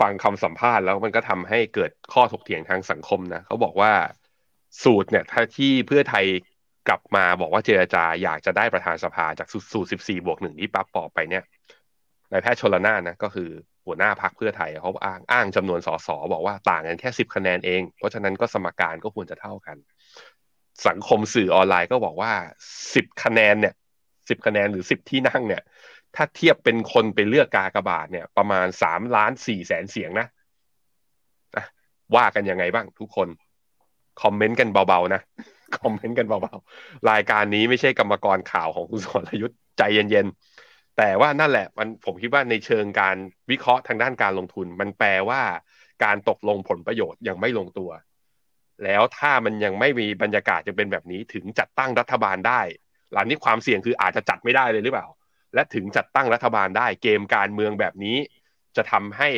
[0.00, 3.92] ฟังคำสัมภาษณ์แล้วมันก็ทำให้เกิดข้อถกเถียงทางสังคมนะเขาบอกว่า
[4.82, 6.26] สูตรเนี่ยถ้าที่เพื่อไทย
[6.88, 11.44] กลับมาบอกว่าเจรจาอยากจะได้ประธานสภาจากสูตร 14 บวกหนึ่งที่ปั๊บปอไปเนี่ย
[12.32, 13.50] นายแพทย์ชนละนานนะก็คือ
[13.86, 19.76] หัวหน้าพักเพื่อไทยเขาอ้างอ้างจำนวนสสบอกว่าต่างกันแค่สิบคะแนนเอง เพราะฉะนั้นก็สมการก็ควรจะเท่ากัน
[20.86, 22.32] สังคมสื่อออนไลน์ก็บอกว่า
[22.94, 23.74] สิบคะแนนเนี่ย
[24.28, 25.62] สิบคะแนนหรือสิบที่นั่งเนี่ย
[26.16, 30.26] ถ้าเทียบเป็นคนไปเลือกกากบาทเนี่ย ประมาณสามล้านสี่แสนเสียงนะ
[32.16, 33.28] ว่ากันยังไงบ้างทุกคน
[34.22, 35.20] คอมเมนต์กันเบาๆนะ
[35.78, 40.55] คอมเมนต์กันเบาๆรายการนี้ไม่ใช่กรรมกรข่าวของคุณสรยุทธ์ใจเย็นๆ
[40.96, 43.16] แต่ว่านั่นแหละมันผมคิดว่าในเชิงการ
[43.50, 45.42] วิเคราะห์ทางด้านการลงทุน มันแปลว่า
[46.04, 47.90] การตกลงผลประโยชน์ยังไม่ลงตัว
[48.84, 52.60] แล้วถ้ามันยังไม่มีบรรยากาศจะเป็นแบบนี้ถึงจัดตั้งรัฐบาลได้
[53.12, 55.06] หลังนี้ความเสี่ยงคืออาจจะจัดไม่ได้เลยหรือเปล่า
[55.54, 58.16] และถึงจัดตั้งรัฐบาลได้เกมการเมืองแบบนี้
[58.76, 59.30] จะทำให้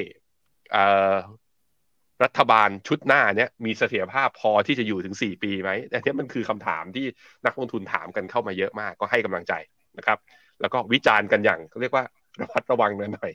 [2.24, 7.06] รัฐบาลชุดหน้าเนี้ยมีเสถียรภาพพอที่จะอยู่ถึงสี่ปีไหมอันนี้มันคือคำถามที่
[7.46, 9.52] นักลงทุนถามกันเข้ามาเยอะมากก็ให้กำลังใจ
[9.98, 10.18] นะครับ
[10.60, 12.04] แล้วก็วิจารณ์กันอย่างเขาเรียกว่า
[12.40, 13.32] ระมัดระวังหน่อย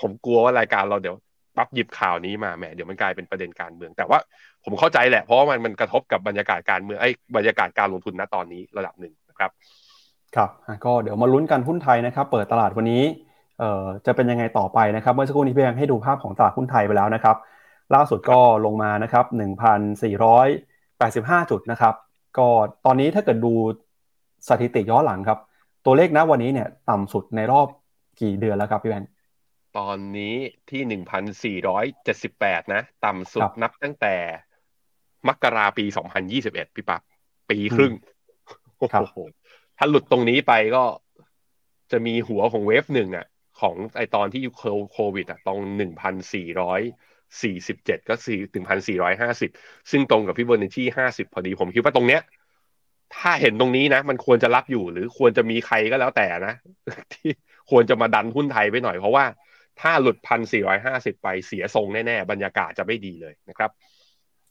[0.00, 1.16] ผมกลัวว่ารายการเราเดี๋ยว
[1.56, 4.18] ปั๊บหยิบข่าวนี้มาแหมเดี๋ยวมันกลายเป็นประเด็นการเมือง แต่ว่า
[4.64, 9.50] ผมเข้าใจแหละเพราะว่ามันมันกระทบกับบรรยากาศการเมืองไอ้บรรยากาศการลงทุนณตอนนี้ระดับหนึ่งนะครับ
[10.36, 10.50] ครับ
[10.84, 13.02] ก็เดี๋ยวมาลุ้นกันหุ้นไทยนะครับ เปิดตลาดวันนี้
[13.58, 17.36] เอ่อจะเป็นยังไงต่อไปนะครับเมื่อสักครู่นี้พี่แบงให้ดูภาพของตลาดหุ้นไทยไปแล้วนะครับ
[17.94, 19.24] ล่าสุดก็ลงมานะครับ
[20.18, 21.94] 1,485 จุดนะครับ
[22.38, 22.46] ก็
[22.86, 23.52] ตอนนี้ถ้าเกิดดู
[24.48, 25.38] สถิติย้อนหลังครับ
[25.84, 27.68] ตัวเลขนะวันนี้เนี่ย ต่ำสุดในรอบ
[28.20, 29.04] กี่เดือนแล้วครับพี่แบง
[29.78, 30.34] ตอนนี้
[30.70, 34.14] ที่1,478นะ ต่ำสุดนับตั้งแต่
[35.28, 35.84] มกราปี
[36.30, 37.02] 2021พี่ปับ
[37.50, 37.92] ปีครึ่ง
[38.78, 39.18] โอ้โห
[39.78, 40.84] ถ้าหลุดตรงนี้ไปก็
[41.90, 43.26] จะมีหัวของเวฟหนึ่งอะ
[43.60, 44.42] ของไอตอนที่
[44.92, 45.60] โควิดอะตรง
[46.28, 48.64] 1,400 47ก็4ถึง
[49.28, 52.20] 1,450ซึ่งตรงกับพี่เบอร์นที่50พอดีผมคิดว่าตรงเนี้ย
[53.16, 56.54] ถ้าเห็นตรงนี้นะ มันควรจะรับอยู่หรือควรจะมีใครก็แล้วแต่นะ
[57.12, 57.30] ที่
[57.70, 59.24] ควรจะมาดันหุ้นไทยไปหน่อยเพราะว่า
[59.80, 60.16] ถ้าหลุด
[60.70, 63.70] 1,450ไปเสียทรงแน่ ๆ บรรยากาศจะไม่ดีเลยนะครับ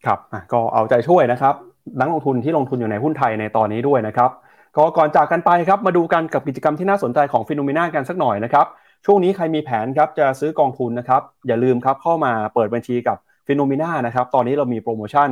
[0.06, 0.20] ครับ
[0.54, 1.56] ก็เอาใจช่วยนะครับ
[2.00, 4.32] นักลงทุนที่ลงทุนอยู่ในหุ้นไทยในตอนนี้ด้วยนะครับ
[4.78, 8.66] ก็ก่อนจากกันไปครับมาดูกันกับกิจกรรมที่น่าสนใจของ FINNOMENA กันสักหน่อยนะครับ
[9.06, 15.30] ช่วงนี้ใครมีแผนครับจะซื้อกองทุนนะครับอย่าลืมครับเข้ามาเปิดบัญชีกับ FINNOMENA นะครับตอนนี้เรามีโปรโมชั่น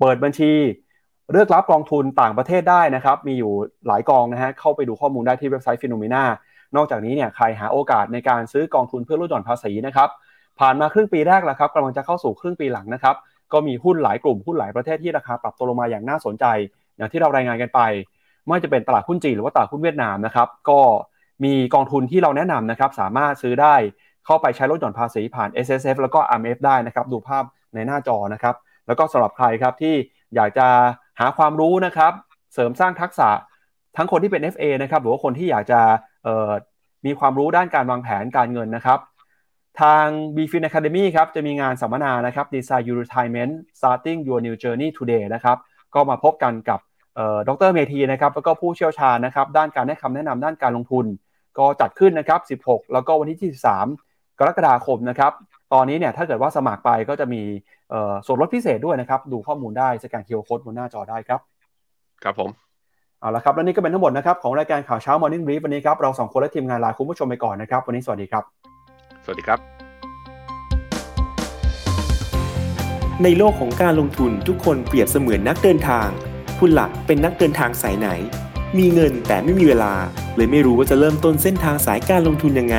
[0.00, 0.52] เปิดบัญชี
[1.32, 3.52] เลือกรับกองทุนต่างประเทศได้นะครับ มีอยู่
[3.86, 6.22] หลายกองนะฮะ เข้าไปดูข้อมูลได้ที่เว็บไซต์ FINNOMENA
[6.76, 10.08] นอกจากนี้เนี่ยใครหาโอกาสในการซื้อกองทุนเพื่อลดหย่อนภาษีนะครับ
[10.60, 13.16] ผ่านมาครึ่งปีแรกแล้วครับกำลังจะเข้าสู่ครึ่งปีหลังนะครับ
[13.52, 16.44] ก็มีหุ้นหลายกลุ่มหุ้นหลายประเทศที่ราคาปรับตัวลงมาอย่างน่าสนใจ
[16.96, 17.80] อย่างที่เรารายงานกันไป
[18.44, 20.80] ไม่ว่าจะเป็นตลาดหุ้นจีนหรือว่าตลาดหุ้นเวียดนามนะครับ ก็
[21.44, 23.74] มีกองทุนที่เราแนะนำนะครับ สามารถซื้อได้
[24.26, 28.54] เข้าไปใช้ลดหย่อนภาษีผ่าน S S F แล้วก็ R M F ได้นะครับ ดูภาพในหน้าจอนะครับ
[28.86, 29.94] แล้วก็สำหรับใครครับที่
[30.34, 30.68] อยากจะ
[31.20, 32.12] หาความรู้นะครับ
[32.54, 33.28] เสริมสร้างทักษะ
[33.96, 35.80] ทั้งคนที่เป็น FA นะครับหรือว่าคนที่อยากจะ
[37.06, 38.98] มีความรู้ด้านการวางแผนการเงินนะครับ
[39.80, 40.06] ทาง
[40.36, 45.56] b f i n Academy ครับจะมีงานสัมมนานะครับ Design Your Retirement Starting Your New Journey Today นะครับ
[45.94, 46.80] ก็มาพบกันกับ
[47.48, 51.06] ดรเมธีนะครับแล้วก็ผู้เชี่ยวชาญนะครับด้านการให้คำแนะนำด้านการลงทุน
[51.58, 53.54] ก็จัดขึ้นนะครับ 16 แล้วก็วันที่
[53.94, 55.32] 23 กรกฎาคมนะครับ
[55.74, 57.42] ตอนนี้เนี่ยถ้าเกิดว่าสมัครไปก็จะมี
[58.26, 61.40] ส่วนลดพิเศษด้วยนะครับ ดูข้อมูลได้สแกนเคอร์โค้ดบนหน้าจอได้ครับ
[62.24, 62.50] ครับผม
[63.20, 68.44] เอาละครับ และนี่ก็เป็นทั้งหมดนะครับของรายการข่าวเช้า Morning Brief วันนี้ครับ เราสองคนและทีมงานลาคุณผู้ชมไปก่อนนะครับ วันนี้สวัสดีครับ
[69.24, 69.58] สวัสดีครับ
[73.24, 76.08] ในโลกของการลงทุนทุกคนเปรียบเสมือนนักเดินทาง
[76.58, 78.08] คุณหลักเป็นนักเดินทางสายไหน
[78.78, 79.94] มีเงินแต่ไม่มีเวลา
[80.36, 82.78] เลยไม่รู้ว่าจะเริ่มต้นเส้นทางสายการลงทุนยังไง